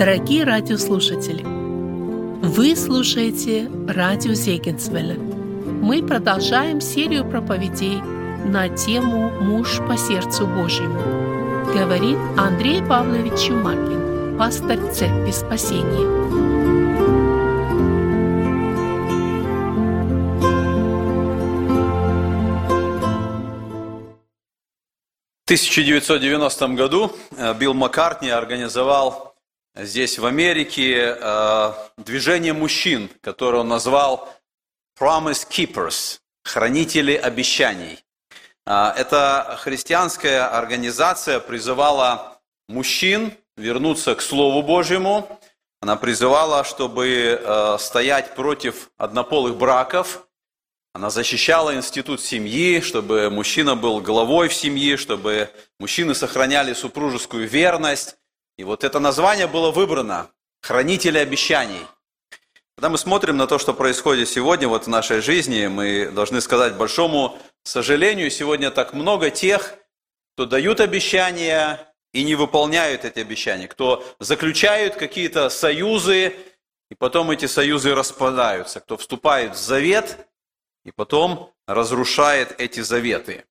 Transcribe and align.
Дорогие 0.00 0.44
радиослушатели, 0.44 1.42
вы 1.44 2.74
слушаете 2.74 3.70
радио 3.86 4.32
Зегенсвелля. 4.32 5.16
Мы 5.18 6.02
продолжаем 6.02 6.80
серию 6.80 7.28
проповедей 7.28 8.00
на 8.46 8.70
тему 8.70 9.28
«Муж 9.42 9.76
по 9.86 9.98
сердцу 9.98 10.46
Божьему». 10.46 11.02
Говорит 11.74 12.16
Андрей 12.38 12.82
Павлович 12.82 13.48
Чумакин, 13.48 14.38
пастор 14.38 14.78
Церкви 14.90 15.32
Спасения. 15.32 16.30
1990 25.50 26.68
году 26.68 27.12
э, 27.36 27.52
Билл 27.54 27.74
Маккартни 27.74 28.30
организовал 28.30 29.29
здесь, 29.74 30.18
в 30.18 30.26
Америке, 30.26 31.16
э, 31.18 31.72
движение 31.96 32.52
мужчин, 32.52 33.10
которое 33.20 33.58
он 33.58 33.68
назвал 33.68 34.32
Promise 34.98 35.48
Keepers, 35.48 36.20
хранители 36.44 37.14
обещаний. 37.14 38.04
Э, 38.66 38.92
эта 38.96 39.58
христианская 39.60 40.42
организация 40.44 41.40
призывала 41.40 42.40
мужчин 42.68 43.32
вернуться 43.56 44.14
к 44.14 44.22
Слову 44.22 44.62
Божьему. 44.62 45.40
Она 45.80 45.96
призывала, 45.96 46.62
чтобы 46.64 47.76
стоять 47.78 48.34
против 48.34 48.90
однополых 48.98 49.56
браков– 49.56 50.26
она 50.92 51.08
защищала 51.08 51.74
институт 51.76 52.20
семьи, 52.20 52.80
чтобы 52.80 53.30
мужчина 53.30 53.76
был 53.76 54.00
главой 54.00 54.48
в 54.48 54.54
семье, 54.54 54.96
чтобы 54.96 55.48
мужчины 55.78 56.14
сохраняли 56.14 56.72
супружескую 56.72 57.48
верность. 57.48 58.16
И 58.60 58.64
вот 58.64 58.84
это 58.84 58.98
название 58.98 59.46
было 59.46 59.70
выбрано– 59.70 60.30
«Хранители 60.60 61.16
обещаний». 61.16 61.80
Когда 62.76 62.90
мы 62.90 62.98
смотрим 62.98 63.38
на 63.38 63.46
то, 63.46 63.58
что 63.58 63.72
происходит 63.72 64.28
сегодня 64.28 64.68
вот 64.68 64.84
в 64.84 64.88
нашей 64.88 65.22
жизни, 65.22 65.66
мы 65.66 66.10
должны 66.10 66.42
сказать 66.42 66.74
большому 66.76 67.38
сожалению, 67.62 68.30
сегодня 68.30 68.70
так 68.70 68.92
много 68.92 69.30
тех, 69.30 69.76
кто 70.34 70.44
дают 70.44 70.80
обещания 70.80 71.90
и 72.12 72.22
не 72.22 72.34
выполняют 72.34 73.06
эти 73.06 73.20
обещания, 73.20 73.66
кто 73.66 74.04
заключают 74.18 74.94
какие-то 74.96 75.48
союзы, 75.48 76.36
и 76.90 76.94
потом 76.94 77.30
эти 77.30 77.46
союзы 77.46 77.94
распадаются, 77.94 78.80
кто 78.80 78.98
вступает 78.98 79.54
в 79.54 79.58
завет– 79.58 80.26
и 80.84 80.90
потом 80.90 81.54
разрушает 81.66 82.54
эти 82.58 82.80
заветы. 82.80 83.44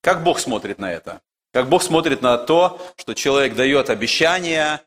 Как 0.00 0.22
Бог 0.22 0.38
смотрит 0.38 0.78
на 0.78 0.92
это? 0.92 1.22
Как 1.52 1.68
Бог 1.68 1.82
смотрит 1.82 2.22
на 2.22 2.36
то, 2.36 2.80
что 2.96 3.14
человек 3.14 3.54
дает 3.54 3.90
обещания 3.90 4.82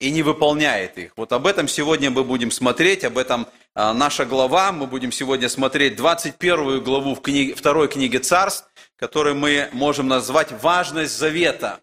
и 0.00 0.10
не 0.10 0.22
выполняет 0.22 0.98
их. 0.98 1.12
Вот 1.16 1.32
об 1.32 1.46
этом 1.46 1.68
сегодня 1.68 2.10
мы 2.10 2.24
будем 2.24 2.50
смотреть, 2.50 3.04
об 3.04 3.18
этом 3.18 3.46
а, 3.74 3.92
наша 3.92 4.24
глава. 4.24 4.70
Мы 4.70 4.86
будем 4.86 5.10
сегодня 5.10 5.48
смотреть 5.48 5.96
21 5.96 6.82
главу 6.82 7.14
в 7.14 7.20
книге, 7.20 7.54
второй 7.54 7.88
книге 7.88 8.20
Царств, 8.20 8.68
которую 8.96 9.34
мы 9.34 9.68
можем 9.72 10.08
назвать 10.08 10.52
«Важность 10.62 11.16
завета». 11.16 11.80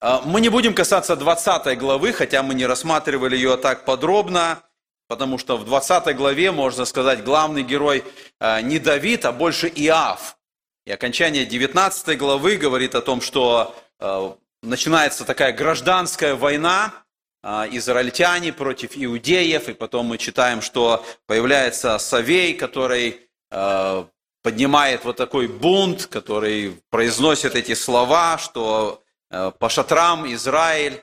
А, 0.00 0.22
мы 0.24 0.40
не 0.40 0.48
будем 0.48 0.72
касаться 0.72 1.16
20 1.16 1.78
главы, 1.78 2.12
хотя 2.12 2.42
мы 2.42 2.54
не 2.54 2.64
рассматривали 2.66 3.36
ее 3.36 3.56
так 3.56 3.84
подробно. 3.84 4.62
Потому 5.08 5.38
что 5.38 5.56
в 5.56 5.64
20 5.64 6.16
главе, 6.16 6.50
можно 6.50 6.84
сказать, 6.84 7.22
главный 7.22 7.62
герой 7.62 8.02
э, 8.40 8.60
не 8.62 8.80
Давид, 8.80 9.24
а 9.24 9.30
больше 9.30 9.68
Иав. 9.68 10.36
И 10.86 10.92
окончание 10.92 11.44
19 11.44 12.16
главы 12.16 12.56
говорит 12.56 12.94
о 12.94 13.02
том, 13.02 13.20
что 13.20 13.76
э, 13.98 14.32
начинается 14.62 15.24
такая 15.24 15.52
гражданская 15.52 16.36
война, 16.36 16.94
э, 17.42 17.68
израильтяне 17.72 18.52
против 18.52 18.92
иудеев, 18.94 19.68
и 19.68 19.74
потом 19.74 20.06
мы 20.06 20.18
читаем, 20.18 20.62
что 20.62 21.04
появляется 21.26 21.98
Савей, 21.98 22.54
который 22.54 23.20
поднимает 24.42 25.04
вот 25.04 25.16
такой 25.16 25.46
бунт, 25.46 26.06
который 26.06 26.82
произносит 26.90 27.54
эти 27.54 27.74
слова, 27.74 28.38
что 28.38 29.04
по 29.30 29.68
шатрам 29.68 30.26
Израиль, 30.34 31.00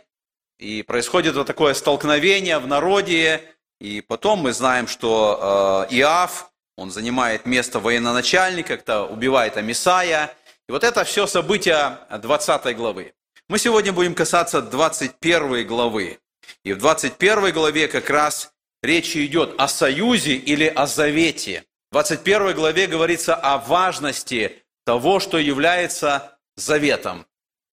и 0.59 0.83
происходит 0.83 1.35
вот 1.35 1.47
такое 1.47 1.73
столкновение 1.73 2.59
в 2.59 2.67
народе, 2.67 3.41
и 3.79 4.01
потом 4.01 4.39
мы 4.39 4.53
знаем, 4.53 4.87
что 4.87 5.87
э, 5.89 5.95
Иав, 5.95 6.52
он 6.77 6.91
занимает 6.91 7.45
место 7.45 7.79
военачальника, 7.79 8.77
когда 8.77 9.05
убивает 9.05 9.57
Амисая. 9.57 10.35
И 10.67 10.71
вот 10.71 10.83
это 10.83 11.03
все 11.03 11.27
события 11.27 11.99
20 12.09 12.75
главы. 12.75 13.13
Мы 13.49 13.59
сегодня 13.59 13.91
будем 13.93 14.15
касаться 14.15 14.61
21 14.61 15.67
главы. 15.67 16.19
И 16.63 16.73
в 16.73 16.79
21 16.79 17.53
главе 17.53 17.87
как 17.87 18.09
раз 18.09 18.51
речь 18.81 19.15
идет 19.15 19.55
о 19.57 19.67
союзе 19.67 20.35
или 20.35 20.65
о 20.65 20.87
завете. 20.87 21.63
В 21.91 21.93
21 21.93 22.55
главе 22.55 22.87
говорится 22.87 23.35
о 23.35 23.57
важности 23.57 24.63
того, 24.85 25.19
что 25.19 25.37
является 25.37 26.37
заветом. 26.55 27.25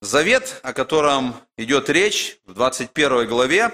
Завет, 0.03 0.61
о 0.63 0.73
котором 0.73 1.35
идет 1.57 1.91
речь 1.91 2.39
в 2.47 2.55
21 2.55 3.29
главе, 3.29 3.71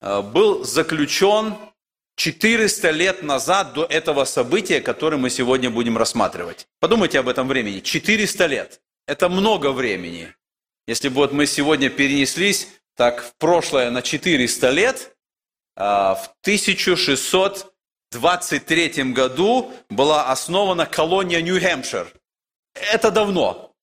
Э, 0.00 0.22
был 0.22 0.64
заключен 0.64 1.54
400 2.16 2.90
лет 2.90 3.22
назад 3.22 3.74
до 3.74 3.84
этого 3.84 4.24
события, 4.24 4.80
которое 4.80 5.18
мы 5.18 5.30
сегодня 5.30 5.70
будем 5.70 5.96
рассматривать. 5.98 6.66
Подумайте 6.80 7.20
об 7.20 7.28
этом 7.28 7.46
времени. 7.46 7.78
400 7.80 8.46
лет. 8.46 8.80
Это 9.06 9.28
много 9.28 9.72
времени. 9.72 10.34
Если 10.86 11.08
бы 11.08 11.16
вот 11.16 11.32
мы 11.32 11.46
сегодня 11.46 11.90
перенеслись 11.90 12.68
так 12.96 13.22
в 13.22 13.34
прошлое 13.36 13.90
на 13.90 14.00
400 14.02 14.70
лет, 14.70 15.16
э, 15.76 15.82
в 15.82 16.30
1623 16.40 19.12
году 19.12 19.74
была 19.90 20.30
основана 20.30 20.86
колония 20.86 21.42
Нью-Хэмпшир. 21.42 22.10
Это 22.92 23.10
давно. 23.10 23.74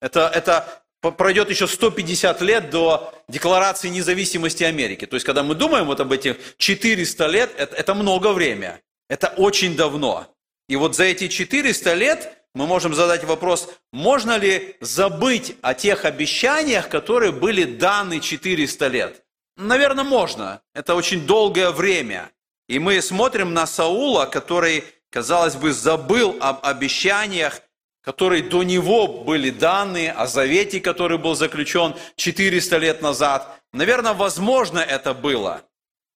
Это, 0.00 0.30
это 0.34 0.82
пройдет 1.10 1.50
еще 1.50 1.66
150 1.66 2.40
лет 2.42 2.70
до 2.70 3.12
Декларации 3.28 3.88
независимости 3.88 4.64
Америки. 4.64 5.06
То 5.06 5.16
есть, 5.16 5.26
когда 5.26 5.42
мы 5.42 5.54
думаем 5.54 5.86
вот 5.86 6.00
об 6.00 6.12
этих 6.12 6.36
400 6.58 7.26
лет, 7.26 7.54
это, 7.56 7.76
это 7.76 7.94
много 7.94 8.32
время. 8.32 8.80
Это 9.08 9.28
очень 9.36 9.76
давно. 9.76 10.26
И 10.68 10.76
вот 10.76 10.96
за 10.96 11.04
эти 11.04 11.28
400 11.28 11.94
лет 11.94 12.32
мы 12.54 12.66
можем 12.66 12.94
задать 12.94 13.24
вопрос, 13.24 13.68
можно 13.92 14.38
ли 14.38 14.76
забыть 14.80 15.56
о 15.60 15.74
тех 15.74 16.04
обещаниях, 16.04 16.88
которые 16.88 17.32
были 17.32 17.64
даны 17.64 18.20
400 18.20 18.86
лет? 18.88 19.22
Наверное, 19.56 20.04
можно. 20.04 20.62
Это 20.74 20.94
очень 20.94 21.26
долгое 21.26 21.70
время. 21.70 22.30
И 22.68 22.78
мы 22.78 23.00
смотрим 23.00 23.54
на 23.54 23.66
Саула, 23.66 24.26
который, 24.26 24.84
казалось 25.10 25.54
бы, 25.54 25.72
забыл 25.72 26.36
об 26.40 26.64
обещаниях, 26.64 27.60
которые 28.06 28.44
до 28.44 28.62
него 28.62 29.08
были 29.08 29.50
даны, 29.50 30.08
о 30.08 30.28
завете, 30.28 30.80
который 30.80 31.18
был 31.18 31.34
заключен 31.34 31.96
400 32.14 32.76
лет 32.78 33.02
назад. 33.02 33.60
Наверное, 33.72 34.14
возможно 34.14 34.78
это 34.78 35.12
было. 35.12 35.62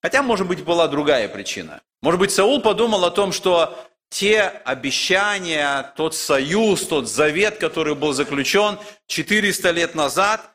Хотя, 0.01 0.23
может 0.23 0.47
быть, 0.47 0.63
была 0.63 0.87
другая 0.87 1.27
причина. 1.27 1.81
Может 2.01 2.19
быть, 2.21 2.31
Саул 2.31 2.61
подумал 2.61 3.03
о 3.03 3.11
том, 3.11 3.33
что 3.33 3.77
те 4.09 4.41
обещания, 4.41 5.93
тот 5.97 6.15
союз, 6.15 6.87
тот 6.87 7.09
завет, 7.09 7.57
который 7.57 7.93
был 7.93 8.13
заключен 8.13 8.79
400 9.07 9.71
лет 9.71 9.93
назад, 9.93 10.49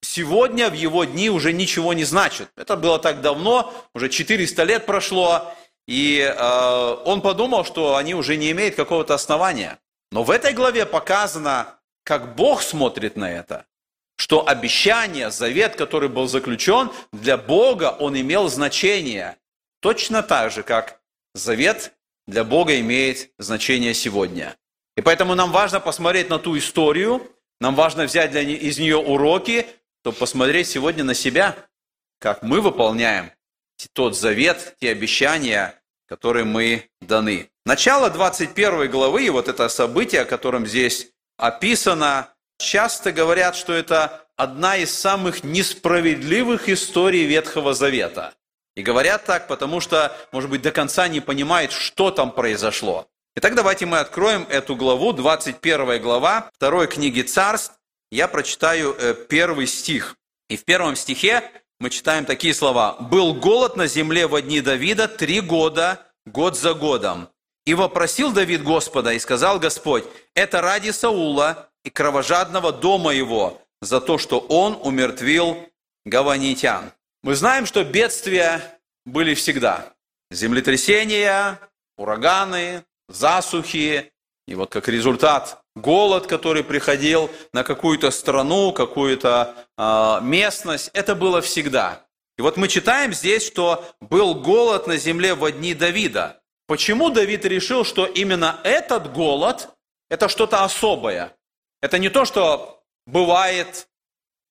сегодня 0.00 0.70
в 0.70 0.74
его 0.74 1.04
дни 1.04 1.30
уже 1.30 1.52
ничего 1.52 1.92
не 1.92 2.04
значит. 2.04 2.48
Это 2.56 2.76
было 2.76 2.98
так 2.98 3.20
давно, 3.20 3.72
уже 3.94 4.08
400 4.08 4.64
лет 4.64 4.86
прошло, 4.86 5.54
и 5.86 6.18
э, 6.18 6.96
он 7.04 7.20
подумал, 7.20 7.64
что 7.64 7.94
они 7.94 8.16
уже 8.16 8.36
не 8.36 8.50
имеют 8.50 8.74
какого-то 8.74 9.14
основания. 9.14 9.78
Но 10.10 10.24
в 10.24 10.30
этой 10.30 10.52
главе 10.52 10.86
показано, 10.86 11.78
как 12.04 12.34
Бог 12.34 12.62
смотрит 12.62 13.16
на 13.16 13.30
это, 13.30 13.66
что 14.16 14.46
обещание, 14.46 15.30
завет, 15.30 15.76
который 15.76 16.08
был 16.08 16.26
заключен, 16.26 16.90
для 17.12 17.36
Бога 17.36 17.96
он 17.98 18.18
имел 18.20 18.48
значение. 18.48 19.36
Точно 19.80 20.22
так 20.22 20.50
же, 20.50 20.62
как 20.62 21.00
завет 21.34 21.92
для 22.26 22.44
Бога 22.44 22.78
имеет 22.80 23.30
значение 23.38 23.94
сегодня. 23.94 24.56
И 24.96 25.00
поэтому 25.00 25.34
нам 25.34 25.52
важно 25.52 25.80
посмотреть 25.80 26.28
на 26.28 26.38
ту 26.38 26.58
историю, 26.58 27.30
нам 27.60 27.74
важно 27.74 28.04
взять 28.04 28.30
для, 28.30 28.42
из 28.42 28.78
нее 28.78 28.96
уроки, 28.96 29.66
чтобы 30.02 30.16
посмотреть 30.16 30.68
сегодня 30.68 31.04
на 31.04 31.14
себя, 31.14 31.56
как 32.18 32.42
мы 32.42 32.60
выполняем 32.60 33.32
тот 33.92 34.16
завет, 34.16 34.76
те 34.80 34.90
обещания, 34.90 35.74
которые 36.06 36.44
мы 36.44 36.90
даны. 37.00 37.49
Начало 37.66 38.08
21 38.08 38.90
главы, 38.90 39.26
и 39.26 39.30
вот 39.30 39.48
это 39.48 39.68
событие, 39.68 40.22
о 40.22 40.24
котором 40.24 40.66
здесь 40.66 41.08
описано, 41.36 42.32
часто 42.58 43.12
говорят, 43.12 43.54
что 43.54 43.72
это 43.72 44.26
одна 44.36 44.76
из 44.76 44.96
самых 44.96 45.44
несправедливых 45.44 46.68
историй 46.68 47.26
Ветхого 47.26 47.74
Завета. 47.74 48.34
И 48.76 48.82
говорят 48.82 49.26
так, 49.26 49.46
потому 49.46 49.80
что, 49.80 50.16
может 50.32 50.48
быть, 50.48 50.62
до 50.62 50.70
конца 50.70 51.06
не 51.08 51.20
понимают, 51.20 51.72
что 51.72 52.10
там 52.10 52.32
произошло. 52.32 53.08
Итак, 53.36 53.54
давайте 53.54 53.84
мы 53.84 53.98
откроем 53.98 54.46
эту 54.48 54.74
главу, 54.74 55.12
21 55.12 56.00
глава 56.00 56.50
второй 56.54 56.86
книги 56.86 57.20
Царств. 57.20 57.74
Я 58.10 58.26
прочитаю 58.26 58.96
э, 58.98 59.14
первый 59.14 59.66
стих. 59.66 60.16
И 60.48 60.56
в 60.56 60.64
первом 60.64 60.96
стихе 60.96 61.42
мы 61.78 61.90
читаем 61.90 62.24
такие 62.24 62.54
слова. 62.54 62.96
«Был 62.98 63.34
голод 63.34 63.76
на 63.76 63.86
земле 63.86 64.26
в 64.26 64.40
дни 64.40 64.60
Давида 64.60 65.08
три 65.08 65.40
года, 65.40 66.06
год 66.26 66.56
за 66.56 66.74
годом. 66.74 67.28
И 67.70 67.74
вопросил 67.74 68.32
Давид 68.32 68.64
Господа, 68.64 69.12
и 69.12 69.20
сказал 69.20 69.60
Господь, 69.60 70.02
это 70.34 70.60
ради 70.60 70.90
Саула 70.90 71.68
и 71.84 71.90
кровожадного 71.90 72.72
дома 72.72 73.12
его, 73.12 73.62
за 73.80 74.00
то, 74.00 74.18
что 74.18 74.40
он 74.40 74.76
умертвил 74.82 75.56
гаванитян». 76.04 76.90
Мы 77.22 77.36
знаем, 77.36 77.66
что 77.66 77.84
бедствия 77.84 78.60
были 79.06 79.34
всегда. 79.34 79.94
Землетрясения, 80.32 81.60
ураганы, 81.96 82.82
засухи. 83.08 84.10
И 84.48 84.56
вот 84.56 84.72
как 84.72 84.88
результат 84.88 85.62
голод, 85.76 86.26
который 86.26 86.64
приходил 86.64 87.30
на 87.52 87.62
какую-то 87.62 88.10
страну, 88.10 88.72
какую-то 88.72 89.54
э, 89.78 90.18
местность, 90.22 90.90
это 90.92 91.14
было 91.14 91.40
всегда. 91.40 92.04
И 92.36 92.42
вот 92.42 92.56
мы 92.56 92.66
читаем 92.66 93.12
здесь, 93.12 93.46
что 93.46 93.84
был 94.00 94.34
голод 94.34 94.88
на 94.88 94.96
земле 94.96 95.34
в 95.36 95.48
дни 95.52 95.72
Давида. 95.72 96.39
Почему 96.70 97.10
Давид 97.10 97.44
решил, 97.46 97.84
что 97.84 98.06
именно 98.06 98.60
этот 98.62 99.12
голод– 99.12 99.70
это 100.08 100.28
что-то 100.28 100.62
особое? 100.62 101.36
Это 101.82 101.98
не 101.98 102.10
то, 102.10 102.24
что 102.24 102.84
бывает, 103.08 103.88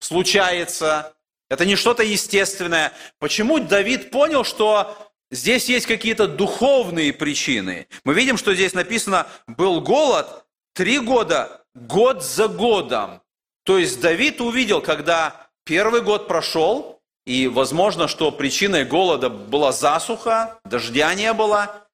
случается, 0.01 1.13
это 1.49 1.63
не 1.63 1.77
что-то 1.77 2.03
естественное. 2.03 2.91
Почему 3.19 3.59
Давид 3.59 4.11
понял, 4.11 4.43
что 4.43 4.97
здесь 5.31 5.69
есть 5.69 5.85
какие-то 5.85 6.27
духовные 6.27 7.13
причины? 7.13 7.87
Мы 8.03 8.13
видим, 8.15 8.35
что 8.35 8.53
здесь 8.53 8.73
написано 8.73 9.25
«был 9.47 9.79
голод 9.79 10.43
три 10.73 10.99
года, 10.99 11.63
год 11.73 12.21
за 12.21 12.49
годом». 12.49 13.21
То 13.63 13.77
есть 13.77 14.01
Давид 14.01 14.41
увидел, 14.41 14.81
когда 14.81 15.47
первый 15.63 16.01
год 16.01 16.27
прошел, 16.27 17.01
и 17.25 17.47
возможно, 17.47 18.09
что 18.09 18.29
причиной 18.29 18.83
голода 18.83 19.29
была 19.29 19.71
засуха, 19.71 20.59
дождя 20.65 21.13
не 21.13 21.31
было. 21.31 21.85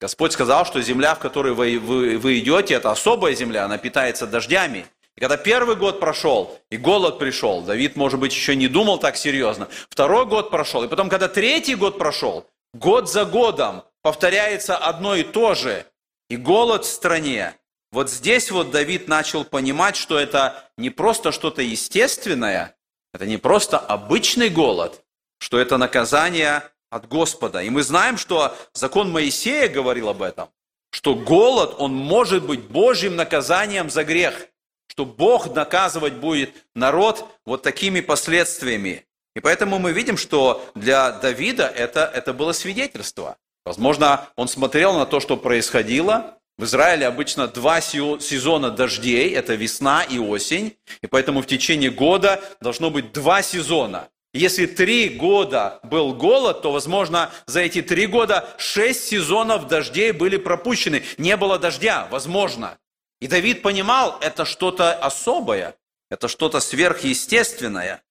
Господь 0.00 0.32
сказал, 0.32 0.66
что 0.66 0.82
земля, 0.82 1.14
в 1.14 1.20
которой 1.20 1.54
вы, 1.54 1.78
вы, 1.78 2.18
вы 2.18 2.38
идете, 2.38 2.74
это 2.74 2.90
особая 2.90 3.34
земля, 3.34 3.64
она 3.64 3.78
питается 3.78 4.26
дождями. 4.26 4.86
И 5.16 5.20
когда 5.20 5.38
первый 5.38 5.76
год 5.76 6.00
прошел, 6.00 6.58
и 6.70 6.76
голод 6.76 7.18
пришел, 7.18 7.62
Давид, 7.62 7.96
может 7.96 8.20
быть, 8.20 8.34
еще 8.34 8.54
не 8.54 8.68
думал 8.68 8.98
так 8.98 9.16
серьезно. 9.16 9.68
Второй 9.88 10.26
год 10.26 10.50
прошел, 10.50 10.84
и 10.84 10.88
потом, 10.88 11.08
когда 11.08 11.28
третий 11.28 11.74
год 11.74 11.96
прошел, 11.96 12.46
год 12.74 13.10
за 13.10 13.24
годом 13.24 13.84
повторяется 14.02 14.76
одно 14.76 15.14
и 15.14 15.22
то 15.22 15.54
же, 15.54 15.86
и 16.28 16.36
голод 16.36 16.84
в 16.84 16.88
стране. 16.88 17.54
Вот 17.90 18.10
здесь 18.10 18.50
вот 18.50 18.70
Давид 18.70 19.08
начал 19.08 19.44
понимать, 19.44 19.96
что 19.96 20.18
это 20.18 20.68
не 20.76 20.90
просто 20.90 21.32
что-то 21.32 21.62
естественное, 21.62 22.76
это 23.14 23.24
не 23.24 23.38
просто 23.38 23.78
обычный 23.78 24.50
голод, 24.50 25.02
что 25.38 25.58
это 25.58 25.78
наказание 25.78 26.62
от 26.96 27.08
Господа. 27.08 27.62
И 27.62 27.70
мы 27.70 27.82
знаем, 27.82 28.16
что 28.16 28.56
закон 28.72 29.10
Моисея 29.12 29.68
говорил 29.68 30.08
об 30.08 30.22
этом, 30.22 30.48
что 30.90 31.14
голод, 31.14 31.76
он 31.78 31.94
может 31.94 32.44
быть 32.44 32.62
Божьим 32.62 33.16
наказанием 33.16 33.90
за 33.90 34.02
грех– 34.04 34.48
что 34.96 35.04
Бог 35.04 35.54
наказывать 35.54 36.14
будет 36.14 36.54
народ 36.74 37.26
вот 37.44 37.62
такими 37.62 38.00
последствиями. 38.00 39.04
И 39.34 39.40
поэтому 39.40 39.78
мы 39.78 39.92
видим, 39.92 40.16
что 40.16 40.64
для 40.74 41.12
Давида 41.12 41.66
это, 41.66 42.10
это 42.14 42.32
было 42.32 42.52
свидетельство. 42.52 43.36
Возможно, 43.66 44.28
он 44.36 44.48
смотрел 44.48 44.94
на 44.94 45.04
то, 45.04 45.20
что 45.20 45.36
происходило. 45.36 46.38
В 46.56 46.64
Израиле 46.64 47.06
обычно 47.06 47.46
два 47.46 47.82
сезона 47.82 48.70
дождей, 48.70 49.34
это 49.34 49.54
весна 49.54 50.02
и 50.02 50.18
осень, 50.18 50.78
и 51.02 51.06
поэтому 51.06 51.42
в 51.42 51.46
течение 51.46 51.90
года 51.90 52.42
должно 52.62 52.88
быть 52.88 53.12
два 53.12 53.42
сезона. 53.42 54.08
Если 54.32 54.66
три 54.66 55.08
года 55.08 55.80
был 55.82 56.14
голод, 56.14 56.62
то, 56.62 56.72
возможно, 56.72 57.32
за 57.46 57.60
эти 57.60 57.80
три 57.80 58.06
года 58.06 58.48
шесть 58.58 59.08
сезонов 59.08 59.66
дождей 59.66 60.12
были 60.12 60.36
пропущены. 60.36 61.02
Не 61.16 61.36
было 61.36 61.58
дождя, 61.58 62.06
возможно. 62.10 62.78
И 63.20 63.28
Давид 63.28 63.62
понимал, 63.62 64.18
это 64.20 64.44
что-то 64.44 64.92
особое, 64.94 65.74
это 66.10 66.28
что-то 66.28 66.60
сверхъестественное. 66.60 68.02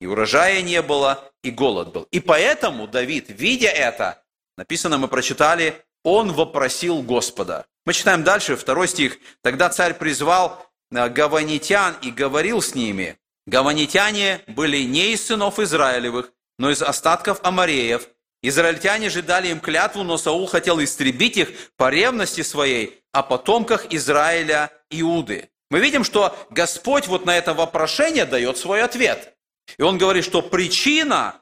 И 0.00 0.06
урожая 0.06 0.62
не 0.62 0.80
было, 0.82 1.32
и 1.42 1.50
голод 1.50 1.92
был. 1.92 2.06
И 2.10 2.20
поэтому 2.20 2.86
Давид, 2.86 3.26
видя 3.28 3.68
это, 3.68 4.22
написано, 4.56 4.98
мы 4.98 5.08
прочитали, 5.08 5.82
он 6.04 6.32
вопросил 6.32 7.02
Господа. 7.02 7.66
Мы 7.86 7.92
читаем 7.92 8.22
дальше, 8.22 8.56
второй 8.56 8.88
стих. 8.88 9.18
Тогда 9.42 9.68
царь 9.70 9.94
призвал 9.94 10.66
э, 10.90 11.08
гаванитян 11.08 11.96
и 12.02 12.10
говорил 12.10 12.62
с 12.62 12.74
ними. 12.74 13.18
Гаванитяне 13.46 14.42
были 14.46 14.82
не 14.82 15.12
из 15.12 15.26
сынов 15.26 15.58
Израилевых, 15.58 16.32
но 16.58 16.70
из 16.70 16.82
остатков 16.82 17.40
Амареев. 17.42 18.08
Израильтяне 18.42 19.10
же 19.10 19.22
дали 19.22 19.48
им 19.48 19.60
клятву, 19.60 20.02
но 20.02 20.18
Саул 20.18 20.46
хотел 20.46 20.82
истребить 20.82 21.36
их 21.36 21.48
по 21.76 21.90
ревности 21.90 22.42
своей, 22.42 23.02
о 23.12 23.22
потомках 23.22 23.92
Израиля 23.92 24.70
Иуды. 24.90 25.50
Мы 25.70 25.80
видим, 25.80 26.04
что 26.04 26.36
Господь 26.50 27.06
вот 27.06 27.24
на 27.24 27.36
это 27.36 27.54
вопрошение 27.54 28.26
дает 28.26 28.58
свой 28.58 28.82
ответ. 28.82 29.34
И 29.78 29.82
он 29.82 29.98
говорит, 29.98 30.24
что 30.24 30.42
причина, 30.42 31.40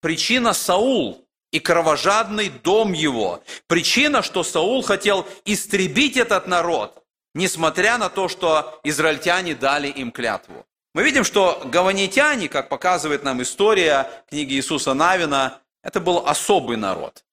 причина 0.00 0.52
Саул 0.52 1.26
и 1.50 1.60
кровожадный 1.60 2.50
дом 2.50 2.92
его. 2.92 3.42
Причина, 3.66 4.22
что 4.22 4.42
Саул 4.42 4.82
хотел 4.82 5.26
истребить 5.44 6.16
этот 6.16 6.46
народ, 6.46 7.02
несмотря 7.34 7.96
на 7.96 8.10
то, 8.10 8.28
что 8.28 8.80
израильтяне 8.84 9.54
дали 9.54 9.88
им 9.88 10.10
клятву. 10.10 10.66
Мы 10.94 11.02
видим, 11.02 11.24
что 11.24 11.60
гаванитяне, 11.64 12.48
как 12.48 12.68
показывает 12.68 13.24
нам 13.24 13.42
история 13.42 14.08
книги 14.30 14.54
Иисуса 14.54 14.94
Навина, 14.94 15.60
это 15.82 16.00
был 16.00 16.24
особый 16.24 16.76
народ. 16.76 17.24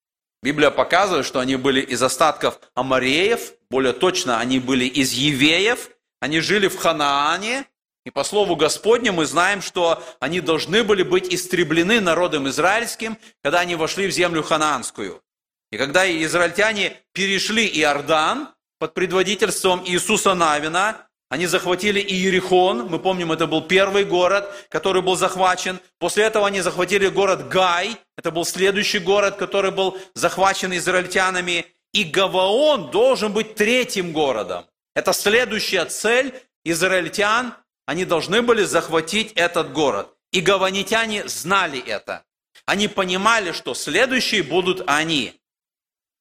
Библия 0.42 0.70
показывает, 0.70 1.24
что 1.24 1.38
они 1.38 1.54
были 1.54 1.80
из 1.80 2.02
остатков 2.02 2.58
амареев, 2.74 3.52
более 3.70 3.92
точно, 3.92 4.40
они 4.40 4.58
были 4.58 4.84
из 4.84 5.12
евеев, 5.12 5.90
они 6.18 6.40
жили 6.40 6.66
в 6.66 6.76
Ханаане, 6.76 7.66
и 8.04 8.10
по 8.10 8.24
слову 8.24 8.56
Господню 8.56 9.12
мы 9.12 9.26
знаем, 9.26 9.62
что 9.62 10.02
они 10.18 10.40
должны 10.40 10.82
были 10.82 11.04
быть 11.04 11.32
истреблены 11.32 12.00
народом 12.00 12.48
израильским, 12.48 13.16
когда 13.42 13.60
они 13.60 13.76
вошли 13.76 14.08
в 14.08 14.10
землю 14.10 14.42
ханаанскую. 14.42 15.22
И 15.70 15.78
когда 15.78 16.04
израильтяне 16.24 16.96
перешли 17.12 17.64
Иордан 17.80 18.48
под 18.80 18.94
предводительством 18.94 19.84
Иисуса 19.86 20.34
Навина, 20.34 21.06
они 21.32 21.46
захватили 21.46 21.98
Иерихон, 21.98 22.88
мы 22.90 22.98
помним, 22.98 23.32
это 23.32 23.46
был 23.46 23.62
первый 23.62 24.04
город, 24.04 24.54
который 24.68 25.00
был 25.00 25.16
захвачен. 25.16 25.80
После 25.98 26.24
этого 26.24 26.46
они 26.46 26.60
захватили 26.60 27.08
город 27.08 27.48
Гай, 27.48 27.96
это 28.18 28.30
был 28.30 28.44
следующий 28.44 28.98
город, 28.98 29.36
который 29.36 29.70
был 29.70 29.96
захвачен 30.12 30.76
израильтянами. 30.76 31.64
И 31.94 32.04
Гаваон 32.04 32.90
должен 32.90 33.32
быть 33.32 33.54
третьим 33.54 34.12
городом. 34.12 34.66
Это 34.94 35.14
следующая 35.14 35.86
цель 35.86 36.34
израильтян. 36.66 37.54
Они 37.86 38.04
должны 38.04 38.42
были 38.42 38.64
захватить 38.64 39.32
этот 39.32 39.72
город. 39.72 40.14
И 40.32 40.42
гаванитяне 40.42 41.28
знали 41.28 41.80
это. 41.80 42.26
Они 42.66 42.88
понимали, 42.88 43.52
что 43.52 43.72
следующие 43.72 44.42
будут 44.42 44.82
они. 44.86 45.40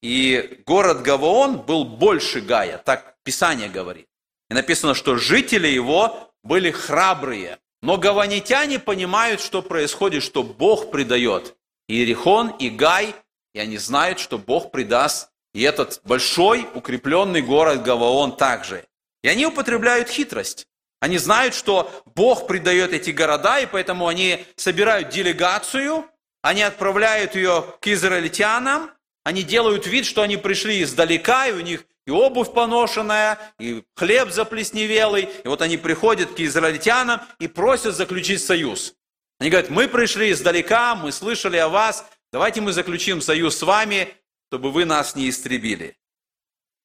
И 0.02 0.62
город 0.66 1.02
Гаваон 1.02 1.58
был 1.58 1.84
больше 1.84 2.40
Гая, 2.40 2.78
так 2.78 3.18
Писание 3.26 3.68
говорит. 3.68 4.08
И 4.52 4.54
написано, 4.54 4.96
что 4.96 5.16
жители 5.16 5.70
его 5.70 6.30
были 6.44 6.72
храбрые. 6.72 7.58
Но 7.82 7.96
гаванитяне 7.96 8.80
понимают, 8.80 9.40
что 9.40 9.62
происходит, 9.62 10.24
что 10.24 10.44
Бог 10.44 10.92
предает. 10.92 11.56
Иерихон, 11.88 12.50
и 12.60 12.70
Гай, 12.70 13.16
и 13.54 13.60
они 13.60 13.78
знают, 13.78 14.20
что 14.20 14.38
Бог 14.38 14.72
предаст 14.72 15.30
и 15.54 15.62
этот 15.62 16.02
большой 16.04 16.68
укрепленный 16.74 17.42
город 17.42 17.82
Гаваон 17.84 18.36
также. 18.36 18.84
И 19.24 19.30
они 19.30 19.46
употребляют 19.46 20.10
хитрость. 20.10 20.68
Они 21.00 21.18
знают, 21.18 21.56
что 21.56 21.90
Бог 22.14 22.46
предает 22.46 22.92
эти 22.92 23.12
города, 23.12 23.58
и 23.62 23.66
поэтому 23.66 24.10
они 24.10 24.46
собирают 24.58 25.08
делегацию, 25.08 26.06
они 26.42 26.62
отправляют 26.62 27.36
ее 27.36 27.64
к 27.80 27.88
израильтянам, 27.88 28.92
они 29.24 29.44
делают 29.44 29.88
вид, 29.88 30.06
что 30.06 30.24
они 30.24 30.36
пришли 30.36 30.84
издалека, 30.84 31.48
и 31.48 31.54
у 31.54 31.62
них 31.62 31.86
и 32.06 32.12
обувь 32.12 32.54
поношенная, 32.54 33.38
и 33.60 33.84
хлеб 33.96 34.32
заплесневелый. 34.32 35.30
И 35.44 35.48
вот 35.48 35.62
они 35.62 35.78
приходят 35.78 36.34
к 36.34 36.40
израильтянам 36.40 37.22
и 37.40 37.48
просят 37.48 37.96
заключить 37.96 38.44
союз. 38.44 38.94
Они 39.40 39.50
говорят, 39.50 39.70
мы 39.70 39.88
пришли 39.88 40.32
издалека, 40.32 40.96
мы 40.96 41.12
слышали 41.12 41.58
о 41.58 41.70
вас, 41.70 42.06
давайте 42.32 42.62
мы 42.62 42.74
заключим 42.74 43.22
союз 43.22 43.58
с 43.58 43.62
вами, 43.62 44.14
чтобы 44.50 44.72
вы 44.72 44.86
нас 44.86 45.16
не 45.16 45.30
истребили. 45.30 45.98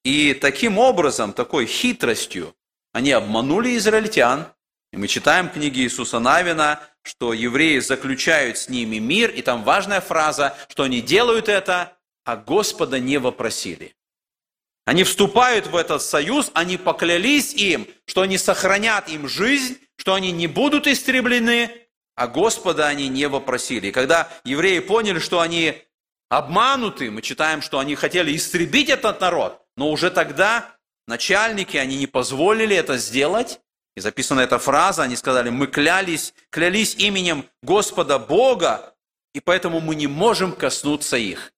И 0.03 0.33
таким 0.33 0.77
образом, 0.77 1.33
такой 1.33 1.65
хитростью, 1.65 2.55
они 2.93 3.11
обманули 3.11 3.75
израильтян. 3.75 4.47
И 4.93 4.97
мы 4.97 5.09
читаем 5.09 5.49
книги 5.49 5.81
Иисуса 5.81 6.19
Навина, 6.19 6.79
что 7.03 7.33
евреи 7.33 7.79
заключают 7.79 8.57
с 8.57 8.69
ними 8.69 8.99
мир, 8.99 9.31
и 9.31 9.41
там 9.41 9.63
важная 9.63 9.99
фраза, 9.99 10.55
что 10.69 10.83
они 10.83 11.01
делают 11.01 11.49
это, 11.49 11.97
а 12.23 12.37
Господа 12.37 12.99
не 12.99 13.17
вопросили. 13.17 13.96
Они 14.87 15.03
вступают 15.03 15.67
в 15.67 15.75
этот 15.75 16.01
союз, 16.01 16.49
они 16.53 16.77
поклялись 16.77 17.53
им, 17.53 17.89
что 18.05 18.21
они 18.21 18.37
сохранят 18.37 19.09
им 19.09 19.27
жизнь, 19.27 19.77
что 19.97 20.13
они 20.13 20.31
не 20.31 20.47
будут 20.47 20.87
истреблены, 20.87 21.69
а 22.15 22.27
Господа 22.27 22.87
они 22.87 23.09
не 23.09 23.27
вопросили. 23.27 23.87
И 23.87 23.91
когда 23.91 24.29
евреи 24.45 24.79
поняли, 24.79 25.19
что 25.19 25.41
они 25.41 25.83
обмануты, 26.29 27.11
мы 27.11 27.21
читаем, 27.21 27.61
что 27.61 27.79
они 27.79 27.95
хотели 27.95 28.33
истребить 28.33 28.87
этот 28.87 29.19
народ, 29.19 29.61
но 29.75 29.91
уже 29.91 30.09
тогда 30.09 30.77
начальники, 31.05 31.75
они 31.75 31.97
не 31.97 32.07
позволили 32.07 32.73
это 32.73 32.97
сделать, 32.97 33.59
и 33.97 33.99
записана 33.99 34.39
эта 34.39 34.57
фраза, 34.57 35.03
они 35.03 35.17
сказали, 35.17 35.49
мы 35.49 35.67
клялись, 35.67 36.33
клялись 36.49 36.95
именем 36.95 37.45
Господа 37.61 38.19
Бога, 38.19 38.95
и 39.33 39.41
поэтому 39.41 39.81
мы 39.81 39.95
не 39.95 40.07
можем 40.07 40.53
коснуться 40.53 41.17
их. 41.17 41.51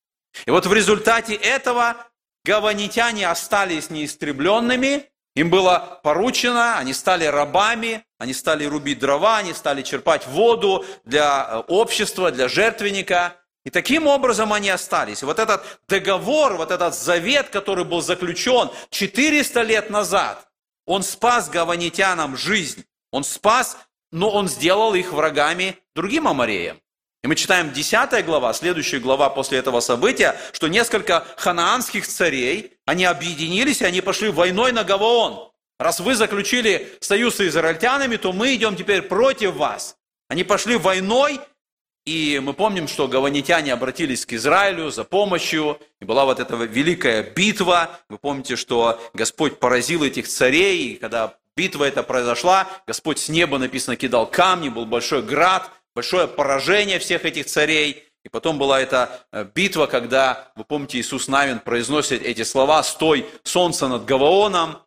И 0.47 0.49
вот 0.49 0.65
в 0.65 0.73
результате 0.73 1.35
этого 1.35 2.08
гаванитяне 2.49 3.27
остались 3.27 3.91
неистребленными, 3.91 5.05
им 5.35 5.51
было 5.51 5.99
поручено, 6.03 6.79
они 6.79 6.93
стали 6.93 7.25
рабами, 7.25 8.03
они 8.17 8.33
стали 8.33 8.65
рубить 8.65 8.97
дрова, 8.97 9.37
они 9.37 9.53
стали 9.53 9.83
черпать 9.83 10.25
воду 10.25 10.83
для 11.05 11.47
э, 11.47 11.57
общества, 11.67 12.31
для 12.31 12.49
жертвенника. 12.49 13.35
И 13.65 13.69
таким 13.69 14.07
образом 14.07 14.51
они 14.51 14.71
остались. 14.71 15.21
И 15.21 15.25
вот 15.25 15.37
этот 15.37 15.61
договор, 15.87 16.57
вот 16.57 16.71
этот 16.71 16.95
завет, 16.95 17.49
который 17.49 17.85
был 17.85 18.01
заключен 18.01 18.71
400 18.89 19.61
лет 19.61 19.89
назад, 19.91 20.47
он 20.87 21.03
спас 21.03 21.49
гаванитянам 21.49 22.35
жизнь. 22.35 22.83
Он 23.11 23.23
спас, 23.23 23.77
но 24.11 24.31
он 24.31 24.47
сделал 24.47 24.95
их 24.95 25.13
врагами 25.13 25.77
другим 25.93 26.27
амареям. 26.27 26.81
И 27.21 27.27
мы 27.27 27.35
читаем 27.35 27.73
10 27.73 28.25
глава, 28.25 28.53
следующая 28.53 28.99
глава 28.99 29.29
после 29.29 29.57
этого 29.57 29.81
события, 29.81 30.37
что 30.53 30.69
несколько 30.69 31.25
ханаанских 31.35 32.07
царей, 32.07 32.77
они 32.85 33.03
объединились 33.03 33.81
и 33.81 33.85
они 33.85 33.99
пошли 33.99 34.29
войной 34.29 34.71
на 34.71 34.85
Гаваон. 34.85 35.51
Раз 35.79 35.99
вы 35.99 36.15
заключили 36.15 36.97
союз 37.01 37.35
с 37.35 37.41
израильтянами, 37.41 38.15
то 38.15 38.31
мы 38.31 38.55
идем 38.55 38.77
теперь 38.77 39.01
против 39.01 39.55
вас. 39.55 39.97
Они 40.29 40.45
пошли 40.45 40.77
войной, 40.77 41.41
и 42.05 42.39
мы 42.41 42.53
помним, 42.53 42.87
что 42.87 43.07
гаванитяне 43.09 43.73
обратились 43.73 44.25
к 44.25 44.33
Израилю 44.33 44.89
за 44.89 45.03
помощью, 45.03 45.77
и 45.99 46.05
была 46.05 46.23
вот 46.23 46.39
эта 46.39 46.55
великая 46.55 47.23
битва. 47.23 47.99
Вы 48.07 48.17
помните, 48.17 48.55
что 48.55 49.01
Господь 49.13 49.59
поразил 49.59 50.03
этих 50.03 50.27
царей, 50.27 50.93
и 50.93 50.95
когда 50.95 51.35
битва 51.57 51.83
эта 51.83 52.01
произошла, 52.01 52.67
Господь 52.87 53.19
с 53.19 53.27
неба, 53.27 53.57
написано, 53.57 53.97
кидал 53.97 54.25
камни, 54.25 54.69
был 54.69 54.85
большой 54.85 55.21
град– 55.21 55.69
большое 55.99 56.29
поражение 56.29 56.97
всех 56.97 57.25
этих 57.25 57.45
царей. 57.47 58.05
И 58.23 58.29
потом 58.29 58.57
была 58.57 58.79
эта 58.79 59.19
э, 59.33 59.45
битва, 59.53 59.85
когда, 59.85 60.49
вы 60.55 60.63
помните, 60.63 60.97
Иисус 60.97 61.27
Навин 61.27 61.59
произносит 61.59 62.23
эти 62.23 62.43
слова 62.43 62.81
«Стой, 62.83 63.25
солнце 63.43 63.89
над 63.89 64.05
Гаваоном». 64.05 64.77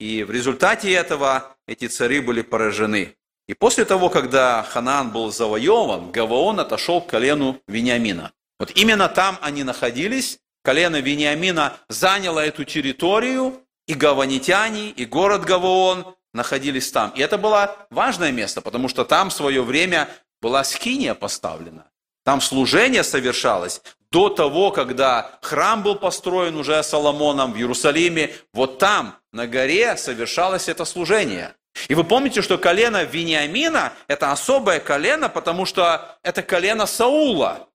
И 0.00 0.24
в 0.24 0.32
результате 0.32 0.92
этого 0.92 1.56
эти 1.68 1.86
цари 1.86 2.18
были 2.18 2.42
поражены. 2.42 3.14
И 3.46 3.54
после 3.54 3.84
того, 3.84 4.10
когда 4.10 4.64
Ханаан 4.64 5.10
был 5.10 5.30
завоеван, 5.30 6.10
Гаваон 6.10 6.58
отошел 6.58 7.00
к 7.00 7.10
колену 7.10 7.60
Вениамина. 7.68 8.32
Вот 8.58 8.72
именно 8.72 9.08
там 9.08 9.38
они 9.40 9.62
находились. 9.62 10.40
Колено 10.64 11.00
Вениамина 11.00 11.76
заняло 11.88 12.40
эту 12.40 12.64
территорию, 12.64 13.60
и 13.86 13.94
гаванитяне, 13.94 14.90
и 14.90 15.04
город 15.04 15.44
Гаваон 15.44 16.16
находились 16.34 16.90
там. 16.90 17.10
И 17.16 17.20
это 17.20 17.38
было 17.38 17.86
важное 17.90 18.32
место, 18.32 18.60
потому 18.60 18.88
что 18.88 19.04
там 19.04 19.30
в 19.30 19.32
свое 19.32 19.62
время 19.62 20.08
была 20.40 20.64
скиния 20.64 21.14
поставлена. 21.14 21.90
Там 22.24 22.40
служение 22.40 23.04
совершалось 23.04 23.80
до 24.10 24.28
того, 24.28 24.70
когда 24.70 25.38
храм 25.42 25.82
был 25.82 25.96
построен 25.96 26.56
уже 26.56 26.82
Соломоном 26.82 27.52
в 27.52 27.56
Иерусалиме. 27.56 28.34
Вот 28.52 28.78
там, 28.78 29.16
на 29.32 29.46
горе, 29.46 29.96
совершалось 29.96 30.68
это 30.68 30.84
служение. 30.84 31.54
И 31.88 31.94
вы 31.94 32.04
помните, 32.04 32.42
что 32.42 32.58
колено 32.58 33.04
Вениамина– 33.04 33.92
это 34.08 34.32
особое 34.32 34.80
колено, 34.80 35.28
потому 35.28 35.64
что 35.64 36.18
это 36.22 36.42
колено 36.42 36.86
Саула. 36.86 37.68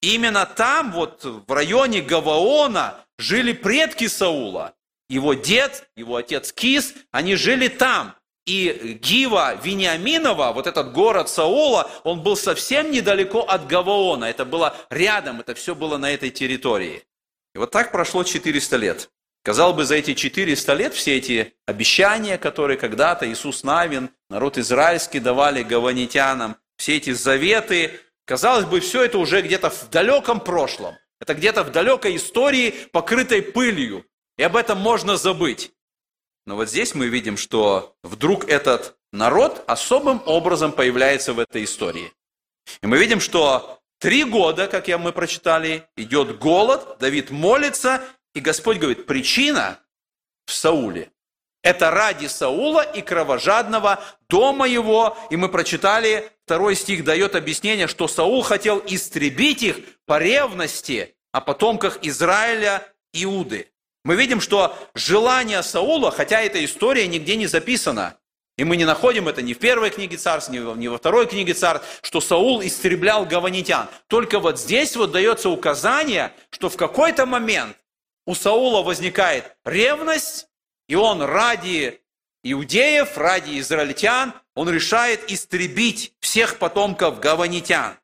Именно 0.00 0.46
там, 0.46 0.92
вот 0.92 1.24
в 1.24 1.52
районе 1.52 2.00
Гаваона, 2.00 3.04
жили 3.18 3.52
предки 3.52 4.08
Саула. 4.08 4.74
Его 5.08 5.34
дед, 5.34 5.90
его 5.96 6.16
отец 6.16 6.52
Кис, 6.52 6.94
они 7.10 7.34
жили 7.34 7.68
там. 7.68 8.14
И 8.50 8.98
Гива 9.00 9.54
Вениаминова, 9.62 10.50
вот 10.52 10.66
этот 10.66 10.90
город 10.90 11.28
Саула, 11.28 11.88
он 12.02 12.20
был 12.20 12.36
совсем 12.36 12.90
недалеко 12.90 13.42
от 13.42 13.68
Гаваона. 13.68 14.24
Это 14.24 14.44
было 14.44 14.74
рядом, 14.90 15.38
это 15.38 15.54
все 15.54 15.76
было 15.76 15.98
на 15.98 16.10
этой 16.10 16.30
территории. 16.30 17.04
И 17.54 17.58
вот 17.58 17.70
так 17.70 17.92
прошло 17.92 18.24
400 18.24 18.76
лет. 18.76 19.10
Казалось 19.44 19.76
бы, 19.76 19.84
за 19.84 19.94
эти 19.94 20.14
400 20.14 20.74
лет 20.74 20.94
все 20.94 21.18
эти 21.18 21.54
обещания, 21.64 22.38
которые 22.38 22.76
когда-то 22.76 23.30
Иисус 23.30 23.62
Навин, 23.62 24.10
народ 24.28 24.58
израильский 24.58 25.20
давали 25.20 25.62
гаванитянам, 25.62 26.56
все 26.76 26.96
эти 26.96 27.12
заветы, 27.12 28.00
казалось 28.24 28.64
бы, 28.64 28.80
все 28.80 29.04
это 29.04 29.18
уже 29.18 29.42
где-то 29.42 29.70
в 29.70 29.90
далеком 29.90 30.40
прошлом. 30.40 30.96
Это 31.20 31.34
где-то 31.34 31.62
в 31.62 31.70
далекой 31.70 32.16
истории, 32.16 32.74
покрытой 32.90 33.42
пылью. 33.42 34.04
И 34.36 34.42
об 34.42 34.56
этом 34.56 34.78
можно 34.78 35.16
забыть. 35.16 35.70
Но 36.50 36.56
вот 36.56 36.68
здесь 36.68 36.96
мы 36.96 37.06
видим, 37.06 37.36
что 37.36 37.94
вдруг 38.02 38.48
этот 38.48 38.96
народ 39.12 39.62
особым 39.68 40.20
образом 40.26 40.72
появляется 40.72 41.32
в 41.32 41.38
этой 41.38 41.62
истории. 41.62 42.12
И 42.82 42.88
мы 42.88 42.98
видим, 42.98 43.20
что 43.20 43.78
три 44.00 44.24
года, 44.24 44.66
как 44.66 44.88
я 44.88 44.98
мы 44.98 45.12
прочитали, 45.12 45.86
идет 45.96 46.40
голод, 46.40 46.98
Давид 46.98 47.30
молится, 47.30 48.02
и 48.34 48.40
Господь 48.40 48.78
говорит, 48.78 49.06
причина 49.06 49.78
в 50.44 50.52
Сауле. 50.52 51.12
Это 51.62 51.92
ради 51.92 52.26
Саула 52.26 52.82
и 52.82 53.00
кровожадного 53.00 54.02
дома 54.28 54.66
его. 54.66 55.16
И 55.30 55.36
мы 55.36 55.50
прочитали, 55.50 56.32
второй 56.46 56.74
стих 56.74 57.04
дает 57.04 57.36
объяснение, 57.36 57.86
что 57.86 58.08
Саул 58.08 58.42
хотел 58.42 58.82
истребить 58.88 59.62
их 59.62 59.76
по 60.04 60.18
ревности 60.18 61.14
о 61.30 61.42
потомках 61.42 62.00
Израиля, 62.02 62.92
Иуды. 63.12 63.69
Мы 64.04 64.16
видим, 64.16 64.40
что 64.40 64.76
желание 64.94 65.62
Саула, 65.62 66.10
хотя 66.10 66.40
эта 66.40 66.64
история 66.64 67.06
нигде 67.06 67.36
не 67.36 67.46
записана, 67.46 68.16
и 68.56 68.64
мы 68.64 68.76
не 68.76 68.84
находим 68.84 69.28
это 69.28 69.40
ни 69.40 69.54
в 69.54 69.58
первой 69.58 69.90
книге 69.90 70.16
царств, 70.16 70.50
ни 70.50 70.88
во 70.88 70.98
второй 70.98 71.26
книге 71.26 71.54
царств, 71.54 71.86
что 72.02 72.20
Саул 72.20 72.60
истреблял 72.62 73.24
гаванитян. 73.24 73.88
Только 74.06 74.38
вот 74.38 74.58
здесь 74.58 74.96
вот 74.96 75.12
дается 75.12 75.48
указание, 75.48 76.32
что 76.50 76.68
в 76.68 76.76
какой-то 76.76 77.24
момент 77.24 77.76
у 78.26 78.34
Саула 78.34 78.82
возникает 78.82 79.56
ревность, 79.64 80.48
и 80.88 80.94
он 80.94 81.22
ради 81.22 82.02
иудеев, 82.42 83.16
ради 83.16 83.58
израильтян, 83.60 84.34
он 84.54 84.68
решает 84.68 85.30
истребить 85.30 86.12
всех 86.20 86.58
потомков 86.58 87.18
гаванитян. 87.20 87.96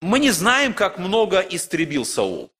Мы 0.00 0.18
не 0.18 0.30
знаем, 0.30 0.72
как 0.72 0.98
много 0.98 1.40
истребил 1.40 2.04
Саул. 2.04 2.53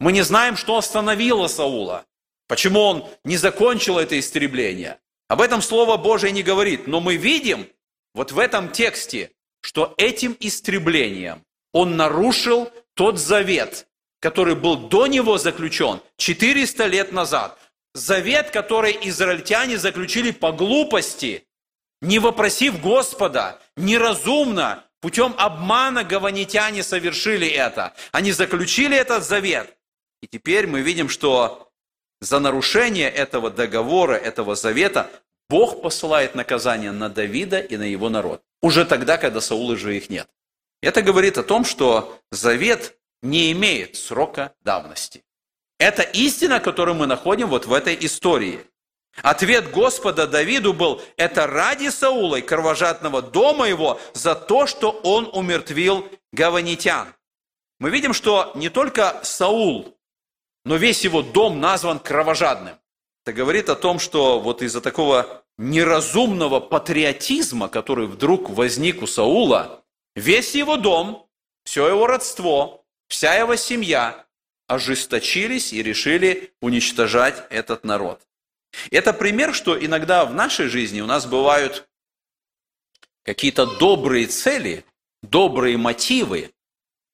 Мы 0.00 0.12
не 0.12 0.22
знаем, 0.22 0.56
что 0.56 0.76
остановило 0.76 1.46
Саула, 1.46 2.04
почему 2.48 2.80
он 2.80 3.08
не 3.24 3.36
закончил 3.36 3.98
это 3.98 4.18
истребление. 4.18 4.98
Об 5.28 5.40
этом 5.40 5.62
Слово 5.62 5.96
Божие 5.96 6.32
не 6.32 6.42
говорит, 6.42 6.86
но 6.86 7.00
мы 7.00 7.16
видим 7.16 7.66
вот 8.14 8.32
в 8.32 8.38
этом 8.38 8.70
тексте, 8.70 9.30
что 9.60 9.94
этим 9.96 10.36
истреблением 10.40 11.42
он 11.72 11.96
нарушил 11.96 12.70
тот 12.94 13.18
завет, 13.18 13.86
который 14.20 14.54
был 14.54 14.76
до 14.76 15.06
него 15.06 15.38
заключен 15.38 16.00
400 16.16 16.86
лет 16.86 17.12
назад. 17.12 17.58
Завет, 17.94 18.50
который 18.50 18.96
израильтяне 19.02 19.78
заключили 19.78 20.32
по 20.32 20.52
глупости, 20.52 21.46
не 22.00 22.18
вопросив 22.18 22.80
Господа, 22.80 23.60
неразумно, 23.76 24.84
путем 25.00 25.34
обмана 25.38 26.04
гаванитяне 26.04 26.82
совершили 26.82 27.48
это. 27.48 27.94
Они 28.12 28.32
заключили 28.32 28.96
этот 28.96 29.24
завет, 29.24 29.76
и 30.24 30.26
теперь 30.26 30.66
мы 30.66 30.80
видим, 30.80 31.10
что 31.10 31.70
за 32.22 32.38
нарушение 32.38 33.10
этого 33.10 33.50
договора, 33.50 34.14
этого 34.14 34.54
завета, 34.54 35.10
Бог 35.50 35.82
посылает 35.82 36.34
наказание 36.34 36.92
на 36.92 37.10
Давида 37.10 37.60
и 37.60 37.76
на 37.76 37.82
его 37.82 38.08
народ. 38.08 38.40
Уже 38.62 38.86
тогда, 38.86 39.18
когда 39.18 39.42
Саула 39.42 39.76
же 39.76 39.94
их 39.94 40.08
нет. 40.08 40.26
Это 40.80 41.02
говорит 41.02 41.36
о 41.36 41.42
том, 41.42 41.66
что 41.66 42.18
завет 42.30 42.96
не 43.20 43.52
имеет 43.52 43.96
срока 43.96 44.54
давности. 44.62 45.22
Это 45.78 46.00
истина, 46.00 46.58
которую 46.58 46.94
мы 46.94 47.06
находим 47.06 47.48
вот 47.48 47.66
в 47.66 47.74
этой 47.74 47.94
истории. 48.00 48.60
Ответ 49.20 49.70
Господа 49.70 50.26
Давиду 50.26 50.72
был, 50.72 51.02
это 51.18 51.46
ради 51.46 51.90
Саула 51.90 52.36
и 52.36 52.42
кровожадного 52.42 53.20
дома 53.20 53.68
его 53.68 54.00
за 54.14 54.34
то, 54.34 54.66
что 54.66 54.90
он 54.90 55.28
умертвил 55.34 56.08
гаванитян. 56.32 57.14
Мы 57.80 57.90
видим, 57.90 58.12
что 58.12 58.52
не 58.54 58.68
только 58.70 59.20
Саул 59.24 59.93
но 60.64 60.76
весь 60.76 61.04
его 61.04 61.22
дом 61.22 61.60
назван 61.60 61.98
кровожадным. 61.98 62.76
Это 63.24 63.32
говорит 63.32 63.68
о 63.68 63.76
том, 63.76 63.98
что 63.98 64.40
вот 64.40 64.62
из-за 64.62 64.80
такого 64.80 65.44
неразумного 65.56 66.60
патриотизма, 66.60 67.68
который 67.68 68.06
вдруг 68.06 68.50
возник 68.50 69.02
у 69.02 69.06
Саула, 69.06 69.84
весь 70.14 70.54
его 70.54 70.76
дом, 70.76 71.26
все 71.64 71.88
его 71.88 72.06
родство, 72.06 72.84
вся 73.08 73.34
его 73.34 73.56
семья 73.56 74.26
ожесточились 74.66 75.72
и 75.72 75.82
решили 75.82 76.52
уничтожать 76.60 77.46
этот 77.50 77.84
народ. 77.84 78.26
Это 78.90 79.12
пример, 79.12 79.54
что 79.54 79.82
иногда 79.82 80.24
в 80.24 80.34
нашей 80.34 80.68
жизни 80.68 81.00
у 81.00 81.06
нас 81.06 81.26
бывают 81.26 81.88
какие-то 83.22 83.66
добрые 83.66 84.26
цели, 84.26 84.84
добрые 85.22 85.76
мотивы, 85.76 86.52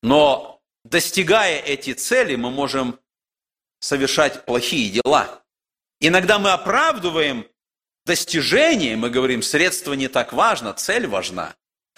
но 0.03 0.61
достигая 0.85 1.61
эти 1.61 1.93
цели, 1.93 2.37
мы 2.37 2.51
можем 2.51 2.99
совершать 3.81 4.45
плохие 4.45 4.91
дела. 4.91 5.43
Иногда 6.01 6.39
мы 6.39 6.53
оправдываем 6.53 7.47
достижение, 8.07 8.97
мы 8.97 9.11
говорим, 9.11 9.43
средство 9.43 9.93
не 9.95 10.09
так 10.09 10.33
важно, 10.33 10.73
цель 10.73 11.07
важна. 11.07 11.55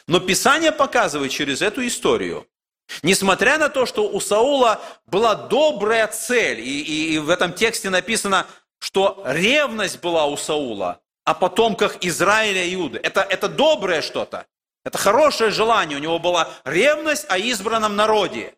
Но 0.06 0.20
Писание 0.20 0.72
показывает 0.72 1.30
через 1.30 1.62
эту 1.62 1.86
историю, 1.86 2.48
несмотря 3.02 3.58
на 3.58 3.68
то, 3.68 3.86
что 3.86 4.08
у 4.08 4.20
Саула 4.20 4.80
была 5.06 5.34
добрая 5.34 6.08
цель, 6.08 6.60
и, 6.60 6.80
и, 6.80 7.14
и 7.14 7.18
в 7.18 7.30
этом 7.30 7.52
тексте 7.52 7.90
написано, 7.90 8.46
что 8.78 9.22
ревность 9.26 10.00
была 10.00 10.26
у 10.26 10.36
Саула 10.36 11.00
о 11.24 11.34
потомках 11.34 11.98
Израиля 12.00 12.64
и 12.64 12.74
Иуды. 12.74 12.98
Это, 12.98 13.20
это 13.20 13.48
доброе 13.48 14.02
что-то, 14.02 14.46
это 14.84 14.98
хорошее 14.98 15.50
желание. 15.50 15.96
У 15.96 16.00
него 16.00 16.18
была 16.18 16.48
ревность 16.64 17.26
о 17.28 17.38
избранном 17.38 17.94
народе. 17.94 18.54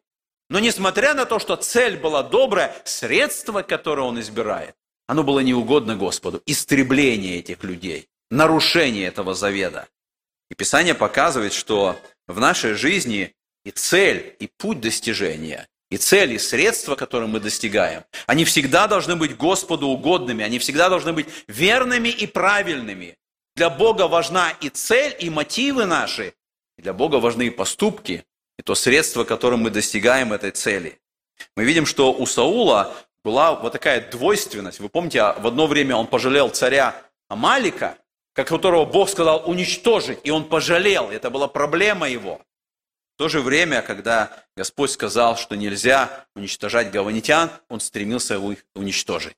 Но 0.55 0.61
несмотря 0.61 1.15
на 1.15 1.25
то, 1.25 1.41
что 1.41 1.57
цель 1.57 1.97
была 1.97 2.23
добрая, 2.23 2.73
средство, 2.85 3.63
которое 3.63 4.03
он 4.03 4.21
избирает, 4.21 4.77
оно 5.09 5.25
было 5.25 5.41
неугодно 5.41 5.97
Господу. 5.97 6.45
Истребление 6.47 7.41
этих 7.41 7.65
людей, 7.65 8.07
нарушение 8.31 9.09
этого 9.09 9.35
завета. 9.35 9.89
И 10.53 10.55
Писание 10.55 10.95
показывает, 10.95 11.55
что 11.55 12.01
в 12.29 12.39
нашей 12.39 12.75
жизни 12.75 13.35
и 13.65 13.73
цель, 13.73 14.37
и 14.39 14.49
путь 14.57 14.81
достижения, 14.81 15.67
и 15.91 15.97
цель, 15.97 16.35
и 16.35 16.39
средства, 16.39 16.95
которые 16.95 17.29
мы 17.29 17.41
достигаем, 17.41 18.05
они 18.29 18.45
всегда 18.45 18.87
должны 18.87 19.17
быть 19.17 19.37
Господу 19.37 19.89
угодными, 19.89 20.45
они 20.45 20.61
всегда 20.61 20.89
должны 20.89 21.13
быть 21.13 21.27
верными 21.49 22.11
и 22.11 22.29
правильными. 22.29 23.17
Для 23.57 23.71
Бога 23.71 24.07
важна 24.07 24.53
и 24.61 24.69
цель, 24.69 25.17
и 25.19 25.31
мотивы 25.31 25.85
наши. 25.85 26.33
Для 26.79 26.93
Бога 26.93 27.17
важны 27.17 27.49
и 27.49 27.51
поступки, 27.51 28.25
и 28.59 28.63
то 28.63 28.75
средство, 28.75 29.25
которым 29.25 29.61
мы 29.61 29.71
достигаем 29.71 30.33
этой 30.33 30.51
цели. 30.51 31.01
Мы 31.57 31.65
видим, 31.65 31.87
что 31.87 32.13
у 32.13 32.27
Саула 32.27 32.95
была 33.25 33.55
вот 33.55 33.73
такая 33.73 34.11
двойственность. 34.11 34.81
Вы 34.81 34.89
помните, 34.89 35.21
а 35.21 35.33
в 35.35 35.47
одно 35.47 35.67
время 35.67 35.97
он 35.97 36.07
пожалел 36.07 36.51
царя 36.51 36.95
Амалика, 37.29 37.99
как 38.35 38.49
которого 38.49 38.85
Бог 38.85 39.09
сказал 39.09 39.49
уничтожить, 39.49 40.19
и 40.25 40.31
он 40.31 40.45
пожалел. 40.45 41.11
Это 41.11 41.31
была 41.31 41.49
проблема 41.49 42.09
его. 42.09 42.41
В 43.15 43.19
то 43.19 43.29
же 43.29 43.41
время, 43.41 43.81
когда 43.83 44.45
Господь 44.57 44.91
сказал, 44.91 45.37
что 45.37 45.55
нельзя 45.55 46.27
уничтожать 46.35 46.91
гаванитян, 46.91 47.51
он 47.69 47.79
стремился 47.81 48.35
их 48.35 48.65
уничтожить. 48.75 49.37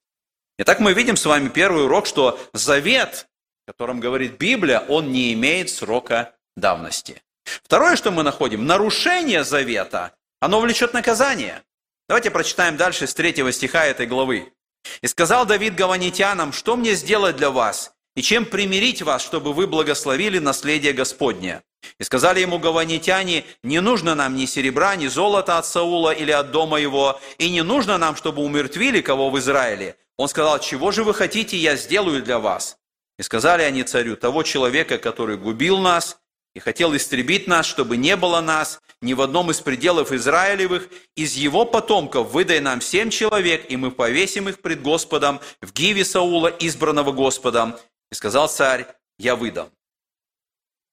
Итак, 0.58 0.80
мы 0.80 0.94
видим 0.94 1.16
с 1.16 1.26
вами 1.26 1.50
первый 1.50 1.85
урок, 1.85 2.06
что 2.06 2.40
завет, 2.54 3.28
о 3.66 3.73
котором 3.73 4.00
говорит 4.00 4.38
Библия, 4.38 4.80
он 4.80 5.12
не 5.12 5.35
имеет 5.35 5.68
срока 5.68 6.35
давности. 6.56 7.23
Второе, 7.62 7.96
что 7.96 8.10
мы 8.10 8.22
находим, 8.22 8.66
нарушение 8.66 9.44
завета, 9.44 10.12
оно 10.40 10.60
влечет 10.60 10.92
наказание. 10.92 11.62
Давайте 12.08 12.30
прочитаем 12.30 12.76
дальше 12.76 13.06
с 13.06 13.14
третьего 13.14 13.52
стиха 13.52 13.86
этой 13.86 14.06
главы. 14.06 14.52
«И 15.00 15.06
сказал 15.06 15.46
Давид 15.46 15.74
гаванитянам, 15.74 16.52
что 16.52 16.76
мне 16.76 16.94
сделать 16.94 17.36
для 17.36 17.50
вас, 17.50 17.92
и 18.14 18.22
чем 18.22 18.46
примирить 18.46 19.02
вас, 19.02 19.22
чтобы 19.22 19.52
вы 19.52 19.66
благословили 19.66 20.38
наследие 20.38 20.92
Господне? 20.92 21.62
И 21.98 22.04
сказали 22.04 22.40
ему 22.40 22.58
гаванитяне, 22.58 23.44
не 23.62 23.80
нужно 23.80 24.14
нам 24.14 24.36
ни 24.36 24.46
серебра, 24.46 24.96
ни 24.96 25.06
золота 25.06 25.58
от 25.58 25.66
Саула 25.66 26.10
или 26.10 26.30
от 26.30 26.50
дома 26.50 26.78
его, 26.78 27.20
и 27.38 27.50
не 27.50 27.62
нужно 27.62 27.98
нам, 27.98 28.16
чтобы 28.16 28.42
умертвили 28.42 29.00
кого 29.00 29.30
в 29.30 29.38
Израиле. 29.38 29.96
Он 30.16 30.28
сказал, 30.28 30.58
чего 30.60 30.92
же 30.92 31.04
вы 31.04 31.14
хотите, 31.14 31.56
я 31.56 31.76
сделаю 31.76 32.23
для 32.23 32.38
вас. 32.38 32.78
И 33.18 33.23
сказали 33.23 33.62
они 33.62 33.82
царю, 33.82 34.16
того 34.16 34.42
человека, 34.42 34.99
который 34.99 35.36
губил 35.36 35.78
нас, 35.78 36.18
и 36.56 36.58
хотел 36.58 36.97
истребить 36.97 37.47
нас, 37.47 37.66
чтобы 37.66 37.99
не 37.99 38.16
было 38.16 38.40
нас 38.40 38.80
ни 39.02 39.12
в 39.12 39.21
одном 39.21 39.50
из 39.50 39.60
пределов 39.60 40.10
Израилевых. 40.10 40.88
Из 41.14 41.34
его 41.34 41.66
потомков 41.66 42.30
выдай 42.30 42.60
нам 42.60 42.80
семь 42.80 43.10
человек, 43.10 43.71
и 43.71 43.76
мы 43.76 43.90
повесим 43.90 44.49
их 44.49 44.62
пред 44.62 44.80
Господом 44.80 45.40
в 45.60 45.75
гиве 45.75 46.02
Саула, 46.02 46.49
избранного 46.49 47.12
Господом. 47.12 47.76
И 48.10 48.14
сказал 48.14 48.49
царь, 48.49 48.86
я 49.19 49.36
выдам. 49.36 49.69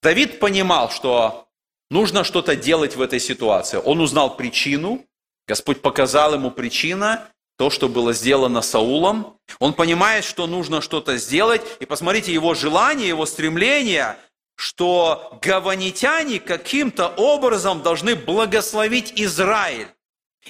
Давид 0.02 0.38
понимал, 0.38 0.90
что 0.90 1.48
нужно 1.88 2.24
что-то 2.24 2.56
делать 2.56 2.94
в 2.94 3.00
этой 3.00 3.18
ситуации. 3.18 3.80
Он 3.82 4.00
узнал 4.00 4.36
причину, 4.36 5.06
Господь 5.48 5.80
показал 5.80 6.34
ему 6.34 6.50
причину, 6.50 7.20
то, 7.56 7.70
что 7.70 7.88
было 7.88 8.12
сделано 8.12 8.60
Саулом. 8.60 9.38
Он 9.60 9.72
понимает, 9.72 10.26
что 10.26 10.46
нужно 10.46 10.82
что-то 10.82 11.16
сделать. 11.16 11.62
И 11.80 11.86
посмотрите, 11.86 12.34
его 12.34 12.52
желание, 12.52 13.08
его 13.08 13.24
стремление 13.24 14.18
что 14.56 15.38
гаванитяне 15.42 16.40
каким-то 16.40 17.08
образом 17.08 17.82
должны 17.82 18.14
благословить 18.14 19.12
Израиль. 19.16 19.88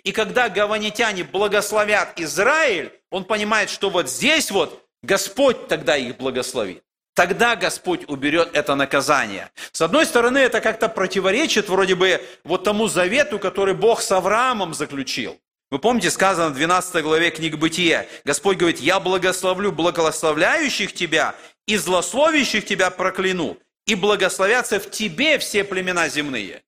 И 0.03 0.12
когда 0.12 0.49
гаванитяне 0.49 1.25
благословят 1.25 2.19
Израиль, 2.21 2.93
он 3.11 3.25
понимает, 3.25 3.71
что 3.71 3.90
вот 3.90 4.11
здесь 4.11 4.51
вот 4.51 4.85
Господь 5.03 5.69
тогда 5.69 5.97
их 5.97 6.17
благословит. 6.17 6.83
Тогда 7.14 7.55
Господь 7.55 8.09
уберет 8.09 8.51
это 8.55 8.75
наказание. 8.75 9.51
С 9.71 9.81
одной 9.83 10.05
стороны, 10.05 10.38
это 10.38 10.61
как-то 10.61 10.88
противоречит 10.88 11.69
вроде 11.69 11.95
бы 11.95 12.21
вот 12.43 12.64
тому 12.64 12.88
завету, 12.88 13.38
который 13.38 13.75
Бог 13.75 14.01
с 14.03 14.11
Авраамом 14.11 14.75
заключил. 14.75 15.38
Вы 15.71 15.79
помните, 15.79 16.11
сказано 16.11 16.51
в 16.51 16.55
12 16.55 17.03
главе 17.05 17.31
книг 17.31 17.57
Бытия, 17.57 18.07
Господь 18.25 18.57
говорит, 18.57 18.81
«Я 18.81 18.99
благословлю 18.99 19.71
благословляющих 19.71 20.93
тебя 20.93 21.37
и 21.67 21.77
злословящих 21.77 22.67
тебя 22.67 22.90
прокляну 22.90 23.59
и 23.87 23.94
благословятся 23.94 24.81
в 24.81 24.90
тебе 24.90 25.38
все 25.38 25.64
племена 25.64 26.09
земные. 26.09 26.62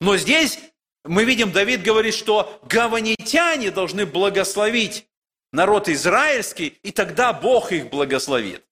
Но 0.00 0.16
здесь 0.16 0.58
мы 1.04 1.24
видим, 1.24 1.52
Давид 1.52 1.82
говорит, 1.82 2.14
что 2.14 2.60
гаванитяне 2.68 3.70
должны 3.70 4.06
благословить 4.06 5.06
народ 5.52 5.88
израильский, 5.88 6.78
и 6.82 6.92
тогда 6.92 7.32
Бог 7.32 7.72
их 7.72 7.90
благословит. 7.90 8.64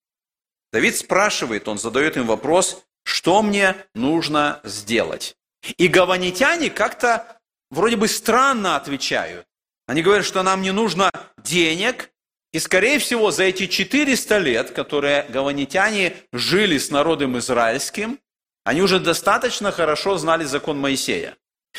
Давид 0.73 0.97
спрашивает, 0.97 1.67
он 1.67 1.79
задает 1.79 2.17
им 2.17 2.27
вопрос, 2.27 2.85
что 3.05 3.43
мне 3.43 3.75
нужно 3.95 4.61
сделать? 4.63 5.37
И 5.77 5.89
гаванитяне 5.89 6.71
как-то 6.71 7.41
вроде 7.71 7.97
бы 7.97 8.09
странно 8.09 8.77
отвечают. 8.77 9.47
Они 9.87 10.03
говорят, 10.03 10.25
что 10.25 10.43
нам 10.43 10.63
не 10.63 10.71
нужно 10.71 11.11
денег, 11.43 12.13
и, 12.53 12.59
скорее 12.59 12.99
всего, 12.99 13.31
за 13.31 13.45
эти 13.45 13.67
400 13.67 14.39
лет, 14.39 14.71
которые 14.73 15.25
гаванитяне 15.29 16.17
жили 16.33 16.79
с 16.79 16.91
народом 16.91 17.39
израильским, 17.39 18.19
они 18.65 18.83
уже 18.83 18.99
достаточно 18.99 19.71
хорошо 19.73 20.19
знали 20.19 20.45
закон 20.45 20.79
Моисея. 20.79 21.37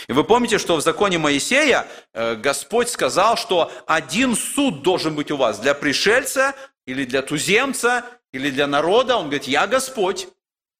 И 0.07 0.13
вы 0.13 0.23
помните, 0.23 0.57
что 0.57 0.77
в 0.77 0.81
законе 0.81 1.17
Моисея 1.17 1.87
э, 2.13 2.35
Господь 2.35 2.89
сказал, 2.89 3.35
что 3.35 3.71
один 3.85 4.35
суд 4.35 4.81
должен 4.81 5.15
быть 5.15 5.31
у 5.31 5.37
вас 5.37 5.59
для 5.59 5.73
пришельца 5.73 6.55
или 6.85 7.03
для 7.03 7.21
туземца 7.21 8.05
или 8.31 8.49
для 8.49 8.67
народа. 8.67 9.17
Он 9.17 9.25
говорит, 9.25 9.45
я 9.45 9.67
Господь. 9.67 10.29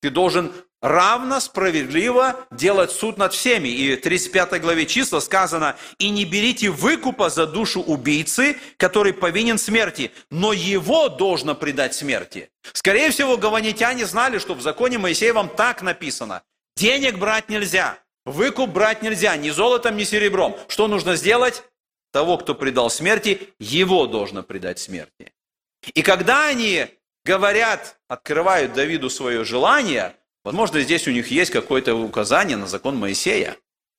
Ты 0.02 0.10
должен 0.10 0.54
равно, 0.82 1.40
справедливо 1.40 2.46
делать 2.52 2.92
суд 2.92 3.18
над 3.18 3.34
всеми. 3.34 3.70
И 3.70 3.96
в 3.96 4.02
35 4.02 4.60
главе 4.62 4.86
числа 4.86 5.20
сказано, 5.20 5.78
«И 6.00 6.10
не 6.10 6.26
берите 6.26 6.70
выкупа 6.70 7.30
за 7.30 7.46
душу 7.46 7.82
убийцы, 7.82 8.58
который 8.78 9.14
повинен 9.14 9.58
смерти, 9.58 10.12
но 10.30 10.54
его 10.54 11.10
должно 11.10 11.56
предать 11.56 11.94
смерти». 11.94 12.50
Скорее 12.74 13.12
всего, 13.12 13.38
гаванитяне 13.38 14.06
знали, 14.06 14.40
что 14.40 14.54
в 14.56 14.62
законе 14.62 14.98
Моисеевом 14.98 15.50
так 15.50 15.82
написано. 15.82 16.44
Денег 16.76 17.18
брать 17.18 17.50
нельзя, 17.50 17.98
выкуп 18.26 18.72
брать 18.72 19.02
нельзя, 19.02 19.36
ни 19.38 19.50
золотом, 19.50 19.98
ни 19.98 20.04
серебром. 20.04 20.58
Что 20.68 20.88
нужно 20.88 21.16
сделать? 21.16 21.64
Того, 22.12 22.38
кто 22.38 22.56
предал 22.56 22.90
смерти, 22.90 23.54
его 23.60 24.06
должно 24.06 24.44
предать 24.44 24.80
смерти. 24.80 25.32
И 25.94 26.02
когда 26.02 26.48
они 26.48 26.88
говорят, 27.24 27.98
открывают 28.08 28.74
Давиду 28.74 29.10
свое 29.10 29.44
желание– 29.44 30.16
Возможно, 30.44 30.82
здесь 30.82 31.08
у 31.08 31.12
них 31.12 31.30
есть 31.30 31.52
какое-то 31.52 31.96
указание 31.96 32.58
на 32.58 32.68
закон 32.68 32.98
Моисея. 32.98 33.58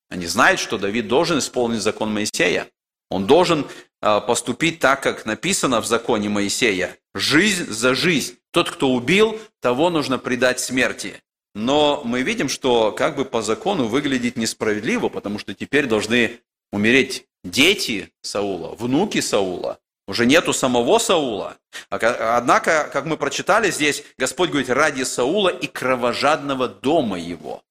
Они 0.08 0.26
знают, 0.26 0.60
что 0.60 0.76
Давид 0.78 1.08
должен 1.08 1.38
исполнить 1.38 1.82
закон 1.82 2.12
Моисея. 2.12 2.68
Он 3.10 3.26
должен 3.26 3.66
а, 4.00 4.20
поступить 4.20 4.80
так, 4.80 5.02
как 5.02 5.24
написано 5.26 5.80
в 5.80 5.86
законе 5.86 6.28
Моисея. 6.28 6.96
Жизнь 7.14 7.66
за 7.66 7.94
жизнь. 7.94 8.38
Тот, 8.50 8.70
кто 8.70 8.90
убил, 8.90 9.40
того 9.60 9.90
нужно 9.90 10.18
предать 10.18 10.60
смерти. 10.60 11.22
Но 11.54 12.02
мы 12.04 12.22
видим, 12.22 12.48
что 12.48 12.92
как 12.92 13.16
бы 13.16 13.24
по 13.24 13.42
закону 13.42 13.86
выглядит 13.86 14.36
несправедливо, 14.36 15.08
потому 15.08 15.38
что 15.38 15.54
теперь 15.54 15.86
должны 15.86 16.40
умереть 16.72 17.26
дети 17.44 18.10
Саула, 18.22 18.74
внуки 18.74 19.20
Саула. 19.20 19.78
Уже 20.06 20.26
нету 20.26 20.52
самого 20.52 20.98
Саула. 20.98 21.56
Однако, 21.90 22.90
как 22.92 23.04
мы 23.04 23.16
прочитали 23.16 23.70
здесь, 23.70 24.02
Господь 24.18 24.50
говорит, 24.50 24.70
ради 24.70 25.04
Саула 25.04 25.48
и 25.48 25.66
кровожадного 25.66 26.68
дома 26.68 27.18
его. 27.18 27.62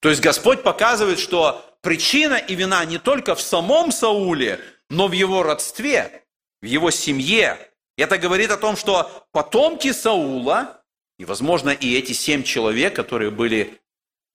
То 0.00 0.10
есть 0.10 0.20
Господь 0.20 0.62
показывает, 0.62 1.18
что 1.18 1.64
причина 1.80 2.34
и 2.34 2.54
вина 2.54 2.84
не 2.84 2.98
только 2.98 3.34
в 3.34 3.40
самом 3.40 3.90
Сауле, 3.90 4.60
но 4.90 5.08
в 5.08 5.12
его 5.12 5.42
родстве, 5.42 6.24
в 6.60 6.66
его 6.66 6.90
семье. 6.90 7.56
Это 7.96 8.18
говорит 8.18 8.50
о 8.50 8.56
том, 8.56 8.76
что 8.76 9.26
потомки 9.32 9.92
Саула, 9.92 10.82
и, 11.18 11.24
возможно, 11.24 11.70
и 11.70 11.96
эти 11.96 12.12
семь 12.12 12.42
человек, 12.42 12.96
которые 12.96 13.30
были 13.30 13.80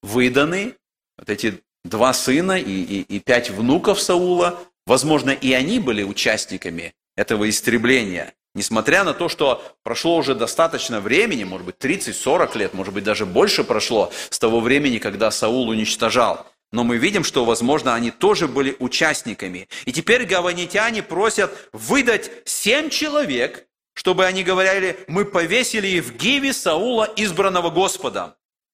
выданы, 0.01 0.75
вот 1.17 1.29
эти 1.29 1.61
два 1.83 2.13
сына 2.13 2.57
и, 2.57 2.71
и, 2.71 3.01
и 3.01 3.19
пять 3.19 3.49
внуков 3.49 4.01
Саула, 4.01 4.59
возможно, 4.85 5.31
и 5.31 5.53
они 5.53 5.79
были 5.79 6.03
участниками 6.03 6.95
этого 7.17 7.49
истребления. 7.49 8.33
Несмотря 8.55 9.03
на 9.03 9.13
то, 9.13 9.27
что 9.27 9.61
прошло 9.83 10.15
уже 10.15 10.33
достаточно 10.33 11.01
времени, 11.01 11.43
может 11.43 11.65
быть, 11.65 11.75
30-40 11.79 12.57
лет, 12.57 12.73
может 12.73 12.93
быть, 12.93 13.03
даже 13.03 13.25
больше 13.25 13.65
прошло 13.65 14.11
с 14.29 14.39
того 14.39 14.61
времени, 14.61 14.97
когда 14.97 15.29
Саул 15.29 15.67
уничтожал. 15.67 16.47
Но 16.71 16.83
мы 16.83 16.97
видим, 16.97 17.23
что, 17.23 17.45
возможно, 17.45 17.93
они 17.93 18.11
тоже 18.11 18.47
были 18.47 18.75
участниками. 18.79 19.67
И 19.85 19.91
теперь 19.91 20.25
гаванитяне 20.25 21.03
просят 21.03 21.69
выдать 21.71 22.31
семь 22.45 22.89
человек, 22.89 23.67
чтобы 23.93 24.25
они 24.25 24.43
говорили, 24.43 24.99
мы 25.07 25.25
повесили 25.25 25.99
в 25.99 26.15
Гиве 26.17 26.53
Саула, 26.53 27.11
избранного 27.15 27.69
Господом. 27.69 28.33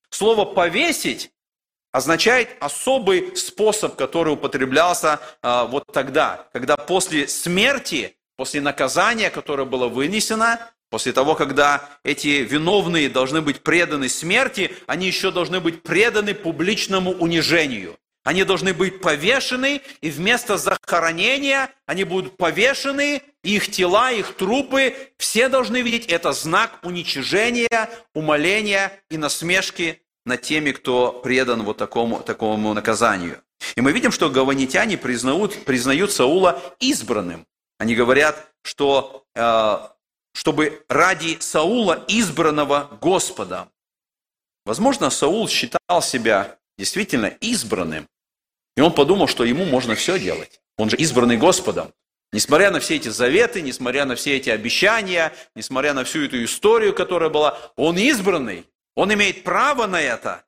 Слово 0.10 0.46
«повесить» 0.46 1.32
означает 1.92 2.50
особый 2.60 3.36
способ, 3.36 3.96
который 3.96 4.34
употреблялся 4.34 5.20
а, 5.42 5.66
вот 5.66 5.86
тогда, 5.94 6.48
когда 6.52 6.76
после 6.76 7.28
смерти, 7.28 8.18
после 8.36 8.62
наказания, 8.62 9.30
которое 9.30 9.66
было 9.66 9.88
вынесено, 9.88 10.60
после 10.90 11.12
того, 11.12 11.36
когда 11.36 11.90
эти 12.04 12.28
виновные 12.44 13.10
должны 13.10 13.42
быть 13.42 13.62
преданы 13.62 14.10
смерти, 14.10 14.76
они 14.88 15.08
еще 15.08 15.32
должны 15.32 15.60
быть 15.60 15.84
преданы 15.84 16.34
публичному 16.34 17.12
унижению. 17.12 17.98
Они 18.24 18.46
должны 18.46 18.74
быть 18.74 19.02
повешены, 19.02 19.82
и 20.00 20.10
вместо 20.10 20.58
захоронения 20.58 21.70
они 21.86 22.06
будут 22.06 22.38
повешены, 22.38 23.22
их 23.44 23.70
тела, 23.70 24.12
их 24.12 24.36
трупы, 24.36 24.96
все 25.18 25.50
должны 25.50 25.82
видеть 25.82 26.06
это 26.06 26.32
знак 26.32 26.80
уничижения, 26.84 27.90
умоления 28.14 28.94
и 29.10 29.18
насмешки 29.18 30.02
над 30.26 30.42
теми, 30.42 30.72
кто 30.72 31.12
предан 31.12 31.64
вот 31.64 31.78
такому, 31.78 32.22
такому 32.22 32.74
наказанию. 32.74 33.42
И 33.76 33.82
мы 33.82 33.92
видим, 33.92 34.12
что 34.12 34.30
гаванитяне 34.30 34.98
признают, 34.98 35.66
признают 35.66 36.12
Саула 36.12 36.62
избранным. 36.80 37.46
Они 37.84 37.96
говорят, 37.96 38.50
что 38.62 39.26
э, 39.36 39.78
чтобы 40.34 40.86
ради 40.88 41.38
Саула, 41.42 42.06
избранного 42.08 42.98
Господом. 43.02 43.70
Возможно, 44.64 45.10
Саул 45.10 45.50
считал 45.50 46.02
себя 46.02 46.58
действительно 46.78 47.26
избранным, 47.26 48.08
и 48.78 48.80
он 48.80 48.94
подумал, 48.94 49.28
что 49.28 49.44
ему 49.44 49.66
можно 49.66 49.96
все 49.96 50.18
делать. 50.18 50.62
Он 50.78 50.90
же 50.90 50.96
избранный 50.96 51.36
Господом. 51.36 51.94
Несмотря 52.32 52.72
на 52.72 52.80
все 52.80 52.96
эти 52.96 53.10
заветы, 53.10 53.62
несмотря 53.62 54.06
на 54.06 54.16
все 54.16 54.38
эти 54.38 54.50
обещания, 54.50 55.34
несмотря 55.54 55.94
на 55.94 56.06
всю 56.06 56.24
эту 56.24 56.42
историю, 56.42 56.94
которая 56.94 57.30
была, 57.30 57.60
он 57.76 57.98
избранный. 57.98 58.66
Он 58.96 59.14
имеет 59.14 59.44
право 59.44 59.88
на 59.88 60.00
это. 60.00 60.46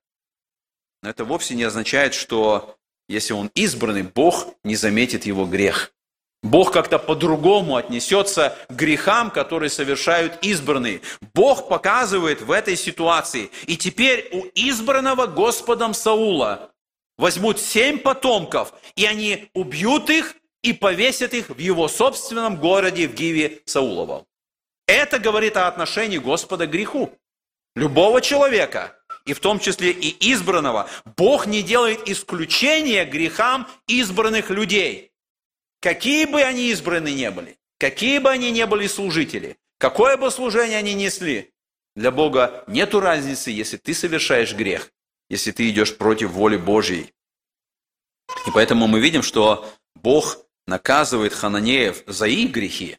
Но 1.04 1.10
это 1.10 1.26
вовсе 1.26 1.54
не 1.56 1.64
означает, 1.64 2.14
что 2.14 2.78
если 3.10 3.34
он 3.34 3.52
избранный, 3.56 4.04
Бог 4.04 4.56
не 4.64 4.78
заметит 4.78 5.26
его 5.26 5.46
грех. 5.46 5.92
Бог 6.46 6.72
как-то 6.72 7.00
по-другому 7.00 7.76
отнесется 7.76 8.56
к 8.70 8.74
грехам, 8.74 9.32
которые 9.32 9.72
совершают 9.72 10.38
избранные. 10.44 11.02
Бог 11.34 11.68
показывает 11.68 12.42
в 12.42 12.52
этой 12.52 12.76
ситуации. 12.78 13.50
И 13.66 13.76
теперь 13.76 14.30
у 14.32 14.46
избранного 14.54 15.26
Господом 15.26 15.96
Саула 15.96 16.72
возьмут 17.18 17.60
семь 17.60 17.98
потомков, 17.98 18.74
и 18.96 19.06
они 19.06 19.50
убьют 19.56 20.12
их 20.12 20.36
и 20.62 20.72
повесят 20.72 21.34
их 21.34 21.50
в 21.50 21.58
его 21.58 21.88
собственном 21.88 22.58
городе 22.58 23.08
в 23.08 23.16
Гиве 23.16 23.62
Сауловом. 23.66 24.26
Это 24.88 25.18
говорит 25.18 25.58
о 25.58 25.68
отношении 25.68 26.20
Господа 26.20 26.68
к 26.68 26.72
греху 26.72 27.12
любого 27.76 28.22
человека, 28.22 28.96
и 29.26 29.34
в 29.34 29.40
том 29.40 29.60
числе 29.60 29.90
и 29.90 30.32
избранного, 30.32 30.88
Бог 31.18 31.48
не 31.48 31.64
делает 31.64 32.08
исключения 32.08 33.04
грехам 33.04 33.68
избранных 33.88 34.52
людей. 34.52 35.12
Какие 35.82 36.26
бы 36.26 36.42
они 36.42 36.70
избраны 36.72 37.14
не 37.14 37.30
были, 37.32 37.58
какие 37.78 38.20
бы 38.20 38.30
они 38.30 38.52
не 38.52 38.66
были 38.66 38.88
служители, 38.88 39.58
какое 39.78 40.18
бы 40.18 40.32
служение 40.32 40.78
они 40.78 40.94
несли, 40.94 41.54
для 41.96 42.12
Бога 42.12 42.64
нету 42.68 43.00
разницы, 43.00 43.52
если 43.52 43.78
ты 43.78 43.94
совершаешь 43.94 44.54
грех, 44.54 44.92
если 45.30 45.52
ты 45.52 45.70
идешь 45.70 45.96
против 45.98 46.32
воли 46.32 46.58
Божьей. 46.58 47.14
И 48.48 48.52
поэтому 48.54 48.88
мы 48.88 49.00
видим, 49.00 49.24
что 49.24 49.70
Бог 49.96 50.40
наказывает 50.68 51.34
хананеев 51.34 52.04
за 52.06 52.28
их 52.28 52.52
грехи, 52.52 52.98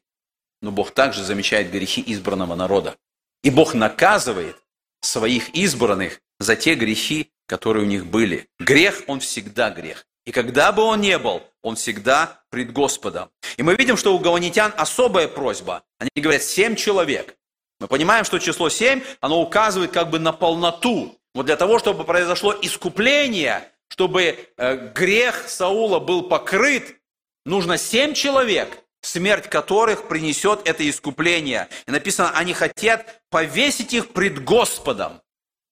но 0.62 0.73
Бог 0.73 0.93
также 0.93 1.23
замечает 1.25 1.71
грехи 1.71 2.03
избранного 2.07 2.55
народа. 2.55 2.97
И 3.43 3.51
Бог 3.51 3.75
наказывает 3.75 4.57
своих 5.03 5.51
избранных 5.51 6.21
за 6.39 6.57
те 6.57 6.75
грехи, 6.75 7.31
которые 7.47 7.85
у 7.85 7.89
них 7.89 8.07
были. 8.07 8.49
Грех, 8.59 9.03
он 9.07 9.21
всегда 9.21 9.71
грех. 9.71 10.07
И 10.27 10.33
когда 10.33 10.73
бы 10.73 10.83
он 10.83 11.01
ни 11.01 11.15
был, 11.17 11.43
он 11.62 11.77
всегда 11.77 12.43
пред 12.51 12.73
Господом. 12.73 13.31
И 13.57 13.62
мы 13.62 13.75
видим, 13.77 13.97
что 13.97 14.15
у 14.15 14.19
гаванитян 14.19 14.75
особая 14.77 15.29
просьба. 15.29 15.85
Они 15.99 16.11
говорят, 16.17 16.43
семь 16.43 16.75
человек. 16.75 17.37
Мы 17.81 17.87
понимаем, 17.87 18.25
что 18.25 18.39
число 18.39 18.69
семь, 18.69 19.03
оно 19.21 19.41
указывает 19.41 19.93
как 19.93 20.11
бы 20.11 20.19
на 20.19 20.33
полноту. 20.33 21.19
Вот 21.35 21.47
для 21.47 21.57
того, 21.57 21.79
чтобы 21.79 22.05
произошло 22.05 22.55
искупление, 22.61 23.71
чтобы 23.89 24.39
э, 24.57 24.93
грех 24.95 25.49
Саула 25.49 26.01
был 26.01 26.23
покрыт, 26.29 26.97
нужно 27.45 27.79
семь 27.79 28.12
человек 28.15 28.83
смерть 29.07 29.49
которых 29.49 30.09
принесет 30.09 30.61
это 30.65 30.89
искупление. 30.89 31.69
И 31.87 31.91
написано, 31.91 32.33
они 32.35 32.53
хотят 32.53 33.21
повесить 33.31 33.95
их 33.95 34.11
пред 34.11 34.43
Господом. 34.45 35.21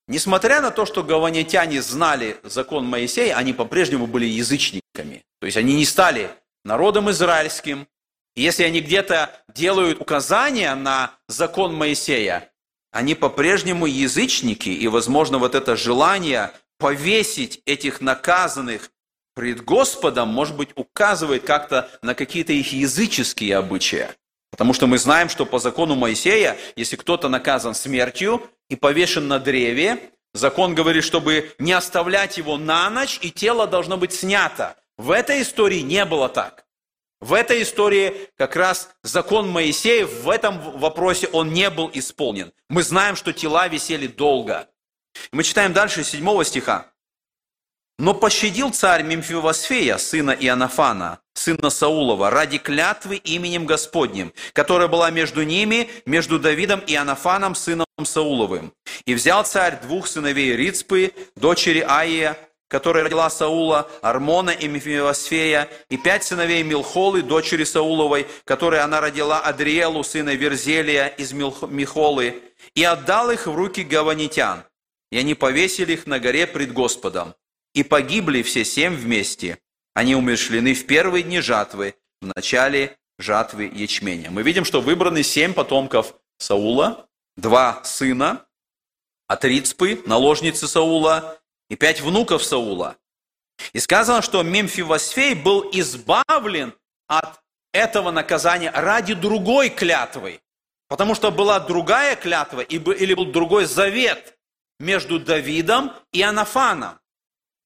Несмотря 0.06 0.60
на 0.60 0.70
то, 0.70 0.84
что 0.84 1.02
гаванитяне 1.02 1.80
знали 1.80 2.36
закон 2.42 2.86
Моисея, 2.86 3.36
они 3.36 3.52
по-прежнему 3.52 4.06
были 4.06 4.26
язычниками. 4.26 5.24
То 5.40 5.46
есть 5.46 5.56
они 5.56 5.74
не 5.74 5.86
стали 5.86 6.30
народом 6.64 7.10
израильским. 7.10 7.88
И 8.34 8.42
если 8.42 8.64
они 8.64 8.80
где-то 8.80 9.30
делают 9.48 10.00
указания 10.00 10.74
на 10.74 11.12
закон 11.28 11.74
Моисея, 11.74 12.50
они 12.92 13.14
по-прежнему 13.14 13.86
язычники, 13.86 14.68
и, 14.68 14.86
возможно, 14.88 15.38
вот 15.38 15.54
это 15.54 15.74
желание 15.76 16.52
повесить 16.78 17.62
этих 17.64 18.00
наказанных 18.00 18.90
пред 19.34 19.64
Господом, 19.64 20.28
может 20.28 20.56
быть, 20.56 20.70
указывает 20.74 21.44
как-то 21.44 21.90
на 22.02 22.14
какие-то 22.14 22.52
их 22.52 22.72
языческие 22.72 23.56
обычаи. 23.56 24.08
Потому 24.54 24.72
что 24.72 24.86
мы 24.86 24.98
знаем, 24.98 25.28
что 25.28 25.46
по 25.46 25.58
закону 25.58 25.96
Моисея, 25.96 26.56
если 26.76 26.94
кто-то 26.94 27.28
наказан 27.28 27.74
смертью 27.74 28.40
и 28.68 28.76
повешен 28.76 29.26
на 29.26 29.40
древе, 29.40 30.12
закон 30.32 30.76
говорит, 30.76 31.02
чтобы 31.02 31.50
не 31.58 31.72
оставлять 31.72 32.38
его 32.38 32.56
на 32.56 32.88
ночь, 32.88 33.18
и 33.20 33.32
тело 33.32 33.66
должно 33.66 33.96
быть 33.96 34.12
снято. 34.12 34.76
В 34.96 35.10
этой 35.10 35.42
истории 35.42 35.80
не 35.80 36.04
было 36.04 36.28
так. 36.28 36.66
В 37.20 37.32
этой 37.32 37.62
истории 37.62 38.30
как 38.36 38.54
раз 38.54 38.90
закон 39.02 39.48
Моисея 39.48 40.06
в 40.06 40.30
этом 40.30 40.78
вопросе 40.78 41.26
он 41.32 41.52
не 41.52 41.68
был 41.68 41.90
исполнен. 41.92 42.52
Мы 42.68 42.84
знаем, 42.84 43.16
что 43.16 43.32
тела 43.32 43.66
висели 43.66 44.06
долго. 44.06 44.68
Мы 45.32 45.42
читаем 45.42 45.72
дальше 45.72 46.04
7 46.04 46.44
стиха. 46.44 46.92
Но 47.98 48.12
пощадил 48.12 48.72
царь 48.72 49.04
Мемфивосфея, 49.04 49.98
сына 49.98 50.32
Иоаннафана, 50.32 51.20
сына 51.34 51.70
Саулова, 51.70 52.28
ради 52.30 52.58
клятвы 52.58 53.16
именем 53.16 53.66
Господним, 53.66 54.32
которая 54.52 54.88
была 54.88 55.10
между 55.10 55.44
ними, 55.44 55.88
между 56.04 56.40
Давидом 56.40 56.80
и 56.80 56.94
Иоаннафаном, 56.94 57.54
сыном 57.54 57.86
Сауловым. 58.02 58.72
И 59.06 59.14
взял 59.14 59.44
царь 59.44 59.80
двух 59.80 60.08
сыновей 60.08 60.56
Рицпы, 60.56 61.12
дочери 61.36 61.84
Аия, 61.86 62.36
которая 62.66 63.04
родила 63.04 63.30
Саула, 63.30 63.88
Армона 64.02 64.50
и 64.50 64.66
Мефивосфея, 64.66 65.68
и 65.88 65.96
пять 65.96 66.24
сыновей 66.24 66.64
Милхолы, 66.64 67.22
дочери 67.22 67.62
Сауловой, 67.62 68.26
которой 68.44 68.80
она 68.80 69.00
родила 69.00 69.38
Адриелу, 69.38 70.02
сына 70.02 70.34
Верзелия 70.34 71.06
из 71.06 71.32
Михолы, 71.32 72.42
и 72.74 72.82
отдал 72.82 73.30
их 73.30 73.46
в 73.46 73.54
руки 73.54 73.84
гаванитян. 73.84 74.64
И 75.12 75.18
они 75.18 75.34
повесили 75.34 75.92
их 75.92 76.08
на 76.08 76.18
горе 76.18 76.48
пред 76.48 76.72
Господом. 76.72 77.36
И 77.74 77.82
погибли 77.82 78.42
все 78.42 78.64
семь 78.64 78.94
вместе. 78.94 79.58
Они 79.94 80.14
умершлены 80.14 80.74
в 80.74 80.86
первые 80.86 81.22
дни 81.22 81.40
жатвы, 81.40 81.94
в 82.20 82.26
начале 82.34 82.96
жатвы 83.18 83.70
ячменя. 83.72 84.30
Мы 84.30 84.42
видим, 84.42 84.64
что 84.64 84.80
выбраны 84.80 85.22
семь 85.22 85.52
потомков 85.52 86.14
Саула, 86.38 87.08
два 87.36 87.82
сына 87.84 88.46
от 89.28 89.44
Рицпы, 89.44 90.02
наложницы 90.06 90.68
Саула, 90.68 91.40
и 91.70 91.76
пять 91.76 92.00
внуков 92.00 92.44
Саула. 92.44 92.96
И 93.72 93.80
сказано, 93.80 94.22
что 94.22 94.42
Мемфивосфей 94.42 95.34
был 95.34 95.70
избавлен 95.72 96.74
от 97.06 97.40
этого 97.72 98.10
наказания 98.10 98.70
ради 98.70 99.14
другой 99.14 99.70
клятвы. 99.70 100.40
Потому 100.88 101.14
что 101.14 101.30
была 101.30 101.60
другая 101.60 102.16
клятва 102.16 102.60
или 102.60 103.14
был 103.14 103.26
другой 103.26 103.64
завет 103.64 104.38
между 104.78 105.18
Давидом 105.18 105.92
и 106.12 106.22
Анафаном. 106.22 106.98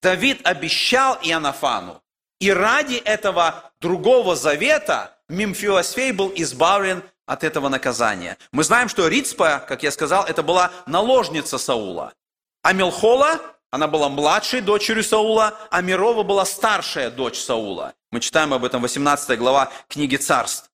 Давид 0.02 0.46
обещал 0.46 1.18
Иоаннафану, 1.22 2.02
и 2.40 2.52
ради 2.52 2.96
этого 2.96 3.72
другого 3.80 4.37
завета 4.37 5.16
Мемфилосфей 5.28 6.12
был 6.12 6.32
избавлен 6.37 7.02
от 7.26 7.44
этого 7.44 7.68
наказания. 7.68 8.38
Мы 8.52 8.64
знаем, 8.64 8.88
что 8.88 9.08
Рицпа, 9.08 9.64
как 9.66 9.82
я 9.82 9.90
сказал, 9.90 10.24
это 10.24 10.42
была 10.42 10.70
наложница 10.87 11.58
Саула. 11.58 12.14
А 12.62 12.72
Мелхола 12.72 13.40
она 13.70 13.87
была 13.87 14.08
младшей 14.08 14.62
дочерью 14.62 15.04
Саула, 15.04 15.58
а 15.70 15.82
Мирова 15.82 16.22
была 16.22 16.46
старшая 16.46 17.11
дочь 17.11 17.38
Саула. 17.38 17.94
Мы 18.11 18.20
читаем 18.20 18.54
об 18.54 18.64
этом 18.64 18.80
18 18.80 19.38
глава 19.38 19.70
книги 19.88 20.16
Царств. 20.16 20.70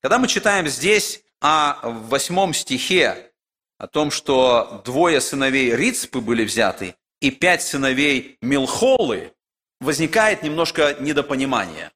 Когда 0.00 0.18
мы 0.18 0.28
читаем 0.28 0.68
здесь 0.68 1.24
о 1.40 1.78
восьмом 1.82 2.54
стихе, 2.54 3.32
о 3.78 3.88
том, 3.88 4.12
что 4.12 4.82
двое 4.84 5.20
сыновей 5.20 5.74
Рицпы 5.74 6.20
были 6.20 6.44
взяты 6.44 6.94
и 7.20 7.30
пять 7.30 7.62
сыновей 7.62 8.38
Милхолы, 8.40 9.32
возникает 9.80 10.42
немножко 10.42 10.96
недопонимание. 11.00 11.90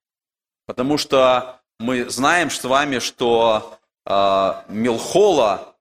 Потому 0.67 0.99
что 0.99 1.61
мы 1.79 2.09
знаем 2.09 2.51
с 2.51 2.65
вами, 2.65 2.99
что 2.99 3.79
э, 4.07 4.55
Милхола 4.69 5.75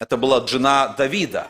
это 0.00 0.16
была 0.16 0.46
жена 0.46 0.88
Давида, 0.88 1.48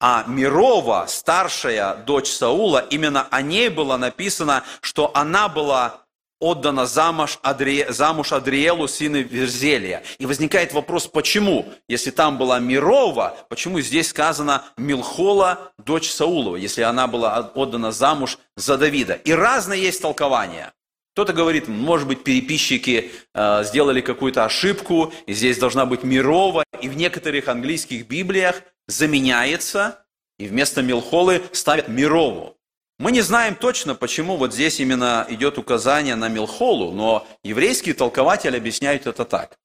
а 0.00 0.24
Мирова, 0.28 1.06
старшая 1.08 1.96
дочь 1.96 2.30
Саула, 2.30 2.86
именно 2.90 3.26
о 3.30 3.42
ней 3.42 3.68
было 3.68 3.96
написано, 3.96 4.62
что 4.80 5.10
она 5.14 5.48
была 5.48 6.02
отдана 6.40 6.86
замуж, 6.86 7.38
Адри... 7.42 7.86
замуж 7.88 8.32
Адриелу, 8.32 8.88
сыну 8.88 9.18
Верзелия. 9.18 10.02
И 10.18 10.26
возникает 10.26 10.72
вопрос, 10.72 11.06
почему? 11.06 11.66
Если 11.88 12.10
там 12.10 12.38
была 12.38 12.58
Мирова, 12.58 13.36
почему 13.48 13.80
здесь 13.80 14.08
сказано 14.08 14.64
Милхола, 14.76 15.72
дочь 15.78 16.10
Саулова, 16.10 16.56
если 16.56 16.82
она 16.82 17.06
была 17.06 17.52
отдана 17.54 17.92
замуж 17.92 18.38
за 18.56 18.76
Давида? 18.78 19.14
И 19.14 19.32
разные 19.32 19.82
есть 19.82 20.02
толкования. 20.02 20.72
Кто-то 21.14 21.32
говорит, 21.32 21.66
может 21.66 22.06
быть, 22.06 22.22
переписчики 22.22 23.10
э, 23.34 23.64
сделали 23.64 24.00
какую-то 24.00 24.44
ошибку, 24.44 25.12
и 25.26 25.32
здесь 25.32 25.58
должна 25.58 25.84
быть 25.84 26.04
Мирова, 26.04 26.62
и 26.80 26.88
в 26.88 26.96
некоторых 26.96 27.48
английских 27.48 28.06
Библиях 28.06 28.62
заменяется, 28.86 30.04
и 30.38 30.46
вместо 30.46 30.80
Милхолы 30.80 31.42
ставят 31.52 31.88
Мирову. 31.88 32.57
Мы 32.98 33.12
не 33.12 33.20
знаем 33.20 33.54
точно, 33.54 33.94
почему 33.94 34.36
вот 34.36 34.52
здесь 34.52 34.80
именно 34.80 35.24
идет 35.28 35.56
указание 35.56 36.16
на 36.16 36.28
Милхолу, 36.28 36.90
но 36.92 37.26
еврейские 37.44 37.94
толкователи 37.94 38.56
объясняют 38.56 39.06
это 39.06 39.24
так. 39.24 39.56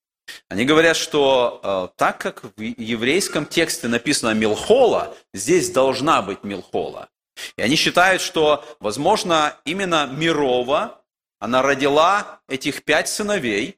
Они 0.50 0.66
говорят, 0.66 0.96
что 0.96 1.60
э, 1.64 1.88
так 1.98 2.20
как 2.20 2.44
в 2.44 2.62
еврейском 2.62 3.48
тексте 3.48 3.88
написано 3.88 4.34
Милхола, 4.34 5.16
здесь 5.34 5.72
должна 5.72 6.22
быть 6.22 6.44
Милхола. 6.44 7.10
И 7.58 7.62
они 7.64 7.76
считают, 7.76 8.22
что, 8.22 8.64
возможно, 8.80 9.58
именно 9.66 10.06
Мирова 10.06 11.02
она 11.40 11.62
родила 11.62 12.40
этих 12.48 12.84
пять 12.84 13.10
сыновей, 13.10 13.78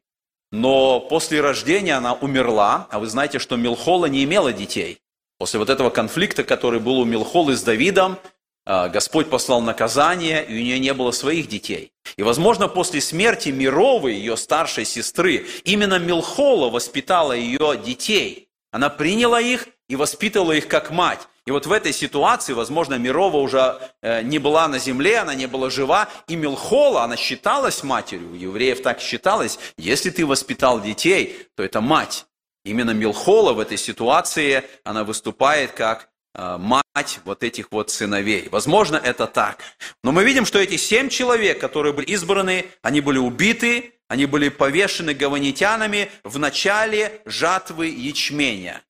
но 0.52 1.00
после 1.00 1.42
рождения 1.42 1.96
она 1.96 2.14
умерла, 2.14 2.88
а 2.92 3.00
вы 3.00 3.08
знаете, 3.08 3.40
что 3.40 3.56
Милхола 3.56 4.06
не 4.06 4.24
имела 4.24 4.54
детей. 4.54 5.00
После 5.40 5.60
вот 5.60 5.70
этого 5.70 5.90
конфликта, 5.90 6.44
который 6.44 6.80
был 6.80 7.00
у 7.00 7.06
Милхолы 7.06 7.56
с 7.56 7.64
Давидом, 7.64 8.20
Господь 8.66 9.30
послал 9.30 9.62
наказание, 9.62 10.44
и 10.44 10.54
у 10.54 10.58
нее 10.58 10.80
не 10.80 10.94
было 10.94 11.12
своих 11.12 11.48
детей. 11.48 11.92
И, 12.18 12.24
возможно, 12.24 12.68
после 12.68 13.00
смерти 13.00 13.50
Мировой, 13.50 14.16
ее 14.16 14.38
старшей 14.38 14.86
сестры, 14.86 15.46
именно 15.64 16.00
Милхола 16.00 16.70
воспитала 16.70 17.34
ее 17.34 17.80
детей. 17.84 18.50
Она 18.72 18.90
приняла 18.90 19.40
их 19.40 19.68
и 19.88 19.96
воспитывала 19.96 20.54
их 20.54 20.68
как 20.68 20.92
мать. 20.92 21.28
И 21.46 21.52
вот 21.52 21.68
в 21.68 21.72
этой 21.72 21.94
ситуации, 21.94 22.54
возможно, 22.54 22.96
Мирова 22.96 23.38
уже 23.38 23.80
э, 24.02 24.24
не 24.24 24.40
была 24.40 24.68
на 24.68 24.80
земле, 24.80 25.20
она 25.20 25.36
не 25.36 25.46
была 25.46 25.70
жива, 25.70 26.10
и 26.28 26.36
Милхола, 26.36 27.04
она 27.04 27.18
считалась 27.18 27.84
матерью, 27.84 28.32
у 28.32 28.36
евреев 28.36 28.82
так 28.82 29.00
считалось, 29.00 29.60
если 29.78 30.10
ты 30.10 30.26
воспитал 30.26 30.82
детей, 30.82 31.48
то 31.56 31.62
это 31.62 31.82
мать. 31.82 32.26
Именно 32.64 32.92
Милхола 32.92 33.54
в 33.54 33.60
этой 33.60 33.78
ситуации, 33.78 34.64
она 34.84 35.04
выступает 35.04 35.72
как 35.74 36.10
мать 36.38 37.20
вот 37.24 37.44
этих 37.44 37.72
вот 37.72 37.90
сыновей. 37.90 38.50
Возможно, 38.50 38.98
это 38.98 39.28
так. 39.28 39.64
Но 40.04 40.12
мы 40.12 40.24
видим, 40.24 40.46
что 40.46 40.60
эти 40.60 40.78
семь 40.78 41.10
человек, 41.10 41.60
которые 41.60 41.94
были 41.94 42.08
избраны, 42.08 42.66
они 42.82 43.02
были 43.02 43.18
убиты, 43.18 43.94
они 44.08 44.26
были 44.26 44.50
повешены 44.50 45.14
гаванитянами 45.14 46.12
в 46.24 46.38
начале 46.38 47.22
жатвы 47.26 47.88
ячменя. 47.88 48.84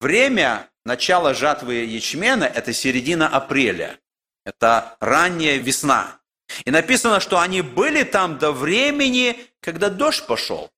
Время 0.00 0.68
начала 0.84 1.34
жатвы 1.34 1.74
ячмена– 1.84 2.44
это 2.54 2.72
середина 2.72 3.28
апреля. 3.28 3.98
Это 4.44 4.96
ранняя 5.00 5.58
весна. 5.58 6.20
И 6.64 6.70
написано, 6.70 7.20
что 7.20 7.38
они 7.38 7.62
были 7.62 8.02
там 8.02 8.38
до 8.38 8.52
времени, 8.52 9.36
когда 9.60 9.88
дождь 9.88 10.26
пошел. 10.26 10.70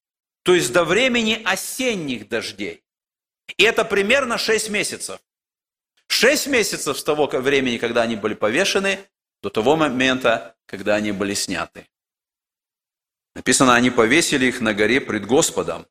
То 0.42 0.54
есть 0.54 0.72
до 0.72 0.84
времени 0.84 1.40
осенних 1.44 2.28
дождей. 2.28 2.84
И 3.56 3.62
это 3.62 3.84
примерно 3.84 4.38
6 4.38 4.68
месяцев. 4.70 5.20
6 6.14 6.46
месяцев 6.46 6.96
с 6.96 7.02
того 7.02 7.26
времени, 7.26 7.76
когда 7.76 8.02
они 8.02 8.14
были 8.14 8.34
повешены, 8.34 9.00
до 9.42 9.50
того 9.50 9.74
момента, 9.74 10.54
когда 10.66 10.94
они 10.94 11.10
были 11.10 11.34
сняты. 11.34 11.88
Написано, 13.34 13.74
они 13.74 13.90
повесили 13.90 14.46
их 14.46 14.60
на 14.60 14.74
горе 14.74 15.00
пред 15.00 15.26
Господом. 15.26 15.86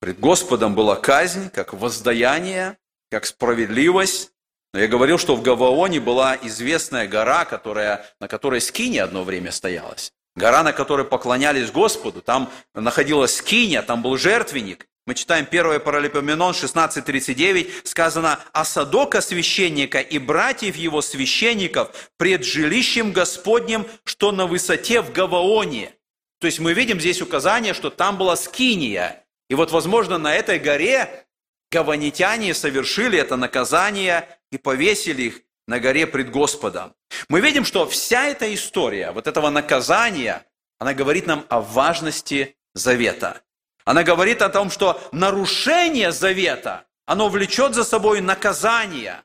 Пред 0.00 0.18
Господом 0.18 0.74
была 0.74 0.96
казнь, 0.96 1.50
как 1.50 1.74
воздаяние, 1.74 2.78
как 3.10 3.26
справедливость. 3.26 4.32
Но 4.72 4.80
я 4.80 4.88
говорил, 4.88 5.18
что 5.18 5.36
в 5.36 5.42
Гаваоне 5.42 6.00
была 6.00 6.34
известная 6.42 7.06
гора, 7.06 7.44
которая, 7.44 8.06
на 8.20 8.28
которой 8.28 8.60
Скини 8.60 8.96
одно 8.96 9.22
время 9.22 9.52
стоялась. 9.52 10.14
Гора, 10.34 10.62
на 10.62 10.72
которой 10.72 11.04
поклонялись 11.04 11.70
Господу. 11.70 12.22
Там 12.22 12.50
находилась 12.72 13.36
Скиния, 13.36 13.82
там 13.82 14.00
был 14.00 14.16
жертвенник. 14.16 14.88
Мы 15.04 15.14
читаем 15.14 15.48
1 15.50 15.80
Паралипоменон 15.80 16.52
16.39, 16.52 17.84
сказано, 17.84 18.38
«А 18.52 18.64
Садока 18.64 19.20
священника 19.20 19.98
и 19.98 20.18
братьев 20.18 20.76
его 20.76 21.02
священников 21.02 22.10
пред 22.16 22.44
жилищем 22.44 23.12
Господним, 23.12 23.86
что 24.04 24.30
на 24.30 24.46
высоте 24.46 25.02
в 25.02 25.12
Гаваоне». 25.12 25.92
То 26.40 26.46
есть 26.46 26.60
мы 26.60 26.72
видим 26.72 27.00
здесь 27.00 27.20
указание, 27.20 27.74
что 27.74 27.90
там 27.90 28.16
была 28.16 28.36
Скиния, 28.36 29.24
и 29.48 29.54
вот, 29.54 29.70
возможно, 29.70 30.18
на 30.18 30.34
этой 30.34 30.58
горе 30.58 31.26
гаванитяне 31.70 32.54
совершили 32.54 33.18
это 33.18 33.36
наказание 33.36 34.26
и 34.50 34.58
повесили 34.58 35.22
их 35.22 35.42
на 35.66 35.78
горе 35.78 36.06
пред 36.06 36.30
Господом. 36.30 36.94
Мы 37.28 37.40
видим, 37.40 37.64
что 37.64 37.86
вся 37.86 38.26
эта 38.26 38.54
история, 38.54 39.10
вот 39.12 39.26
этого 39.26 39.50
наказания, 39.50 40.46
она 40.78 40.94
говорит 40.94 41.26
нам 41.26 41.44
о 41.48 41.60
важности 41.60 42.56
завета. 42.74 43.42
Она 43.84 44.02
говорит 44.02 44.42
о 44.42 44.48
том, 44.48 44.70
что 44.70 45.00
нарушение 45.12 46.12
завета, 46.12 46.84
оно 47.06 47.28
влечет 47.28 47.74
за 47.74 47.84
собой 47.84 48.20
наказание. 48.20 49.22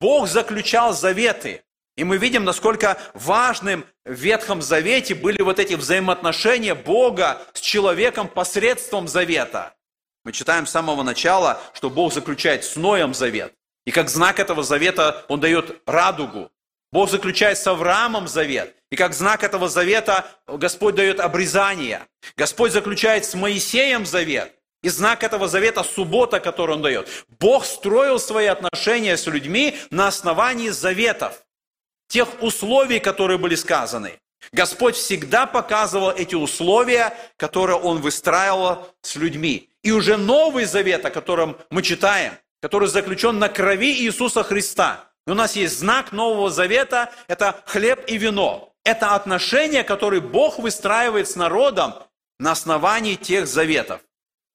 Бог 0.00 0.28
заключал 0.28 0.92
заветы. 0.92 1.62
И 1.96 2.04
мы 2.04 2.16
видим, 2.16 2.44
насколько 2.44 2.98
важным 3.12 3.84
в 4.04 4.12
Ветхом 4.12 4.62
Завете 4.62 5.14
были 5.14 5.42
вот 5.42 5.58
эти 5.58 5.74
взаимоотношения 5.74 6.74
Бога 6.74 7.42
с 7.52 7.60
человеком 7.60 8.28
посредством 8.28 9.06
завета. 9.06 9.74
Мы 10.24 10.32
читаем 10.32 10.66
с 10.66 10.70
самого 10.70 11.02
начала, 11.02 11.60
что 11.74 11.90
Бог 11.90 12.12
заключает 12.12 12.64
с 12.64 12.76
Ноем 12.76 13.12
завет. 13.12 13.54
И 13.84 13.90
как 13.90 14.08
знак 14.08 14.40
этого 14.40 14.62
завета 14.62 15.24
Он 15.28 15.40
дает 15.40 15.82
радугу. 15.86 16.50
Бог 16.92 17.10
заключает 17.10 17.58
с 17.58 17.66
Авраамом 17.66 18.26
завет. 18.26 18.74
И 18.92 18.96
как 18.96 19.14
знак 19.14 19.42
этого 19.42 19.70
завета 19.70 20.26
Господь 20.46 20.94
дает 20.94 21.18
обрезание. 21.18 22.02
Господь 22.36 22.72
заключает 22.72 23.24
с 23.24 23.32
Моисеем 23.32 24.04
завет. 24.04 24.52
И 24.82 24.90
знак 24.90 25.22
этого 25.22 25.48
завета– 25.48 25.82
суббота, 25.94 26.40
который 26.40 26.76
Он 26.76 26.82
дает. 26.82 27.08
Бог 27.40 27.64
строил 27.64 28.18
свои 28.18 28.48
отношения 28.48 29.16
с 29.16 29.26
людьми 29.26 29.78
на 29.88 30.08
основании 30.08 30.68
заветов 30.68 31.40
тех 32.08 32.42
условий, 32.42 32.98
которые 32.98 33.38
были 33.38 33.54
сказаны. 33.54 34.20
Господь 34.52 34.96
всегда 34.96 35.46
показывал 35.46 36.10
эти 36.10 36.34
условия, 36.34 37.16
которые 37.38 37.78
Он 37.78 37.98
выстраивал 38.02 38.94
с 39.00 39.16
людьми. 39.16 39.70
И 39.82 39.90
уже 39.90 40.18
Новый 40.18 40.66
Завет, 40.66 41.06
о 41.06 41.10
котором 41.10 41.56
мы 41.70 41.80
читаем, 41.80 42.34
который 42.60 42.88
заключен 42.88 43.38
на 43.38 43.48
крови 43.48 44.02
Иисуса 44.02 44.42
Христа. 44.42 45.08
И 45.26 45.30
у 45.30 45.34
нас 45.34 45.56
есть 45.56 45.78
знак 45.78 46.12
Нового 46.12 46.50
Завета– 46.50 47.10
это 47.26 47.62
хлеб 47.64 48.04
и 48.06 48.18
вино. 48.18 48.71
Это 48.84 49.14
отношения, 49.14 49.84
которые 49.84 50.20
Бог 50.20 50.58
выстраивает 50.58 51.28
с 51.28 51.36
народом 51.36 51.94
на 52.38 52.52
основании 52.52 53.14
тех 53.14 53.46
заветов. 53.46 54.00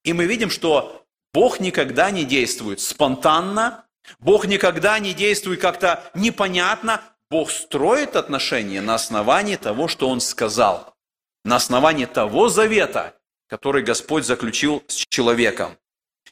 И 0.04 0.14
мы 0.14 0.26
видим, 0.26 0.50
что 0.50 1.06
Бог 1.34 1.60
никогда 1.60 2.12
не 2.12 2.26
действует 2.26 2.80
спонтанно, 2.80 3.86
Бог 4.20 4.46
никогда 4.46 5.00
не 5.00 5.14
действует 5.14 5.62
как-то 5.62 6.10
непонятно, 6.14 7.02
Бог 7.30 7.52
строит 7.52 8.16
отношения 8.16 8.82
на 8.82 8.96
основании 8.96 9.58
того, 9.58 9.88
что 9.88 10.10
Он 10.10 10.22
сказал, 10.22 10.96
на 11.44 11.58
основании 11.58 12.06
того 12.06 12.48
завета, 12.48 13.16
который 13.48 13.84
Господь 13.84 14.26
заключил 14.26 14.84
с 14.88 14.96
человеком. 15.10 15.78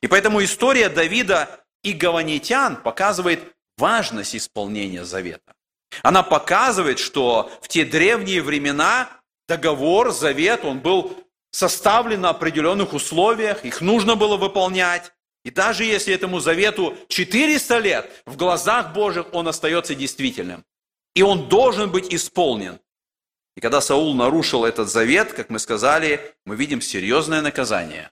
И 0.01 0.07
поэтому 0.07 0.43
история 0.43 0.89
Давида 0.89 1.65
и 1.83 1.93
гаванитян 1.93 2.77
показывает 2.77 3.55
важность 3.77 4.35
исполнения 4.35 5.03
завета. 5.03 5.44
Она 6.03 6.23
показывает, 6.23 6.99
что 6.99 7.51
в 7.61 7.67
те 7.67 7.85
древние 7.85 8.41
времена 8.41 9.09
договор, 9.47 10.11
завет, 10.11 10.65
он 10.65 10.79
был 10.79 11.15
составлен 11.51 12.21
на 12.21 12.29
определенных 12.29 12.93
условиях, 12.93 13.63
их 13.63 13.81
нужно 13.81 14.15
было 14.15 14.37
выполнять. 14.37 15.13
И 15.45 15.51
даже 15.51 15.85
если 15.85 16.13
этому 16.13 16.39
завету 16.39 16.97
400 17.07 17.77
лет, 17.79 18.23
в 18.25 18.35
глазах 18.35 18.93
Божьих 18.93 19.27
он 19.31 19.47
остается 19.47 19.93
действительным. 19.95 20.65
И 21.13 21.21
он 21.21 21.47
должен 21.47 21.91
быть 21.91 22.13
исполнен. 22.13 22.79
И 23.55 23.61
когда 23.61 23.79
Саул 23.79 24.13
нарушил 24.15 24.65
этот 24.65 24.89
завет, 24.89 25.31
как 25.33 25.49
мы 25.49 25.59
сказали, 25.59 26.35
мы 26.45 26.55
видим 26.55 26.81
серьезное 26.81 27.41
наказание. 27.41 28.11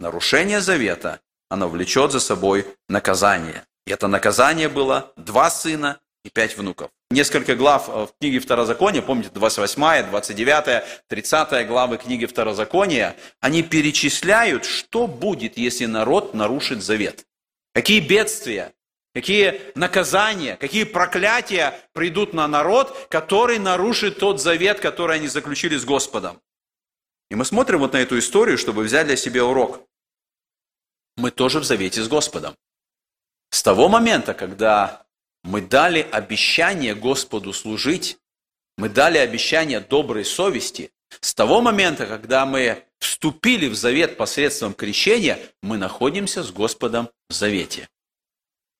Нарушение 0.00 0.60
завета, 0.60 1.20
оно 1.48 1.68
влечет 1.68 2.10
за 2.10 2.18
собой 2.18 2.66
наказание. 2.88 3.64
И 3.86 3.92
это 3.92 4.08
наказание 4.08 4.68
было 4.68 5.12
два 5.16 5.50
сына 5.50 6.00
и 6.24 6.30
пять 6.30 6.56
внуков. 6.56 6.90
Несколько 7.14 7.54
глав 7.54 7.86
в 7.86 8.10
книге 8.18 8.40
Второзакония, 8.40 9.00
помните, 9.00 9.30
28, 9.32 10.10
29, 10.10 10.84
30 11.06 11.68
главы 11.68 11.96
книги 11.96 12.26
Второзакония, 12.26 13.14
они 13.38 13.62
перечисляют, 13.62 14.64
что 14.64 15.06
будет, 15.06 15.56
если 15.56 15.86
народ 15.86 16.34
нарушит 16.34 16.82
завет. 16.82 17.24
Какие 17.72 18.00
бедствия, 18.00 18.72
какие 19.14 19.60
наказания, 19.76 20.56
какие 20.56 20.82
проклятия 20.82 21.78
придут 21.92 22.32
на 22.34 22.48
народ, 22.48 23.06
который 23.10 23.60
нарушит 23.60 24.18
тот 24.18 24.40
завет, 24.40 24.80
который 24.80 25.14
они 25.18 25.28
заключили 25.28 25.76
с 25.76 25.84
Господом. 25.84 26.40
И 27.30 27.36
мы 27.36 27.44
смотрим 27.44 27.78
вот 27.78 27.92
на 27.92 27.98
эту 27.98 28.18
историю, 28.18 28.58
чтобы 28.58 28.82
взять 28.82 29.06
для 29.06 29.16
себя 29.16 29.44
урок. 29.44 29.86
Мы 31.16 31.30
тоже 31.30 31.60
в 31.60 31.64
завете 31.64 32.02
с 32.02 32.08
Господом. 32.08 32.56
С 33.50 33.62
того 33.62 33.88
момента, 33.88 34.34
когда 34.34 35.03
мы 35.44 35.60
дали 35.60 36.00
обещание 36.00 36.94
Господу 36.94 37.52
служить, 37.52 38.18
мы 38.76 38.88
дали 38.88 39.18
обещание 39.18 39.78
доброй 39.78 40.24
совести, 40.24 40.90
с 41.20 41.34
того 41.34 41.60
момента, 41.60 42.06
когда 42.06 42.44
мы 42.44 42.84
вступили 42.98 43.68
в 43.68 43.74
завет 43.74 44.16
посредством 44.16 44.74
крещения, 44.74 45.38
мы 45.62 45.76
находимся 45.78 46.42
с 46.42 46.50
Господом 46.50 47.10
в 47.28 47.34
завете. 47.34 47.88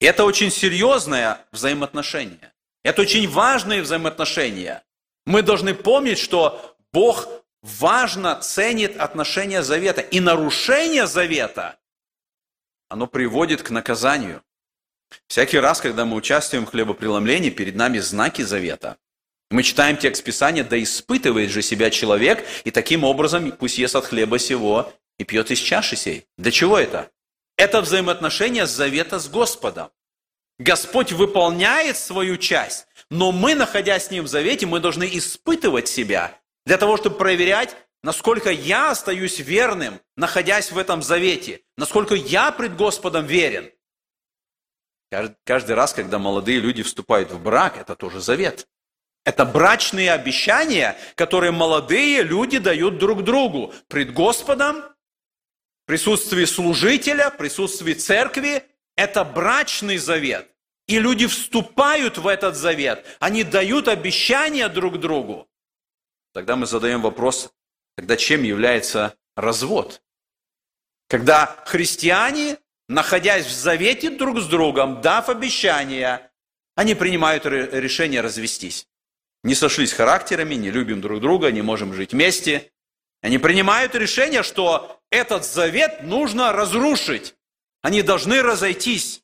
Это 0.00 0.24
очень 0.24 0.50
серьезное 0.50 1.46
взаимоотношение. 1.52 2.52
Это 2.82 3.02
очень 3.02 3.28
важные 3.28 3.82
взаимоотношения. 3.82 4.82
Мы 5.26 5.42
должны 5.42 5.74
помнить, 5.74 6.18
что 6.18 6.76
Бог 6.92 7.28
важно 7.62 8.36
ценит 8.40 8.98
отношения 8.98 9.62
завета. 9.62 10.02
И 10.02 10.20
нарушение 10.20 11.06
завета, 11.06 11.78
оно 12.88 13.06
приводит 13.06 13.62
к 13.62 13.70
наказанию. 13.70 14.43
Всякий 15.26 15.58
раз, 15.58 15.80
когда 15.80 16.04
мы 16.04 16.16
участвуем 16.16 16.66
в 16.66 16.70
хлебопреломлении, 16.70 17.50
перед 17.50 17.74
нами 17.74 17.98
знаки 17.98 18.42
завета. 18.42 18.96
Мы 19.50 19.62
читаем 19.62 19.96
текст 19.96 20.24
Писания, 20.24 20.64
да 20.64 20.82
испытывает 20.82 21.50
же 21.50 21.62
себя 21.62 21.90
человек, 21.90 22.44
и 22.64 22.70
таким 22.70 23.04
образом 23.04 23.52
пусть 23.52 23.78
ест 23.78 23.94
от 23.94 24.06
хлеба 24.06 24.38
сего 24.38 24.92
и 25.18 25.24
пьет 25.24 25.50
из 25.50 25.58
чаши 25.58 25.96
сей. 25.96 26.26
Для 26.38 26.50
чего 26.50 26.78
это? 26.78 27.10
Это 27.56 27.80
взаимоотношения 27.80 28.66
завета 28.66 29.18
с 29.18 29.28
Господом. 29.28 29.90
Господь 30.58 31.12
выполняет 31.12 31.96
свою 31.96 32.36
часть, 32.36 32.86
но 33.10 33.32
мы, 33.32 33.54
находясь 33.54 34.06
с 34.06 34.10
Ним 34.10 34.24
в 34.24 34.28
завете, 34.28 34.66
мы 34.66 34.80
должны 34.80 35.08
испытывать 35.12 35.88
себя 35.88 36.40
для 36.64 36.78
того, 36.78 36.96
чтобы 36.96 37.16
проверять, 37.16 37.76
насколько 38.02 38.50
я 38.50 38.90
остаюсь 38.90 39.38
верным, 39.38 40.00
находясь 40.16 40.70
в 40.70 40.78
этом 40.78 41.02
завете, 41.02 41.60
насколько 41.76 42.14
я 42.14 42.50
пред 42.52 42.76
Господом 42.76 43.26
верен. 43.26 43.70
Каждый 45.44 45.74
раз, 45.74 45.92
когда 45.92 46.18
молодые 46.18 46.60
люди 46.60 46.82
вступают 46.82 47.30
в 47.30 47.40
брак, 47.42 47.78
это 47.78 47.94
тоже 47.94 48.20
завет. 48.20 48.66
Это 49.24 49.44
брачные 49.44 50.12
обещания, 50.12 50.96
которые 51.14 51.50
молодые 51.50 52.22
люди 52.22 52.58
дают 52.58 52.98
друг 52.98 53.24
другу 53.24 53.72
пред 53.88 54.12
Господом, 54.12 54.82
в 55.84 55.86
присутствии 55.86 56.44
служителя, 56.44 57.30
в 57.30 57.36
присутствии 57.36 57.94
церкви. 57.94 58.64
Это 58.96 59.24
брачный 59.24 59.98
завет. 59.98 60.50
И 60.86 60.98
люди 60.98 61.26
вступают 61.26 62.18
в 62.18 62.26
этот 62.26 62.56
завет. 62.56 63.06
Они 63.18 63.44
дают 63.44 63.88
обещания 63.88 64.68
друг 64.68 64.98
другу. 64.98 65.48
Тогда 66.32 66.56
мы 66.56 66.66
задаем 66.66 67.00
вопрос, 67.00 67.52
тогда 67.96 68.16
чем 68.16 68.42
является 68.42 69.16
развод? 69.36 70.02
Когда 71.08 71.62
христиане 71.66 72.58
находясь 72.88 73.46
в 73.46 73.52
завете 73.52 74.10
друг 74.10 74.40
с 74.40 74.46
другом, 74.46 75.00
дав 75.00 75.28
обещания, 75.28 76.30
они 76.74 76.94
принимают 76.94 77.46
решение 77.46 78.20
развестись. 78.20 78.86
Не 79.42 79.54
сошлись 79.54 79.92
характерами, 79.92 80.54
не 80.54 80.70
любим 80.70 81.00
друг 81.00 81.20
друга, 81.20 81.52
не 81.52 81.62
можем 81.62 81.92
жить 81.94 82.12
вместе. 82.12 82.72
Они 83.22 83.38
принимают 83.38 83.94
решение, 83.94 84.42
что 84.42 85.00
этот 85.10 85.44
завет 85.44 86.02
нужно 86.02 86.52
разрушить. 86.52 87.34
Они 87.82 88.02
должны 88.02 88.42
разойтись. 88.42 89.22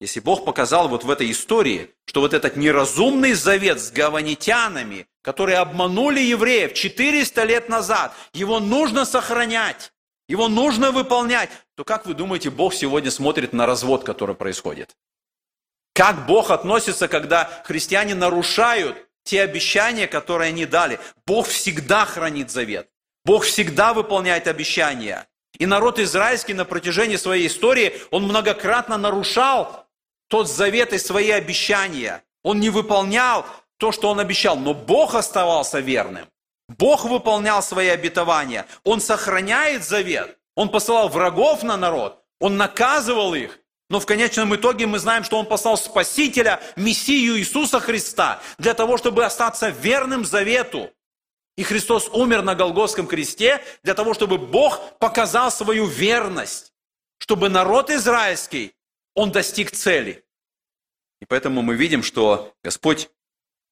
Если 0.00 0.20
Бог 0.20 0.46
показал 0.46 0.88
вот 0.88 1.04
в 1.04 1.10
этой 1.10 1.30
истории, 1.30 1.90
что 2.06 2.20
вот 2.20 2.32
этот 2.32 2.56
неразумный 2.56 3.34
завет 3.34 3.80
с 3.80 3.90
гаванитянами, 3.90 5.06
которые 5.22 5.58
обманули 5.58 6.20
евреев 6.20 6.72
400 6.72 7.44
лет 7.44 7.68
назад, 7.68 8.14
его 8.32 8.60
нужно 8.60 9.04
сохранять. 9.04 9.92
Его 10.26 10.48
нужно 10.48 10.92
выполнять. 10.92 11.50
То 11.80 11.84
как 11.84 12.04
вы 12.04 12.12
думаете, 12.12 12.50
Бог 12.50 12.74
сегодня 12.74 13.10
смотрит 13.10 13.54
на 13.54 13.64
развод, 13.64 14.04
который 14.04 14.34
происходит? 14.34 14.94
Как 15.94 16.26
Бог 16.26 16.50
относится, 16.50 17.08
когда 17.08 17.62
христиане 17.64 18.14
нарушают 18.14 18.98
те 19.24 19.40
обещания, 19.40 20.06
которые 20.06 20.50
они 20.50 20.66
дали? 20.66 21.00
Бог 21.26 21.46
всегда 21.46 22.04
хранит 22.04 22.50
завет. 22.50 22.90
Бог 23.24 23.44
всегда 23.44 23.94
выполняет 23.94 24.46
обещания. 24.46 25.26
И 25.58 25.64
народ 25.64 25.98
израильский 25.98 26.52
на 26.52 26.66
протяжении 26.66 27.16
своей 27.16 27.46
истории, 27.46 27.94
он 28.10 28.24
многократно 28.24 28.98
нарушал 28.98 29.86
тот 30.28 30.50
завет 30.50 30.92
и 30.92 30.98
свои 30.98 31.30
обещания. 31.30 32.22
Он 32.42 32.60
не 32.60 32.68
выполнял 32.68 33.46
то, 33.78 33.90
что 33.90 34.10
он 34.10 34.20
обещал, 34.20 34.58
но 34.58 34.74
Бог 34.74 35.14
оставался 35.14 35.80
верным. 35.80 36.26
Бог 36.68 37.06
выполнял 37.06 37.62
свои 37.62 37.88
обетования. 37.88 38.66
Он 38.84 39.00
сохраняет 39.00 39.82
завет. 39.82 40.36
Он 40.60 40.68
посылал 40.68 41.08
врагов 41.08 41.62
на 41.62 41.78
народ. 41.78 42.22
Он 42.38 42.58
наказывал 42.58 43.32
их. 43.32 43.60
Но 43.88 43.98
в 43.98 44.04
конечном 44.04 44.54
итоге 44.54 44.86
мы 44.86 44.98
знаем, 44.98 45.24
что 45.24 45.38
Он 45.38 45.46
послал 45.46 45.78
Спасителя, 45.78 46.60
Мессию 46.76 47.38
Иисуса 47.38 47.80
Христа, 47.80 48.42
для 48.58 48.74
того, 48.74 48.98
чтобы 48.98 49.24
остаться 49.24 49.70
верным 49.70 50.26
завету. 50.26 50.90
И 51.56 51.62
Христос 51.62 52.10
умер 52.12 52.42
на 52.42 52.54
Голгофском 52.54 53.06
кресте 53.06 53.64
для 53.82 53.94
того, 53.94 54.12
чтобы 54.12 54.36
Бог 54.36 54.98
показал 54.98 55.50
свою 55.50 55.86
верность, 55.86 56.74
чтобы 57.16 57.48
народ 57.48 57.88
израильский, 57.88 58.74
он 59.14 59.32
достиг 59.32 59.70
цели. 59.70 60.26
И 61.22 61.24
поэтому 61.24 61.62
мы 61.62 61.74
видим, 61.74 62.02
что 62.02 62.52
Господь 62.62 63.08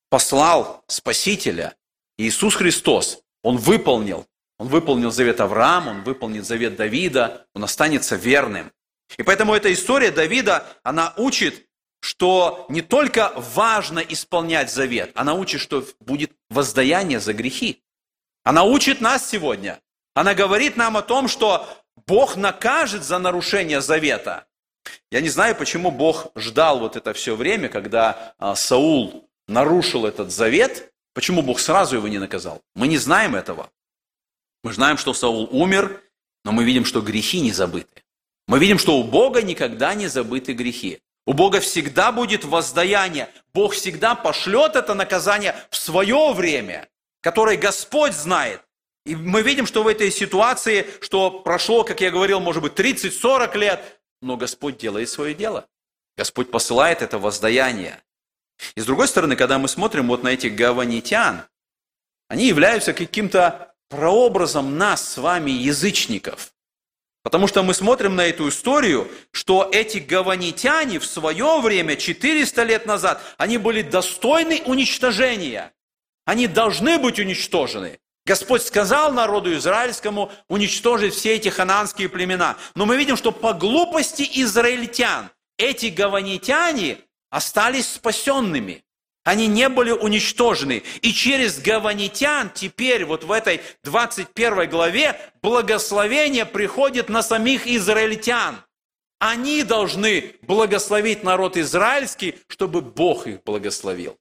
послал 0.08 0.84
Спасителя, 0.86 1.76
Иисус 2.16 2.54
Христос, 2.54 3.22
Он 3.42 3.58
выполнил. 3.58 4.26
Он 4.58 4.68
выполнил 4.68 5.10
завет 5.10 5.40
Авраама, 5.40 5.90
Он 5.90 6.02
выполнит 6.02 6.44
завет 6.44 6.76
Давида, 6.76 7.46
Он 7.54 7.64
останется 7.64 8.16
верным. 8.16 8.72
И 9.16 9.22
поэтому 9.22 9.54
эта 9.54 9.72
история 9.72 10.10
Давида, 10.10 10.66
она 10.82 11.14
учит, 11.16 11.66
что 12.00 12.66
не 12.68 12.82
только 12.82 13.32
важно 13.36 14.00
исполнять 14.00 14.70
завет, 14.70 15.10
она 15.14 15.34
учит, 15.34 15.60
что 15.60 15.84
будет 16.00 16.32
воздаяние 16.50 17.20
за 17.20 17.32
грехи. 17.32 17.82
Она 18.44 18.64
учит 18.64 19.00
нас 19.00 19.28
сегодня. 19.28 19.80
Она 20.14 20.34
говорит 20.34 20.76
нам 20.76 20.96
о 20.96 21.02
том, 21.02 21.28
что 21.28 21.66
Бог 22.06 22.36
накажет 22.36 23.04
за 23.04 23.18
нарушение 23.18 23.80
завета. 23.80 24.46
Я 25.10 25.20
не 25.20 25.28
знаю, 25.28 25.54
почему 25.54 25.90
Бог 25.90 26.28
ждал 26.34 26.80
вот 26.80 26.96
это 26.96 27.12
все 27.14 27.34
время, 27.34 27.68
когда 27.68 28.34
а, 28.38 28.54
Саул 28.54 29.28
нарушил 29.46 30.06
этот 30.06 30.30
завет, 30.30 30.92
Почему 31.18 31.42
Бог 31.42 31.58
сразу 31.58 31.96
его 31.96 32.06
не 32.06 32.18
наказал? 32.18 32.62
Мы 32.76 32.86
не 32.86 32.96
знаем 32.96 33.34
этого. 33.34 33.70
Мы 34.68 34.74
знаем, 34.74 34.98
что 34.98 35.14
Саул 35.14 35.48
умер, 35.50 36.02
но 36.44 36.52
мы 36.52 36.62
видим, 36.62 36.84
что 36.84 37.00
грехи 37.00 37.40
не 37.40 37.52
забыты. 37.52 38.04
Мы 38.46 38.58
видим, 38.58 38.78
что 38.78 38.98
у 38.98 39.02
Бога 39.02 39.40
никогда 39.40 39.94
не 39.94 40.08
забыты 40.08 40.52
грехи. 40.52 41.00
У 41.24 41.32
Бога 41.32 41.60
всегда 41.60 42.12
будет 42.12 42.44
воздаяние. 42.44 43.30
Бог 43.54 43.72
всегда 43.72 44.14
пошлет 44.14 44.76
это 44.76 44.92
наказание 44.92 45.56
в 45.70 45.76
свое 45.76 46.34
время, 46.34 46.86
которое 47.22 47.56
Господь 47.56 48.12
знает. 48.12 48.60
И 49.06 49.16
мы 49.16 49.40
видим, 49.40 49.64
что 49.64 49.82
в 49.82 49.86
этой 49.86 50.10
ситуации, 50.10 50.86
что 51.00 51.30
прошло, 51.30 51.82
как 51.82 52.02
я 52.02 52.10
говорил, 52.10 52.38
может 52.40 52.62
быть, 52.62 52.74
30-40 52.74 53.56
лет, 53.56 54.00
но 54.20 54.36
Господь 54.36 54.76
делает 54.76 55.08
свое 55.08 55.34
дело. 55.34 55.66
Господь 56.14 56.50
посылает 56.50 57.00
это 57.00 57.18
воздаяние. 57.18 58.02
И 58.74 58.82
с 58.82 58.84
другой 58.84 59.08
стороны, 59.08 59.34
когда 59.34 59.58
мы 59.58 59.66
смотрим 59.66 60.08
вот 60.08 60.22
на 60.22 60.28
этих 60.28 60.54
гаванитян, 60.54 61.44
они 62.28 62.48
являются 62.48 62.92
каким-то 62.92 63.67
прообразом 63.88 64.78
нас 64.78 65.12
с 65.12 65.16
вами, 65.18 65.50
язычников. 65.50 66.52
Потому 67.22 67.46
что 67.46 67.62
мы 67.62 67.74
смотрим 67.74 68.16
на 68.16 68.26
эту 68.26 68.48
историю, 68.48 69.10
что 69.32 69.68
эти 69.70 69.98
гаванитяне 69.98 70.98
в 70.98 71.04
свое 71.04 71.60
время, 71.60 71.96
400 71.96 72.62
лет 72.62 72.86
назад, 72.86 73.20
они 73.36 73.58
были 73.58 73.82
достойны 73.82 74.62
уничтожения. 74.64 75.72
Они 76.24 76.46
должны 76.46 76.98
быть 76.98 77.18
уничтожены. 77.18 77.98
Господь 78.24 78.62
сказал 78.62 79.12
народу 79.12 79.54
израильскому 79.54 80.30
уничтожить 80.48 81.14
все 81.14 81.34
эти 81.34 81.48
хананские 81.48 82.10
племена. 82.10 82.56
Но 82.74 82.84
мы 82.84 82.96
видим, 82.96 83.16
что 83.16 83.32
по 83.32 83.54
глупости 83.54 84.28
израильтян 84.42 85.30
эти 85.56 85.86
гаванитяне 85.86 86.98
остались 87.30 87.88
спасенными. 87.88 88.84
Они 89.24 89.46
не 89.46 89.68
были 89.68 89.90
уничтожены. 89.90 90.82
И 91.02 91.12
через 91.12 91.60
гаванитян 91.60 92.50
теперь 92.54 93.04
вот 93.04 93.24
в 93.24 93.32
этой 93.32 93.60
21 93.84 94.70
главе 94.70 95.20
благословение 95.42 96.46
приходит 96.46 97.08
на 97.08 97.22
самих 97.22 97.66
израильтян. 97.66 98.62
Они 99.18 99.64
должны 99.64 100.36
благословить 100.42 101.24
народ 101.24 101.56
израильский, 101.56 102.36
чтобы 102.46 102.80
Бог 102.80 103.26
их 103.26 103.42
благословил. 103.42 104.16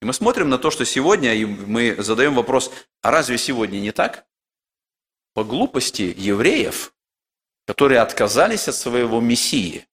И 0.00 0.06
мы 0.06 0.12
смотрим 0.12 0.48
на 0.48 0.58
то, 0.58 0.70
что 0.70 0.84
сегодня, 0.84 1.34
и 1.34 1.44
мы 1.44 1.96
задаем 1.98 2.34
вопрос, 2.34 2.72
а 3.02 3.10
разве 3.10 3.38
сегодня 3.38 3.78
не 3.78 3.92
так? 3.92 4.26
По 5.34 5.44
глупости 5.44 6.14
евреев, 6.16 6.94
которые 7.66 8.00
отказались 8.00 8.68
от 8.68 8.74
своего 8.74 9.20
Мессии, 9.20 9.86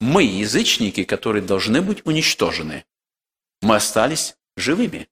мы, 0.00 0.24
язычники, 0.24 1.04
которые 1.04 1.42
должны 1.42 1.80
быть 1.80 2.04
уничтожены, 2.04 2.84
мы 3.62 3.76
остались 3.76 4.36
живыми, 4.56 5.08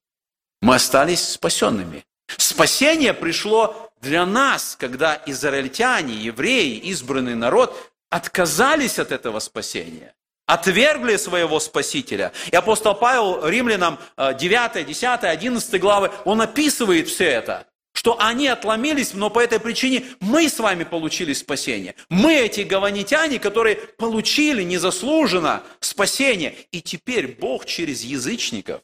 мы 0.61 0.75
остались 0.75 1.29
спасенными. 1.29 2.05
Спасение 2.37 3.13
пришло 3.13 3.91
для 4.01 4.25
нас, 4.25 4.75
когда 4.79 5.21
израильтяне, 5.25 6.15
евреи, 6.15 6.77
избранный 6.77 7.35
народ 7.35 7.91
отказались 8.09 8.99
от 8.99 9.11
этого 9.11 9.39
спасения, 9.39 10.15
отвергли 10.45 11.17
своего 11.17 11.59
Спасителя. 11.59 12.31
И 12.51 12.55
апостол 12.55 12.95
Павел 12.95 13.47
римлянам 13.47 13.99
9, 14.17 14.85
10, 14.85 15.23
11 15.23 15.81
главы, 15.81 16.11
он 16.23 16.41
описывает 16.41 17.07
все 17.09 17.25
это 17.25 17.67
что 18.05 18.21
они 18.21 18.47
отломились, 18.47 19.15
но 19.15 19.31
по 19.31 19.39
этой 19.39 19.59
причине 19.59 20.05
мы 20.19 20.47
с 20.47 20.59
вами 20.59 20.83
получили 20.83 21.33
спасение. 21.33 21.95
Мы 22.07 22.35
эти 22.35 22.61
гаванитяне, 22.61 23.39
которые 23.39 23.77
получили 23.77 24.61
незаслуженно 24.61 25.63
спасение. 25.79 26.53
И 26.71 26.83
теперь 26.83 27.35
Бог 27.35 27.65
через 27.65 28.03
язычников, 28.03 28.83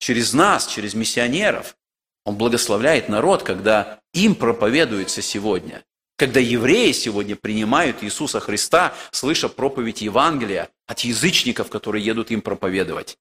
через 0.00 0.34
нас, 0.34 0.66
через 0.66 0.92
миссионеров, 0.92 1.78
Он 2.26 2.36
благословляет 2.36 3.08
народ, 3.08 3.42
когда 3.42 4.00
им 4.12 4.34
проповедуется 4.34 5.22
сегодня. 5.22 5.82
Когда 6.18 6.38
евреи 6.38 6.92
сегодня 6.92 7.36
принимают 7.36 8.04
Иисуса 8.04 8.38
Христа, 8.40 8.92
слыша 9.12 9.48
проповедь 9.48 10.02
Евангелия 10.02 10.68
от 10.86 11.00
язычников, 11.00 11.70
которые 11.70 12.04
едут 12.04 12.30
им 12.30 12.42
проповедовать. 12.42 13.16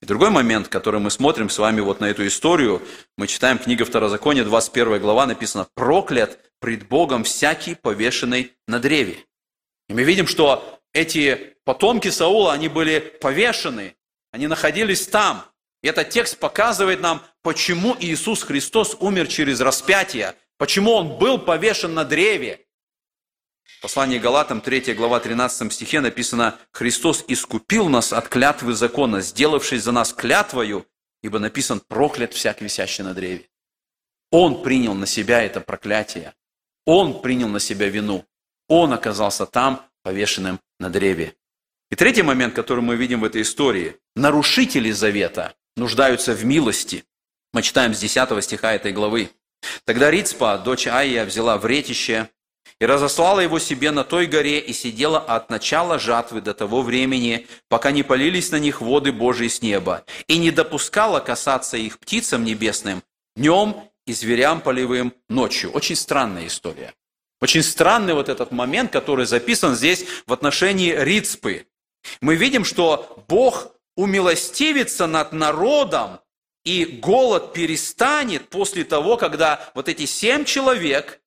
И 0.00 0.06
другой 0.06 0.30
момент, 0.30 0.68
который 0.68 1.00
мы 1.00 1.10
смотрим 1.10 1.48
с 1.48 1.58
вами 1.58 1.80
вот 1.80 2.00
на 2.00 2.06
эту 2.06 2.26
историю, 2.26 2.82
мы 3.16 3.26
читаем 3.26 3.58
книга 3.58 3.84
Второзакония, 3.84 4.44
21 4.44 5.00
глава, 5.00 5.26
написано 5.26 5.66
«Проклят 5.74 6.38
пред 6.60 6.88
Богом 6.88 7.24
всякий 7.24 7.74
повешенный 7.74 8.52
на 8.66 8.78
древе». 8.78 9.18
И 9.88 9.94
мы 9.94 10.02
видим, 10.02 10.26
что 10.26 10.80
эти 10.92 11.56
потомки 11.64 12.08
Саула, 12.08 12.52
они 12.52 12.68
были 12.68 13.00
повешены, 13.00 13.96
они 14.32 14.46
находились 14.46 15.06
там. 15.06 15.44
И 15.82 15.88
этот 15.88 16.10
текст 16.10 16.38
показывает 16.38 17.00
нам, 17.00 17.22
почему 17.42 17.96
Иисус 17.98 18.42
Христос 18.42 18.96
умер 19.00 19.28
через 19.28 19.60
распятие, 19.60 20.34
Почему 20.60 20.92
он 20.92 21.16
был 21.16 21.38
повешен 21.38 21.94
на 21.94 22.04
древе? 22.04 22.66
Послании 23.80 24.18
Галатам 24.18 24.60
3 24.60 24.92
глава 24.92 25.20
13 25.20 25.72
стихе 25.72 26.00
написано 26.00 26.58
«Христос 26.70 27.24
искупил 27.28 27.88
нас 27.88 28.12
от 28.12 28.28
клятвы 28.28 28.74
закона, 28.74 29.22
сделавшись 29.22 29.82
за 29.82 29.90
нас 29.92 30.12
клятвою, 30.12 30.86
ибо 31.22 31.38
написан 31.38 31.80
проклят 31.80 32.34
всяк 32.34 32.60
висящий 32.60 33.02
на 33.02 33.14
древе». 33.14 33.48
Он 34.30 34.62
принял 34.62 34.92
на 34.92 35.06
себя 35.06 35.42
это 35.42 35.62
проклятие. 35.62 36.34
Он 36.84 37.22
принял 37.22 37.48
на 37.48 37.58
себя 37.58 37.88
вину. 37.88 38.26
Он 38.68 38.92
оказался 38.92 39.46
там, 39.46 39.86
повешенным 40.02 40.60
на 40.78 40.90
древе. 40.90 41.34
И 41.90 41.96
третий 41.96 42.22
момент, 42.22 42.54
который 42.54 42.84
мы 42.84 42.96
видим 42.96 43.20
в 43.20 43.24
этой 43.24 43.40
истории. 43.40 43.96
Нарушители 44.14 44.90
завета 44.90 45.54
нуждаются 45.76 46.34
в 46.34 46.44
милости. 46.44 47.04
Мы 47.54 47.62
читаем 47.62 47.94
с 47.94 48.00
10 48.00 48.44
стиха 48.44 48.74
этой 48.74 48.92
главы. 48.92 49.30
Тогда 49.86 50.10
Рицпа, 50.10 50.58
дочь 50.58 50.86
Айя, 50.86 51.24
взяла 51.24 51.56
вретище 51.56 52.28
и 52.80 52.86
разослала 52.86 53.40
его 53.40 53.58
себе 53.58 53.90
на 53.90 54.04
той 54.04 54.26
горе 54.26 54.58
и 54.58 54.72
сидела 54.72 55.18
от 55.18 55.50
начала 55.50 55.98
жатвы 55.98 56.40
до 56.40 56.54
того 56.54 56.82
времени, 56.82 57.46
пока 57.68 57.90
не 57.90 58.02
полились 58.02 58.50
на 58.50 58.58
них 58.58 58.80
воды 58.80 59.12
Божьи 59.12 59.48
с 59.48 59.60
неба, 59.60 60.04
и 60.26 60.38
не 60.38 60.50
допускала 60.50 61.20
касаться 61.20 61.76
их 61.76 61.98
птицам 61.98 62.42
небесным 62.44 63.02
днем 63.36 63.76
и 64.06 64.12
зверям 64.12 64.62
полевым 64.62 65.12
ночью. 65.28 65.70
Очень 65.70 65.96
странная 65.96 66.46
история. 66.46 66.94
Очень 67.40 67.62
странный 67.62 68.14
вот 68.14 68.28
этот 68.28 68.50
момент, 68.50 68.90
который 68.92 69.26
записан 69.26 69.74
здесь 69.74 70.04
в 70.26 70.32
отношении 70.32 70.94
Рицпы. 70.94 71.66
Мы 72.20 72.34
видим, 72.34 72.64
что 72.64 73.22
Бог 73.28 73.72
умилостивится 73.96 75.06
над 75.06 75.32
народом, 75.32 76.20
и 76.64 76.84
голод 76.84 77.52
перестанет 77.52 78.48
после 78.48 78.84
того, 78.84 79.16
когда 79.16 79.70
вот 79.74 79.88
эти 79.88 80.06
семь 80.06 80.44
человек, 80.44 81.20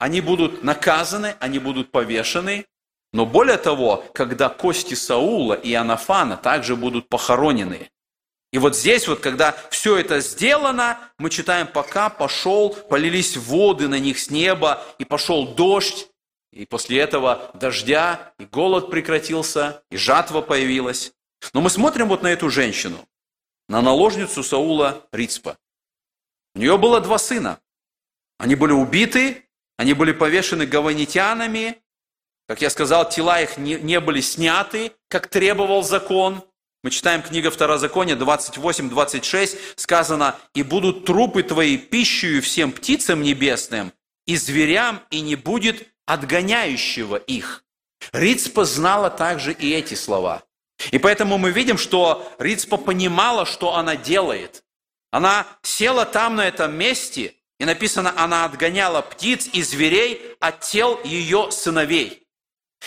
они 0.00 0.22
будут 0.22 0.64
наказаны, 0.64 1.36
они 1.40 1.58
будут 1.58 1.92
повешены, 1.92 2.64
но 3.12 3.26
более 3.26 3.58
того, 3.58 4.02
когда 4.14 4.48
кости 4.48 4.94
Саула 4.94 5.52
и 5.52 5.74
Анафана 5.74 6.38
также 6.38 6.74
будут 6.74 7.10
похоронены. 7.10 7.90
И 8.50 8.58
вот 8.58 8.74
здесь 8.74 9.06
вот, 9.06 9.20
когда 9.20 9.54
все 9.70 9.98
это 9.98 10.20
сделано, 10.20 10.98
мы 11.18 11.28
читаем, 11.28 11.66
пока 11.66 12.08
пошел, 12.08 12.70
полились 12.70 13.36
воды 13.36 13.88
на 13.88 13.98
них 13.98 14.18
с 14.18 14.30
неба, 14.30 14.82
и 14.98 15.04
пошел 15.04 15.54
дождь, 15.54 16.08
и 16.50 16.64
после 16.64 16.98
этого 16.98 17.50
дождя, 17.52 18.32
и 18.38 18.46
голод 18.46 18.90
прекратился, 18.90 19.82
и 19.90 19.98
жатва 19.98 20.40
появилась. 20.40 21.12
Но 21.52 21.60
мы 21.60 21.68
смотрим 21.68 22.08
вот 22.08 22.22
на 22.22 22.28
эту 22.28 22.48
женщину 22.48 23.06
на 23.68 23.82
наложницу 23.82 24.42
Саула 24.42 25.06
Рицпа. 25.12 25.58
У 26.54 26.58
нее 26.58 26.78
было 26.78 27.02
два 27.02 27.18
сына. 27.18 27.60
Они 28.38 28.54
были 28.54 28.72
убиты, 28.72 29.49
они 29.80 29.94
были 29.94 30.12
повешены 30.12 30.66
гаванитянами. 30.66 31.78
Как 32.46 32.60
я 32.60 32.68
сказал, 32.68 33.08
тела 33.08 33.40
их 33.40 33.56
не, 33.56 33.76
не 33.76 33.98
были 33.98 34.20
сняты, 34.20 34.92
как 35.08 35.28
требовал 35.28 35.82
закон. 35.82 36.44
Мы 36.84 36.90
читаем 36.90 37.22
книга 37.22 37.50
Второзакония 37.50 38.14
28-26, 38.14 39.56
сказано, 39.76 40.36
«И 40.52 40.62
будут 40.62 41.06
трупы 41.06 41.42
твои 41.42 41.78
пищей 41.78 42.40
всем 42.40 42.72
птицам 42.72 43.22
небесным, 43.22 43.94
и 44.26 44.36
зверям, 44.36 45.00
и 45.08 45.22
не 45.22 45.34
будет 45.34 45.88
отгоняющего 46.04 47.16
их». 47.16 47.64
Рицпа 48.12 48.66
знала 48.66 49.08
также 49.08 49.54
и 49.54 49.72
эти 49.72 49.94
слова– 49.94 50.42
и 50.92 50.98
поэтому 50.98 51.36
мы 51.36 51.50
видим, 51.50 51.76
что 51.76 52.32
Рицпа 52.38 52.78
понимала, 52.78 53.44
что 53.44 53.76
она 53.76 53.96
делает. 53.96 54.64
Она 55.10 55.46
села 55.62 56.06
там, 56.06 56.36
на 56.36 56.48
этом 56.48 56.74
месте, 56.74 57.34
и 57.60 57.64
написано, 57.66 58.14
она 58.16 58.46
отгоняла 58.46 59.02
птиц 59.02 59.46
и 59.52 59.62
зверей 59.62 60.34
от 60.40 60.60
тел 60.60 60.98
ее 61.04 61.52
сыновей. 61.52 62.26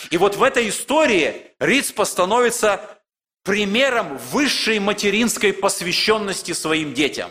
И 0.10 0.18
вот 0.18 0.36
в 0.36 0.42
этой 0.42 0.68
истории 0.70 1.52
Рицпа 1.60 2.06
становится 2.06 3.00
примером 3.44 4.18
высшей 4.18 4.80
материнской 4.80 5.54
посвященности 5.54 6.54
своим 6.54 6.96
детям. 6.96 7.30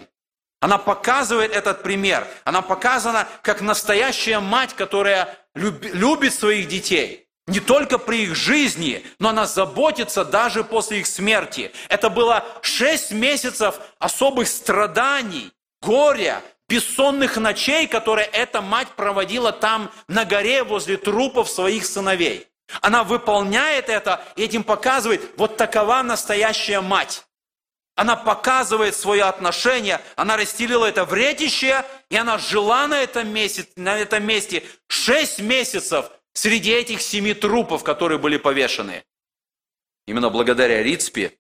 Она 0.61 0.79
показывает 0.79 1.51
этот 1.51 1.83
пример. 1.83 2.29
Она 2.45 2.63
показана 2.63 3.27
как 3.43 3.61
настоящая 3.61 4.39
мать, 4.39 4.75
которая 4.75 5.37
любит 5.57 6.33
своих 6.33 6.69
детей. 6.69 7.27
Не 7.49 7.59
только 7.59 7.99
при 7.99 8.23
их 8.23 8.37
жизни, 8.37 9.05
но 9.19 9.31
она 9.31 9.47
заботится 9.47 10.25
даже 10.25 10.63
после 10.63 11.01
их 11.01 11.09
смерти. 11.09 11.73
Это 11.89 12.09
было 12.09 12.45
шесть 12.63 13.11
месяцев 13.11 13.81
особых 13.99 14.47
страданий, 14.47 15.51
горя, 15.81 16.41
бессонных 16.73 17.37
ночей, 17.37 17.87
которые 17.87 18.27
эта 18.27 18.63
мать 18.63 18.89
проводила 18.97 19.53
там 19.53 19.91
на 20.09 20.25
горе 20.25 20.65
возле 20.65 20.97
трупов 20.97 21.51
своих 21.51 21.85
сыновей. 21.85 22.49
Она 22.81 23.05
выполняет 23.05 23.91
это 23.91 24.25
и 24.37 24.43
этим 24.43 24.65
показывает, 24.65 25.21
вот 25.37 25.59
такова 25.59 26.03
настоящая 26.03 26.81
мать. 26.81 27.25
Она 27.95 28.17
показывает 28.17 28.97
свое 28.97 29.25
отношение, 29.25 30.01
она 30.17 30.39
расстелила 30.39 30.87
это 30.87 31.05
вретище, 31.05 31.85
и 32.09 32.17
она 32.17 32.39
жила 32.39 32.87
на 32.87 33.03
этом 33.03 33.29
месте, 33.29 33.67
на 33.77 33.99
этом 33.99 34.25
месте 34.25 34.65
шесть 34.89 35.41
месяцев– 35.41 36.11
среди 36.33 36.71
этих 36.71 37.03
семи 37.03 37.35
трупов, 37.35 37.85
которые 37.85 38.19
были 38.19 38.37
повешены. 38.37 39.05
Именно 40.07 40.31
благодаря 40.31 40.83
Рицпе 40.83 41.39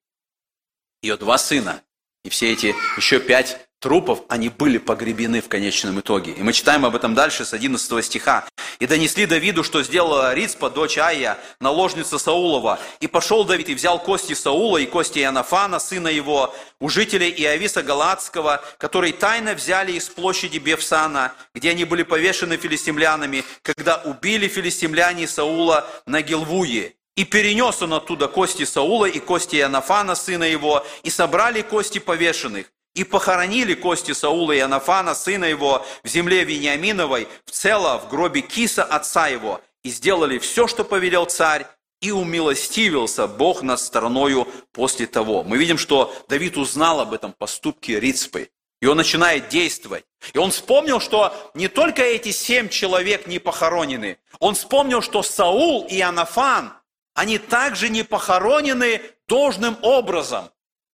ее 1.03 1.17
два 1.17 1.39
сына 1.39 1.83
и 2.25 2.29
все 2.29 2.53
эти 2.53 2.75
еще 2.97 3.19
пять 3.19 3.69
трупов, 3.83 4.21
они 4.29 4.49
были 4.49 4.79
погребены 4.79 5.43
в 5.43 5.49
конечном 5.49 6.01
итоге. 6.01 6.33
И 6.33 6.43
мы 6.43 6.53
читаем 6.53 6.87
об 6.87 6.95
этом 6.95 7.15
дальше 7.15 7.45
с 7.45 7.53
11 7.53 8.05
стиха. 8.05 8.45
И 8.79 8.87
донесли 8.87 9.27
Давиду, 9.27 9.65
что 9.65 9.83
сделала 9.83 10.33
Рицпа, 10.33 10.71
дочь 10.71 10.99
Айя, 10.99 11.37
наложница 11.61 12.19
Саулова. 12.19 12.79
И 13.01 13.09
пошел 13.09 13.45
Давид 13.45 13.69
и 13.69 13.75
взял 13.75 13.99
кости 13.99 14.35
Саула 14.35 14.79
и 14.79 14.87
кости 14.87 15.19
Иоаннафана, 15.19 15.81
сына 15.81 16.09
его, 16.09 16.55
у 16.79 16.89
жителей 16.89 17.31
Иовиса 17.31 17.83
Галатского, 17.83 18.63
которые 18.79 19.13
тайно 19.13 19.55
взяли 19.55 19.93
из 19.93 20.09
площади 20.09 20.59
Бевсана, 20.59 21.33
где 21.53 21.71
они 21.71 21.85
были 21.85 22.05
повешены 22.05 22.57
филистимлянами, 22.57 23.45
когда 23.63 23.97
убили 23.97 24.47
филистимляне 24.47 25.27
Саула 25.27 25.87
на 26.07 26.23
Гилвуе. 26.23 26.95
И 27.17 27.25
перенес 27.25 27.83
он 27.83 27.95
оттуда 27.95 28.29
кости 28.29 28.65
Саула 28.65 29.07
и 29.07 29.19
кости 29.19 29.57
Иоаннафана, 29.57 30.15
сына 30.15 30.45
его, 30.45 30.87
и 31.03 31.11
собрали 31.11 31.63
кости 31.63 31.99
повешенных. 31.99 32.67
И 32.95 33.05
похоронили 33.05 33.75
кости 33.75 34.13
Саула 34.13 34.53
и 34.53 34.59
Анафана, 34.59 35.15
сына 35.15 35.47
его, 35.47 35.85
в 36.03 36.09
земле 36.09 36.45
Вениаминовой, 36.45 37.27
в 37.47 37.51
цело 37.51 37.99
в 37.99 38.09
гробе 38.11 38.43
Киса, 38.43 38.85
отца 38.85 39.29
его, 39.29 39.61
и 39.83 39.91
сделали 39.91 40.39
все, 40.39 40.67
что 40.67 40.85
повелел 40.85 41.25
царь, 41.25 41.67
и 42.03 42.11
умилостивился 42.11 43.29
Бог 43.29 43.63
над 43.63 43.81
стороною 43.81 44.47
после 44.73 45.07
того. 45.07 45.45
Мы 45.45 45.57
видим, 45.57 45.79
что 45.79 46.13
Давид 46.29 46.57
узнал 46.57 47.01
об 47.01 47.15
этом 47.15 47.33
поступке 47.33 48.01
Рицпы, 48.01 48.51
и 48.81 48.87
он 48.87 48.97
начинает 48.97 49.49
действовать. 49.49 50.05
И 50.35 50.39
он 50.39 50.51
вспомнил, 50.51 50.99
что 51.01 51.33
не 51.55 51.69
только 51.69 52.03
эти 52.03 52.33
семь 52.33 52.69
человек 52.69 53.29
не 53.29 53.39
похоронены, 53.39 54.19
он 54.41 54.57
вспомнил, 54.57 55.01
что 55.01 55.23
Саул 55.23 55.87
и 55.89 56.01
Анафан, 56.01 56.73
они 57.15 57.39
также 57.39 57.89
не 57.89 58.03
похоронены 58.03 59.01
должным 59.29 59.79
образом. 59.83 60.51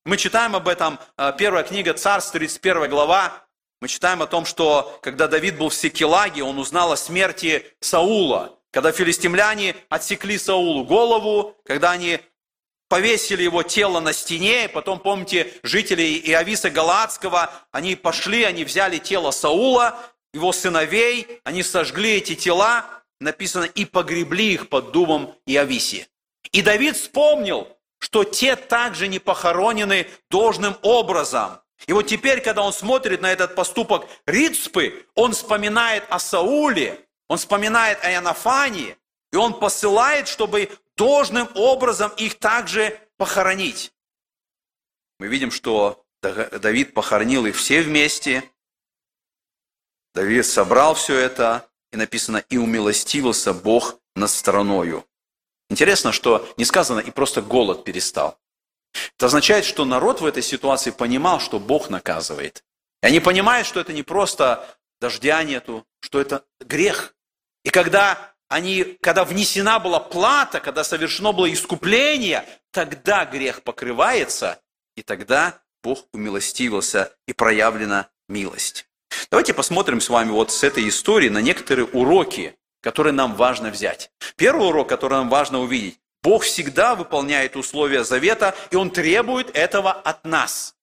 Мы 0.09 0.17
читаем 0.17 0.57
об 0.57 0.69
этом, 0.69 0.99
э, 1.19 1.35
первая 1.37 1.63
книга 1.65 1.93
Царств, 1.93 2.33
31 2.33 2.89
глава. 2.89 3.45
Мы 3.83 3.89
читаем 3.89 4.23
о 4.23 4.27
том, 4.27 4.47
что 4.47 4.99
когда 5.03 5.29
Давид 5.29 5.59
был 5.59 5.69
в 5.69 5.75
Секелаге, 5.75 6.43
он 6.43 6.59
узнал 6.59 6.93
о 6.93 6.97
смерти 6.97 7.67
Саула. 7.81 8.59
Когда 8.71 8.91
филистимляне 8.91 9.77
отсекли 9.91 10.39
Саулу 10.39 10.87
голову, 10.87 11.59
когда 11.63 11.91
они 11.91 12.21
повесили 12.89 13.43
его 13.43 13.63
тело 13.63 14.01
на 14.01 14.15
стене, 14.15 14.71
потом, 14.71 14.99
помните, 14.99 15.53
жители 15.63 16.05
Иовиса 16.05 16.71
Галаадского, 16.71 17.51
они 17.71 17.95
пошли, 17.95 18.45
они 18.45 18.65
взяли 18.65 18.97
тело 18.97 19.31
Саула, 19.31 19.99
его 20.33 20.53
сыновей, 20.53 21.43
они 21.45 21.63
сожгли 21.63 22.13
эти 22.13 22.35
тела, 22.35 22.87
написано, 23.21 23.65
и 23.65 23.85
погребли 23.85 24.55
их 24.55 24.71
под 24.71 24.91
дубом 24.91 25.35
Иовиси. 25.45 26.09
И 26.53 26.63
Давид 26.63 26.97
вспомнил, 26.97 27.69
что 27.99 28.25
те 28.25 28.57
также 28.57 29.09
не 29.09 29.19
похоронены 29.19 30.09
должным 30.31 30.77
образом. 30.83 31.61
И 31.87 31.93
вот 31.93 32.07
теперь, 32.07 32.41
когда 32.41 32.63
он 32.63 32.73
смотрит 32.73 33.21
на 33.21 33.31
этот 33.31 33.55
поступок 33.55 34.07
Рицпы, 34.27 35.07
он 35.15 35.33
вспоминает 35.33 36.05
о 36.09 36.19
Сауле, 36.19 37.07
он 37.29 37.39
вспоминает 37.39 38.03
о 38.05 38.11
Янафании, 38.11 38.97
и 39.33 39.37
он 39.37 39.59
посылает, 39.59 40.27
чтобы 40.27 40.71
должным 40.97 41.49
образом 41.55 42.11
их 42.17 42.39
также 42.39 42.99
похоронить. 43.17 43.93
Мы 45.19 45.29
видим, 45.29 45.51
что 45.51 46.05
Давид 46.23 46.95
похоронил 46.95 47.47
их 47.47 47.57
все 47.57 47.83
вместе. 47.83 48.43
Давид 50.15 50.47
собрал 50.47 50.95
все 50.95 51.17
это, 51.17 51.69
и 51.93 51.97
написано, 51.97 52.39
и 52.49 52.57
умилостивился 52.57 53.53
Бог 53.53 54.01
над 54.17 54.31
страною. 54.31 55.07
Интересно, 55.71 56.13
что 56.13 56.49
не 56.57 56.65
сказано 56.65 57.01
и 57.01 57.11
просто 57.11 57.43
голод 57.43 57.85
перестал. 57.85 58.39
Это 59.17 59.27
означает, 59.27 59.65
что 59.65 59.85
народ 59.85 60.21
в 60.21 60.27
этой 60.27 60.43
ситуации 60.43 60.91
понимал, 60.91 61.41
что 61.41 61.59
Бог 61.59 61.91
наказывает. 61.91 62.65
И 63.03 63.07
они 63.07 63.21
понимают, 63.21 63.67
что 63.67 63.81
это 63.81 63.93
не 63.93 64.03
просто 64.03 64.79
дождя 65.01 65.43
нету, 65.43 65.87
что 66.01 66.21
это 66.21 66.45
грех. 66.61 67.15
И 67.65 67.71
когда 67.71 68.35
они, 68.49 68.97
когда 69.03 69.25
внесена 69.25 69.79
была 69.79 70.01
плата, 70.01 70.61
когда 70.61 70.85
совершено 70.85 71.33
было 71.33 71.53
искупление, 71.53 72.47
тогда 72.73 73.25
грех 73.27 73.63
покрывается, 73.63 74.61
и 74.97 75.03
тогда 75.03 75.61
Бог 75.83 76.07
умилостивился 76.13 77.15
и 77.27 77.33
проявлена 77.33 78.09
милость. 78.29 78.87
Давайте 79.31 79.55
посмотрим 79.55 80.01
с 80.01 80.09
вами 80.09 80.31
вот 80.31 80.51
с 80.51 80.65
этой 80.65 80.89
истории 80.89 81.29
на 81.29 81.39
некоторые 81.39 81.87
уроки, 81.87 82.58
который 82.81 83.13
нам 83.13 83.35
важно 83.35 83.71
взять. 83.71 84.11
Первый 84.37 84.69
урок, 84.69 84.89
который 84.89 85.15
нам 85.15 85.29
важно 85.29 85.61
увидеть. 85.61 85.99
Бог 86.23 86.43
всегда 86.43 86.95
выполняет 86.95 87.57
условия 87.57 88.05
завета, 88.05 88.55
и 88.71 88.77
Он 88.77 88.91
требует 88.91 89.57
этого 89.57 89.93
от 89.93 90.25
нас. 90.25 90.75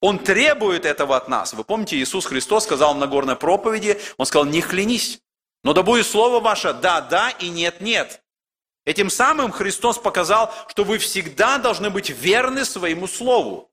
Он 0.00 0.18
требует 0.18 0.84
этого 0.84 1.16
от 1.16 1.28
нас. 1.28 1.52
Вы 1.52 1.64
помните, 1.64 1.96
Иисус 1.96 2.24
Христос 2.24 2.64
сказал 2.64 2.94
в 2.94 2.98
Нагорной 2.98 3.36
проповеди, 3.36 4.00
Он 4.16 4.26
сказал, 4.26 4.46
не 4.46 4.62
клянись, 4.62 5.20
но 5.64 5.72
да 5.72 5.82
будет 5.82 6.06
слово 6.06 6.40
ваше 6.40 6.72
да, 6.72 7.00
да 7.00 7.30
и 7.30 7.48
нет, 7.48 7.80
нет. 7.80 8.22
Этим 8.84 9.10
самым 9.10 9.52
Христос 9.52 9.98
показал, 9.98 10.54
что 10.68 10.84
вы 10.84 10.98
всегда 10.98 11.58
должны 11.58 11.90
быть 11.90 12.10
верны 12.10 12.64
своему 12.64 13.06
слову. 13.06 13.70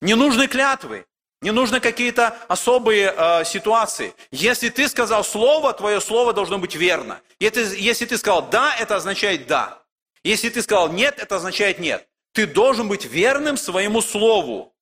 Не 0.00 0.14
нужны 0.14 0.46
клятвы, 0.46 1.06
не 1.44 1.52
нужны 1.52 1.78
какие-то 1.78 2.28
особые 2.48 3.12
э, 3.14 3.44
ситуации. 3.44 4.14
Если 4.30 4.70
ты 4.70 4.88
сказал 4.88 5.22
слово, 5.22 5.74
твое 5.74 6.00
слово 6.00 6.32
должно 6.32 6.58
быть 6.58 6.74
верно. 6.74 7.20
Если, 7.38 7.78
если 7.78 8.06
ты 8.06 8.16
сказал 8.16 8.48
да, 8.48 8.74
это 8.74 8.96
означает 8.96 9.46
да. 9.46 9.82
Если 10.24 10.48
ты 10.48 10.62
сказал 10.62 10.90
нет, 10.90 11.18
это 11.18 11.36
означает 11.36 11.78
нет. 11.78 12.08
Ты 12.32 12.46
должен 12.46 12.88
быть 12.88 13.04
верным 13.04 13.58
своему 13.58 14.00
слову. 14.00 14.74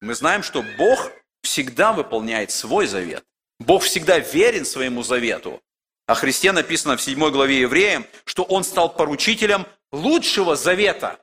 Мы 0.00 0.14
знаем, 0.14 0.42
что 0.42 0.64
Бог 0.78 1.10
всегда 1.42 1.92
выполняет 1.92 2.50
свой 2.52 2.86
завет. 2.86 3.22
Бог 3.60 3.82
всегда 3.82 4.18
верен 4.18 4.64
своему 4.64 5.02
завету. 5.02 5.60
О 6.06 6.14
Христе 6.14 6.52
написано 6.52 6.96
в 6.96 7.02
7 7.02 7.30
главе 7.30 7.60
Евреям, 7.60 8.06
что 8.24 8.44
Он 8.44 8.64
стал 8.64 8.88
поручителем 8.94 9.66
лучшего 9.92 10.56
завета. 10.56 11.20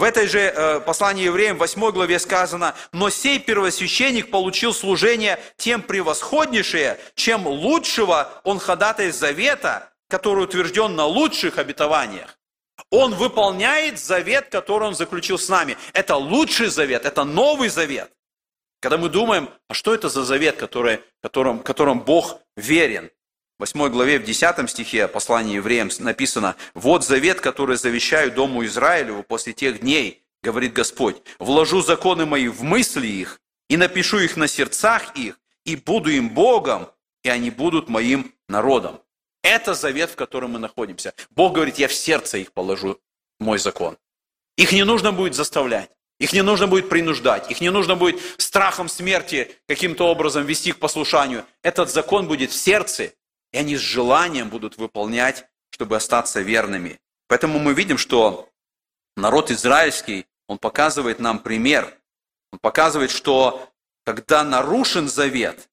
В 0.00 0.02
этой 0.02 0.28
же 0.28 0.38
э, 0.38 0.80
послании 0.80 1.24
евреям, 1.24 1.58
8 1.58 1.90
главе 1.90 2.18
сказано, 2.18 2.74
«Но 2.90 3.10
сей 3.10 3.38
первосвященник 3.38 4.30
получил 4.30 4.72
служение 4.72 5.38
тем 5.58 5.82
превосходнейшее, 5.82 6.98
чем 7.16 7.46
лучшего 7.46 8.32
он 8.42 8.60
ходатай 8.60 9.10
завета, 9.10 9.92
который 10.08 10.44
утвержден 10.44 10.96
на 10.96 11.04
лучших 11.04 11.58
обетованиях». 11.58 12.38
Он 12.88 13.14
выполняет 13.14 13.98
завет, 13.98 14.48
который 14.48 14.88
он 14.88 14.94
заключил 14.94 15.38
с 15.38 15.50
нами. 15.50 15.76
Это 15.92 16.16
лучший 16.16 16.68
завет, 16.68 17.04
это 17.04 17.24
новый 17.24 17.68
завет. 17.68 18.10
Когда 18.80 18.96
мы 18.96 19.10
думаем, 19.10 19.50
а 19.68 19.74
что 19.74 19.92
это 19.92 20.08
за 20.08 20.24
завет, 20.24 20.56
который, 20.56 21.02
которым, 21.20 21.58
которым 21.58 22.00
Бог 22.00 22.40
верен? 22.56 23.10
8 23.60 23.90
главе, 23.90 24.18
в 24.18 24.24
10 24.24 24.70
стихе 24.70 25.06
послания 25.06 25.56
евреям 25.56 25.90
написано, 25.98 26.56
«Вот 26.72 27.04
завет, 27.04 27.42
который 27.42 27.76
завещаю 27.76 28.32
Дому 28.32 28.64
Израилеву 28.64 29.22
после 29.22 29.52
тех 29.52 29.80
дней, 29.80 30.22
говорит 30.42 30.72
Господь, 30.72 31.18
вложу 31.38 31.82
законы 31.82 32.24
мои 32.24 32.48
в 32.48 32.62
мысли 32.62 33.06
их, 33.06 33.38
и 33.68 33.76
напишу 33.76 34.18
их 34.18 34.38
на 34.38 34.48
сердцах 34.48 35.14
их, 35.14 35.38
и 35.66 35.76
буду 35.76 36.08
им 36.10 36.30
Богом, 36.30 36.88
и 37.22 37.28
они 37.28 37.50
будут 37.50 37.90
моим 37.90 38.32
народом». 38.48 38.98
Это 39.42 39.74
завет, 39.74 40.10
в 40.10 40.16
котором 40.16 40.52
мы 40.52 40.58
находимся. 40.58 41.12
Бог 41.28 41.52
говорит, 41.52 41.78
я 41.78 41.88
в 41.88 41.92
сердце 41.92 42.38
их 42.38 42.52
положу 42.52 42.98
мой 43.38 43.58
закон. 43.58 43.98
Их 44.56 44.72
не 44.72 44.84
нужно 44.84 45.12
будет 45.12 45.34
заставлять. 45.34 45.90
Их 46.18 46.32
не 46.32 46.42
нужно 46.42 46.66
будет 46.66 46.90
принуждать, 46.90 47.50
их 47.50 47.62
не 47.62 47.70
нужно 47.70 47.96
будет 47.96 48.20
страхом 48.36 48.90
смерти 48.90 49.56
каким-то 49.66 50.06
образом 50.06 50.44
вести 50.44 50.72
к 50.72 50.78
послушанию. 50.78 51.46
Этот 51.62 51.90
закон 51.90 52.28
будет 52.28 52.50
в 52.50 52.54
сердце, 52.54 53.14
и 53.52 53.58
они 53.58 53.76
с 53.76 53.80
желанием 53.80 54.48
будут 54.48 54.78
выполнять, 54.78 55.46
чтобы 55.70 55.96
остаться 55.96 56.40
верными. 56.40 57.00
Поэтому 57.28 57.58
мы 57.58 57.74
видим, 57.74 57.98
что 57.98 58.48
народ 59.16 59.50
израильский, 59.50 60.26
он 60.46 60.58
показывает 60.58 61.20
нам 61.20 61.38
пример. 61.38 61.96
Он 62.52 62.58
показывает, 62.58 63.10
что 63.10 63.70
когда 64.04 64.42
нарушен 64.42 65.08
завет, 65.08 65.68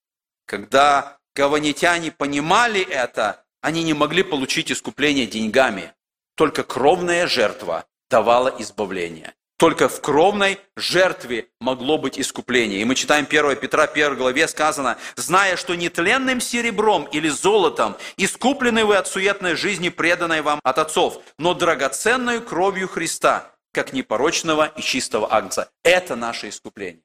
когда 0.46 1.18
гаванитяне 1.36 2.12
понимали 2.12 2.82
это, 2.82 3.44
они 3.62 3.84
не 3.84 3.94
могли 3.94 4.24
получить 4.24 4.72
искупление 4.72 5.26
деньгами. 5.26 5.94
Только 6.36 6.64
кровная 6.64 7.28
жертва 7.28 7.86
давала 8.10 8.56
избавление. 8.60 9.34
Только 9.58 9.90
в 9.90 10.02
кровной 10.02 10.60
жертве 10.76 11.48
могло 11.60 11.98
быть 11.98 12.20
искупление. 12.20 12.80
И 12.82 12.86
мы 12.86 12.94
читаем 12.94 13.26
1 13.28 13.56
Петра 13.56 13.84
1 13.86 14.16
главе 14.16 14.48
сказано, 14.48 14.98
«Зная, 15.16 15.58
что 15.58 15.74
нетленным 15.74 16.40
серебром 16.40 17.06
или 17.06 17.28
золотом 17.28 17.98
искуплены 18.18 18.86
вы 18.86 18.98
от 18.98 19.08
суетной 19.08 19.56
жизни, 19.56 19.90
преданной 19.90 20.44
вам 20.44 20.60
от 20.64 20.78
отцов, 20.78 21.24
но 21.40 21.56
драгоценной 21.56 22.40
кровью 22.40 22.88
Христа, 22.88 23.52
как 23.74 23.94
непорочного 23.94 24.72
и 24.78 24.82
чистого 24.82 25.34
агнца». 25.34 25.72
Это 25.84 26.16
наше 26.16 26.50
искупление. 26.50 27.02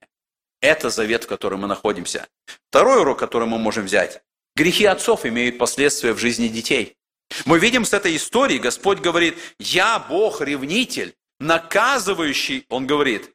Это 0.60 0.90
завет, 0.90 1.24
в 1.24 1.28
котором 1.28 1.60
мы 1.60 1.68
находимся. 1.68 2.28
Второй 2.68 3.00
урок, 3.00 3.18
который 3.18 3.48
мы 3.48 3.58
можем 3.58 3.86
взять. 3.86 4.22
Грехи 4.54 4.84
отцов 4.84 5.24
имеют 5.24 5.56
последствия 5.56 6.12
в 6.12 6.18
жизни 6.18 6.48
детей. 6.48 6.96
Мы 7.46 7.58
видим 7.58 7.86
с 7.86 7.94
этой 7.94 8.14
истории, 8.14 8.58
Господь 8.58 8.98
говорит, 9.00 9.38
«Я 9.58 9.98
Бог-ревнитель, 9.98 11.14
наказывающий, 11.42 12.66
он 12.68 12.86
говорит, 12.86 13.34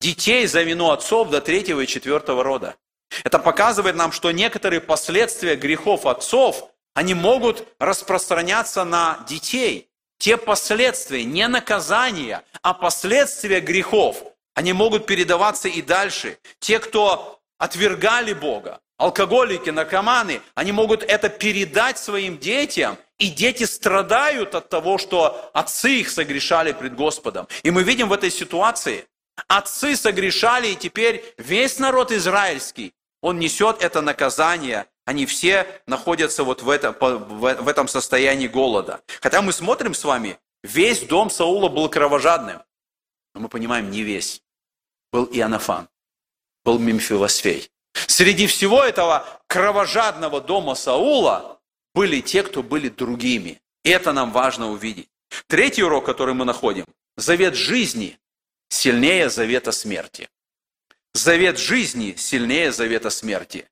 детей 0.00 0.46
за 0.46 0.62
вину 0.62 0.90
отцов 0.90 1.28
до 1.30 1.40
третьего 1.40 1.82
и 1.82 1.86
четвертого 1.86 2.42
рода. 2.42 2.76
Это 3.22 3.38
показывает 3.38 3.96
нам, 3.96 4.12
что 4.12 4.30
некоторые 4.30 4.80
последствия 4.80 5.56
грехов 5.56 6.06
отцов, 6.06 6.70
они 6.94 7.14
могут 7.14 7.68
распространяться 7.78 8.84
на 8.84 9.24
детей. 9.28 9.90
Те 10.18 10.36
последствия, 10.36 11.22
не 11.24 11.46
наказания, 11.48 12.42
а 12.62 12.74
последствия 12.74 13.60
грехов, 13.60 14.24
они 14.54 14.72
могут 14.72 15.06
передаваться 15.06 15.68
и 15.68 15.82
дальше. 15.82 16.38
Те, 16.58 16.80
кто 16.80 17.40
отвергали 17.58 18.32
Бога, 18.32 18.80
алкоголики, 18.96 19.70
наркоманы, 19.70 20.40
они 20.54 20.72
могут 20.72 21.02
это 21.02 21.28
передать 21.28 21.98
своим 21.98 22.38
детям, 22.38 22.98
и 23.18 23.28
дети 23.28 23.64
страдают 23.64 24.54
от 24.54 24.68
того, 24.68 24.98
что 24.98 25.50
отцы 25.52 26.00
их 26.00 26.10
согрешали 26.10 26.72
пред 26.72 26.94
Господом. 26.94 27.48
И 27.62 27.70
мы 27.70 27.82
видим 27.82 28.08
в 28.08 28.12
этой 28.12 28.30
ситуации, 28.30 29.06
отцы 29.48 29.96
согрешали, 29.96 30.68
и 30.68 30.76
теперь 30.76 31.34
весь 31.36 31.78
народ 31.78 32.12
израильский, 32.12 32.94
он 33.20 33.38
несет 33.38 33.82
это 33.82 34.00
наказание. 34.00 34.86
Они 35.04 35.26
все 35.26 35.66
находятся 35.86 36.44
вот 36.44 36.62
в 36.62 36.70
этом, 36.70 36.94
в 37.00 37.68
этом 37.68 37.88
состоянии 37.88 38.46
голода. 38.46 39.00
Хотя 39.20 39.42
мы 39.42 39.52
смотрим 39.52 39.94
с 39.94 40.04
вами, 40.04 40.38
весь 40.62 41.00
дом 41.00 41.30
Саула 41.30 41.68
был 41.68 41.88
кровожадным. 41.88 42.62
Но 43.34 43.40
мы 43.40 43.48
понимаем, 43.48 43.90
не 43.90 44.02
весь. 44.02 44.42
Был 45.10 45.24
Иоаннафан, 45.32 45.88
был 46.64 46.78
Мемфивосфей. 46.78 47.70
Среди 47.94 48.46
всего 48.46 48.84
этого 48.84 49.26
кровожадного 49.46 50.40
дома 50.40 50.74
Саула 50.74 51.57
были 51.94 52.20
те, 52.20 52.42
кто 52.42 52.62
были 52.62 52.88
другими. 52.88 53.60
Это 53.84 54.12
нам 54.12 54.32
важно 54.32 54.70
увидеть. 54.70 55.08
Третий 55.46 55.82
урок, 55.82 56.06
который 56.06 56.34
мы 56.34 56.44
находим. 56.44 56.84
Завет 57.16 57.54
жизни 57.54 58.18
сильнее 58.68 59.28
завета 59.30 59.72
смерти. 59.72 60.28
Завет 61.14 61.58
жизни 61.58 62.14
сильнее 62.16 62.72
завета 62.72 63.10
смерти. 63.10 63.66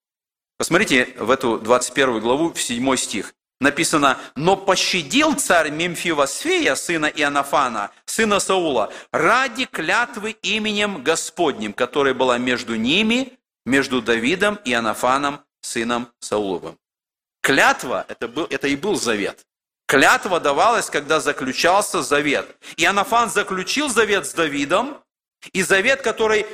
Посмотрите 0.59 1.15
в 1.19 1.31
эту 1.31 1.59
21 1.59 2.21
главу, 2.21 2.53
в 2.53 2.61
7 2.61 2.97
стих. 2.97 3.35
Написано, 3.61 4.19
«Но 4.35 4.57
пощадил 4.57 5.35
царь 5.35 5.71
Мемфивосфея, 5.71 6.75
сына 6.75 7.07
Иоаннафана, 7.07 7.91
сына 8.05 8.39
Саула, 8.39 8.93
ради 9.13 9.65
клятвы 9.65 10.37
именем 10.43 11.03
Господним, 11.03 11.73
которая 11.73 12.13
была 12.13 12.37
между 12.37 12.75
ними 12.75 13.39
между 13.67 14.01
Давидом 14.01 14.59
и 14.65 14.73
Анафаном, 14.73 15.41
сыном 15.61 16.09
Сауловым. 16.21 16.79
Клятва 17.47 18.05
это, 18.09 18.27
был, 18.27 18.49
это 18.51 18.67
и 18.67 18.75
был 18.75 18.97
завет. 18.97 19.47
Клятва 19.87 20.41
давалась, 20.41 20.91
когда 20.91 21.21
заключался 21.21 22.03
завет. 22.03 22.57
И 22.77 22.85
Анафан 22.85 23.31
заключил 23.31 23.89
завет 23.89 24.27
с 24.27 24.35
Давидом, 24.35 24.99
и 25.53 25.63
завет, 25.63 26.03
который 26.03 26.45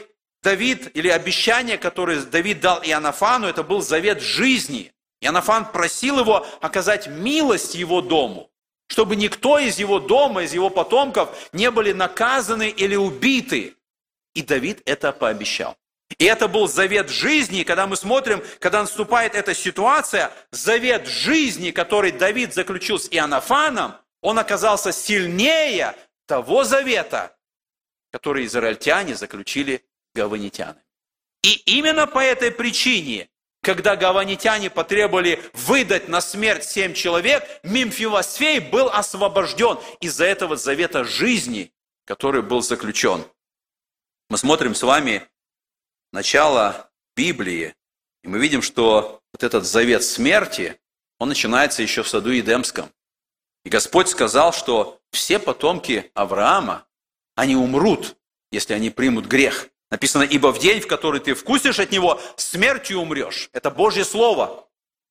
Давид, 0.43 0.95
или 0.95 1.09
обещание, 1.09 1.79
которое 1.79 2.21
Давид 2.21 2.61
дал 2.61 2.83
Иоаннафану, 2.83 3.47
это 3.47 3.63
был 3.63 3.81
завет 3.81 4.21
жизни. 4.21 4.93
Иоаннафан 5.23 5.73
просил 5.73 6.19
его 6.19 6.47
оказать 6.61 7.07
милость 7.07 7.75
его 7.75 8.03
дому, 8.03 8.51
чтобы 8.87 9.17
никто 9.17 9.59
из 9.59 9.79
его 9.79 9.99
дома, 9.99 10.43
из 10.43 10.53
его 10.53 10.69
потомков 10.69 11.31
не 11.55 11.71
были 11.71 11.93
наказаны 11.93 12.69
или 12.69 12.97
убиты. 12.97 13.77
И 14.35 14.43
Давид 14.43 14.83
это 14.85 15.13
пообещал. 15.13 15.75
И 16.19 16.25
это 16.25 16.49
был 16.49 16.69
завет 16.69 17.09
жизни, 17.09 17.63
когда 17.63 17.87
мы 17.87 17.97
смотрим, 17.97 18.43
когда 18.59 18.81
наступает 18.81 19.35
эта 19.35 19.55
ситуация, 19.55 20.33
завет 20.51 21.07
жизни, 21.07 21.71
который 21.71 22.13
Давид 22.13 22.55
заключил 22.55 22.99
с 22.99 23.09
Иоаннафаном, 23.09 23.95
он 24.21 24.39
оказался 24.39 24.93
сильнее 24.93 25.95
того 26.27 26.65
завета, 26.65 27.37
который 28.11 28.47
израильтяне 28.47 29.15
заключили 29.15 29.85
гаванитянами. 30.15 30.83
И 31.43 31.55
именно 31.67 32.07
по 32.07 32.21
этой 32.21 32.53
причине, 32.53 33.29
когда 33.63 33.97
гаванитяне 33.97 34.71
потребовали 34.71 35.43
выдать 35.53 36.09
на 36.09 36.21
смерть 36.21 36.65
семь 36.65 36.95
человек, 36.95 37.45
Мимфилосфей 37.63 38.61
был 38.61 38.89
освобожден 38.89 39.79
из-за 40.01 40.25
этого 40.25 40.57
завета 40.57 41.05
жизни, 41.05 41.73
который 42.05 42.43
был 42.43 42.63
заключен. 42.63 43.25
Мы 44.29 44.39
смотрим 44.39 44.75
с 44.75 44.83
вами 44.83 45.29
начало 46.13 46.91
Библии, 47.17 47.75
и 48.23 48.29
мы 48.29 48.39
видим, 48.39 48.63
что 48.63 49.21
вот 49.33 49.43
этот 49.43 49.65
завет 49.65 50.05
смерти, 50.05 50.79
он 51.19 51.29
начинается 51.29 51.83
еще 51.83 52.03
в 52.03 52.09
саду 52.09 52.31
Едемском. 52.31 52.91
И 53.65 53.69
Господь 53.69 54.09
сказал, 54.09 54.53
что 54.53 55.01
все 55.11 55.39
потомки 55.39 56.11
Авраама, 56.15 56.87
они 57.35 57.57
умрут, 57.57 58.17
если 58.51 58.75
они 58.75 58.91
примут 58.91 59.27
грех. 59.27 59.69
Написано, 59.91 60.23
ибо 60.23 60.53
в 60.53 60.59
день, 60.59 60.81
в 60.81 60.87
который 60.87 61.21
ты 61.21 61.35
вкусишь 61.35 61.79
от 61.79 61.91
него, 61.91 62.21
смертью 62.37 63.01
умрешь. 63.01 63.51
Это 63.53 63.71
Божье 63.71 64.05
Слово. 64.05 64.69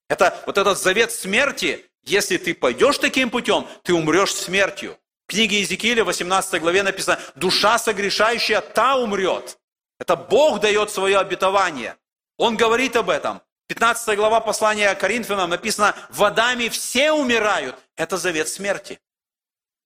Это 0.10 0.42
вот 0.46 0.58
этот 0.58 0.78
завет 0.80 1.12
смерти, 1.12 1.86
если 2.04 2.38
ты 2.38 2.54
пойдешь 2.54 2.98
таким 2.98 3.30
путем, 3.30 3.68
ты 3.84 3.94
умрешь 3.94 4.34
смертью. 4.34 4.98
В 5.28 5.32
книге 5.32 5.58
Иезекииля, 5.58 6.04
18 6.04 6.60
главе 6.60 6.84
написано, 6.84 7.20
душа 7.36 7.78
согрешающая, 7.78 8.60
та 8.60 8.98
умрет. 8.98 9.58
Это 10.02 10.16
Бог 10.16 10.62
дает 10.62 10.90
свое 10.90 11.20
обетование. 11.20 11.96
Он 12.38 12.58
говорит 12.58 12.96
об 12.96 13.12
этом. 13.12 13.40
15 13.68 14.18
глава 14.18 14.42
послания 14.42 14.96
Коринфянам 14.96 15.52
написано, 15.52 15.96
водами 16.10 16.70
все 16.70 17.12
умирают. 17.12 17.76
Это 17.96 18.18
завет 18.18 18.50
смерти. 18.50 19.00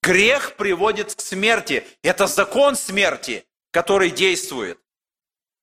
Грех 0.01 0.55
приводит 0.55 1.13
к 1.13 1.19
смерти. 1.19 1.85
Это 2.01 2.27
закон 2.27 2.77
смерти, 2.77 3.45
который 3.71 4.09
действует. 4.09 4.79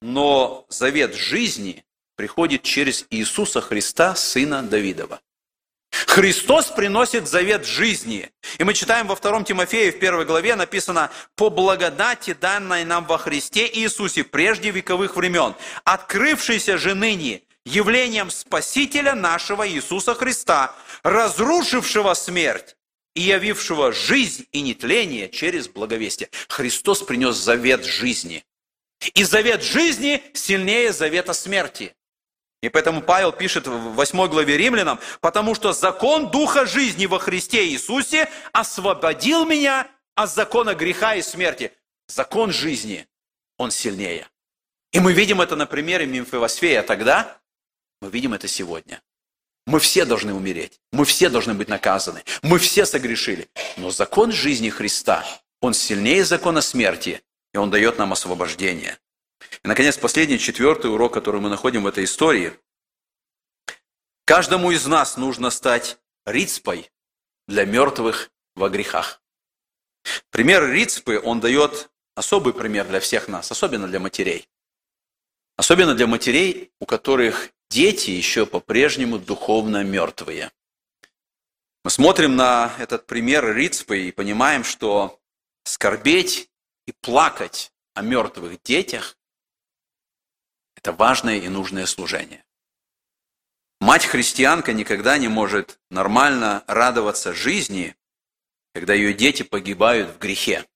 Но 0.03 0.67
завет 0.69 1.15
жизни 1.15 1.83
приходит 2.17 2.63
через 2.63 3.07
Иисуса 3.09 3.63
Христа, 3.63 4.15
Сына 4.15 4.63
Давидова. 4.63 5.23
Христос 6.13 6.67
приносит 6.67 7.27
завет 7.27 7.65
жизни. 7.65 8.31
И 8.59 8.65
мы 8.65 8.75
читаем 8.75 9.07
во 9.07 9.17
втором 9.17 9.45
Тимофея 9.45 9.91
в 9.91 9.99
первой 9.99 10.27
главе 10.27 10.57
написано 10.57 11.11
«По 11.37 11.49
благодати, 11.49 12.35
данной 12.39 12.85
нам 12.85 13.07
во 13.07 13.17
Христе 13.17 13.67
Иисусе 13.67 14.23
прежде 14.23 14.71
вековых 14.71 15.17
времен, 15.17 15.55
открывшейся 15.85 16.77
же 16.77 16.95
ныне 16.95 17.41
явлением 17.65 18.31
Спасителя 18.31 19.15
нашего 19.15 19.67
Иисуса 19.67 20.15
Христа, 20.15 20.75
разрушившего 21.03 22.13
смерть 22.13 22.77
и 23.15 23.23
явившего 23.23 23.93
жизнь 23.93 24.47
и 24.53 24.61
нетление 24.61 25.31
через 25.31 25.67
благовестие». 25.67 26.29
Христос 26.49 27.03
принес 27.03 27.37
завет 27.37 27.87
жизни. 27.87 28.45
И 29.15 29.25
завет 29.25 29.63
жизни 29.63 30.23
сильнее 30.35 30.93
завета 30.93 31.33
смерти. 31.33 31.95
И 32.63 32.69
поэтому 32.69 33.03
Павел 33.03 33.33
пишет 33.33 33.67
в 33.67 33.95
8 33.95 34.29
главе 34.29 34.57
Римлянам, 34.57 35.01
потому 35.21 35.55
что 35.55 35.73
закон 35.73 36.31
Духа 36.31 36.65
жизни 36.65 37.07
во 37.07 37.19
Христе 37.19 37.67
Иисусе 37.67 38.31
освободил 38.53 39.45
меня 39.45 39.89
от 40.15 40.33
закона 40.33 40.75
греха 40.75 41.17
и 41.17 41.23
смерти. 41.23 41.73
Закон 42.07 42.53
жизни, 42.53 43.09
он 43.59 43.73
сильнее. 43.73 44.29
И 44.93 45.01
мы 45.01 45.13
видим 45.13 45.41
это 45.41 45.57
на 45.57 45.67
примере 45.67 46.07
Мимфевосфея 46.07 46.83
тогда, 46.83 47.41
мы 48.01 48.11
видим 48.11 48.33
это 48.35 48.47
сегодня. 48.47 49.03
Мы 49.67 49.81
все 49.81 50.05
должны 50.05 50.35
умереть, 50.35 50.81
мы 50.93 51.05
все 51.05 51.29
должны 51.29 51.55
быть 51.55 51.69
наказаны, 51.69 52.25
мы 52.43 52.59
все 52.59 52.85
согрешили. 52.85 53.49
Но 53.77 53.91
закон 53.91 54.31
жизни 54.33 54.71
Христа, 54.71 55.25
он 55.61 55.75
сильнее 55.75 56.25
закона 56.25 56.61
смерти, 56.61 57.23
и 57.55 57.59
он 57.59 57.71
дает 57.71 57.99
нам 57.99 58.13
освобождение. 58.13 58.99
И, 59.63 59.69
наконец, 59.69 59.97
последний, 59.97 60.39
четвертый 60.39 60.91
урок, 60.91 61.15
который 61.15 61.41
мы 61.41 61.49
находим 61.49 61.85
в 61.85 61.87
этой 61.87 62.05
истории. 62.05 62.53
Каждому 64.25 64.71
из 64.71 64.87
нас 64.87 65.17
нужно 65.17 65.51
стать 65.51 65.99
рицпой 66.25 66.91
для 67.47 67.65
мертвых 67.65 68.31
во 68.55 68.69
грехах. 68.69 69.23
Пример 70.31 70.71
рицпы, 70.71 71.21
он 71.23 71.41
дает 71.41 71.91
особый 72.15 72.55
пример 72.55 72.87
для 72.89 73.01
всех 73.01 73.29
нас, 73.29 73.51
особенно 73.51 73.87
для 73.87 74.01
матерей. 74.01 74.49
Особенно 75.57 75.95
для 75.95 76.07
матерей, 76.07 76.73
у 76.81 76.87
которых 76.87 77.51
дети 77.69 78.11
еще 78.11 78.47
по-прежнему 78.47 79.19
духовно 79.19 79.83
мертвые. 79.85 80.51
Мы 81.85 81.91
смотрим 81.91 82.37
на 82.37 82.73
этот 82.79 83.07
пример 83.07 83.57
Рицпы 83.57 84.03
и 84.03 84.13
понимаем, 84.13 84.63
что 84.63 85.21
скорбеть 85.65 86.49
и 86.87 86.93
плакать 86.93 87.73
о 87.95 88.03
мертвых 88.03 88.63
детях 88.63 89.17
это 90.83 90.93
важное 90.93 91.39
и 91.39 91.49
нужное 91.49 91.87
служение. 91.87 92.45
Мать-христианка 93.81 94.73
никогда 94.73 95.17
не 95.17 95.29
может 95.29 95.79
нормально 95.91 96.65
радоваться 96.67 97.33
жизни, 97.33 97.97
когда 98.75 98.95
ее 98.95 99.15
дети 99.15 99.45
погибают 99.45 100.11
в 100.11 100.19
грехе, 100.19 100.67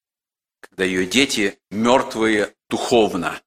когда 0.61 0.85
ее 0.85 1.07
дети 1.07 1.59
мертвые 1.71 2.55
духовно. 2.69 3.41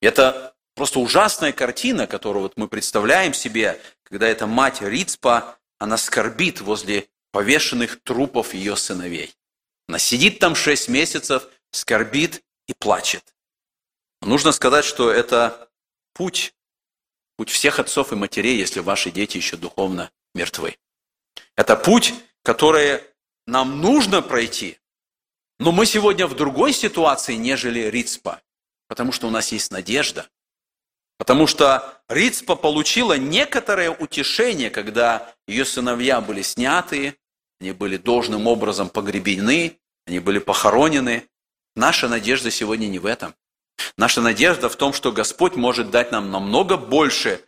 Это 0.00 0.54
просто 0.74 1.00
ужасная 1.00 1.52
картина, 1.52 2.06
которую 2.06 2.42
вот 2.42 2.56
мы 2.56 2.68
представляем 2.68 3.34
себе, 3.34 3.80
когда 4.04 4.28
эта 4.28 4.46
мать 4.46 4.80
Рицпа, 4.80 5.58
она 5.78 5.96
скорбит 5.96 6.60
возле 6.60 7.08
повешенных 7.32 8.00
трупов 8.02 8.54
ее 8.54 8.76
сыновей. 8.76 9.34
Она 9.88 9.98
сидит 9.98 10.38
там 10.38 10.54
шесть 10.54 10.88
месяцев, 10.88 11.48
скорбит 11.72 12.44
и 12.68 12.74
плачет. 12.74 13.34
Нужно 14.22 14.52
сказать, 14.52 14.84
что 14.84 15.10
это 15.10 15.67
путь, 16.18 16.52
путь 17.36 17.48
всех 17.48 17.78
отцов 17.78 18.12
и 18.12 18.16
матерей, 18.16 18.58
если 18.58 18.80
ваши 18.80 19.10
дети 19.12 19.36
еще 19.36 19.56
духовно 19.56 20.10
мертвы. 20.34 20.76
Это 21.56 21.76
путь, 21.76 22.12
который 22.42 23.02
нам 23.46 23.80
нужно 23.80 24.20
пройти. 24.20 24.78
Но 25.60 25.70
мы 25.70 25.86
сегодня 25.86 26.26
в 26.26 26.34
другой 26.34 26.72
ситуации, 26.72 27.34
нежели 27.34 27.88
Рицпа, 27.88 28.42
потому 28.88 29.12
что 29.12 29.28
у 29.28 29.30
нас 29.30 29.52
есть 29.52 29.70
надежда. 29.70 30.28
Потому 31.18 31.46
что 31.46 32.02
Рицпа 32.08 32.56
получила 32.56 33.16
некоторое 33.16 33.90
утешение, 33.90 34.70
когда 34.70 35.32
ее 35.46 35.64
сыновья 35.64 36.20
были 36.20 36.42
сняты, 36.42 37.16
они 37.60 37.72
были 37.72 37.96
должным 37.96 38.46
образом 38.48 38.88
погребены, 38.88 39.78
они 40.06 40.18
были 40.18 40.38
похоронены. 40.40 41.28
Наша 41.76 42.08
надежда 42.08 42.50
сегодня 42.50 42.86
не 42.86 42.98
в 42.98 43.06
этом. 43.06 43.34
Наша 43.96 44.20
надежда 44.20 44.68
в 44.68 44.76
том, 44.76 44.92
что 44.92 45.12
Господь 45.12 45.56
может 45.56 45.90
дать 45.90 46.12
нам 46.12 46.30
намного 46.30 46.76
больше, 46.76 47.44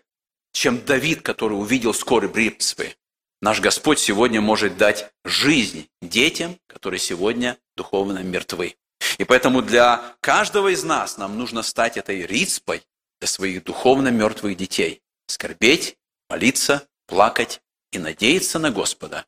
чем 0.53 0.85
Давид, 0.85 1.23
который 1.23 1.55
увидел 1.55 1.95
скорый 1.95 2.31
Рицпы. 2.33 2.95
Наш 3.43 3.61
Господь 3.61 3.99
сегодня 3.99 4.41
может 4.41 4.77
дать 4.77 5.11
жизнь 5.25 5.89
детям, 6.03 6.59
которые 6.67 6.99
сегодня 6.99 7.57
духовно 7.77 8.19
мертвы. 8.19 8.77
И 9.17 9.25
поэтому 9.25 9.63
для 9.63 10.15
каждого 10.21 10.69
из 10.69 10.85
нас 10.85 11.17
нам 11.17 11.39
нужно 11.39 11.63
стать 11.63 11.97
этой 11.97 12.27
рицпой 12.27 12.83
для 13.19 13.29
своих 13.29 13.65
духовно 13.65 14.09
мертвых 14.09 14.57
детей. 14.57 15.03
Скорбеть, 15.27 15.97
молиться, 16.29 16.87
плакать 17.07 17.63
и 17.93 17.99
надеяться 17.99 18.59
на 18.59 18.71
Господа, 18.71 19.25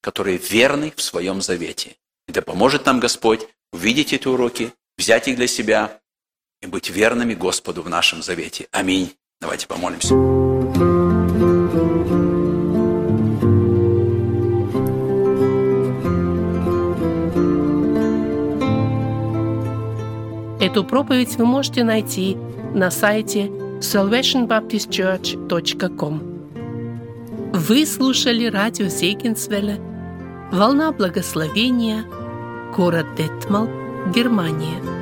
который 0.00 0.38
верный 0.38 0.92
в 0.96 1.00
своем 1.00 1.40
завете. 1.40 1.96
И 2.26 2.32
да 2.32 2.42
поможет 2.42 2.86
нам 2.86 2.98
Господь 2.98 3.46
увидеть 3.72 4.12
эти 4.12 4.26
уроки, 4.26 4.74
взять 4.98 5.28
их 5.28 5.36
для 5.36 5.46
себя 5.46 6.00
и 6.62 6.66
быть 6.66 6.90
верными 6.90 7.34
Господу 7.34 7.82
в 7.82 7.88
нашем 7.88 8.22
завете. 8.22 8.68
Аминь. 8.70 9.12
Давайте 9.40 9.66
помолимся. 9.66 10.14
Эту 20.60 20.84
проповедь 20.84 21.34
вы 21.36 21.44
можете 21.44 21.82
найти 21.82 22.36
на 22.72 22.92
сайте 22.92 23.50
salvationbaptistchurch.com. 23.80 26.22
Вы 27.52 27.84
слушали 27.84 28.46
радио 28.46 28.86
Зегенсвелля 28.86 29.80
«Волна 30.52 30.92
благословения», 30.92 32.04
город 32.76 33.06
Детмал, 33.16 33.68
Германия. 34.14 35.01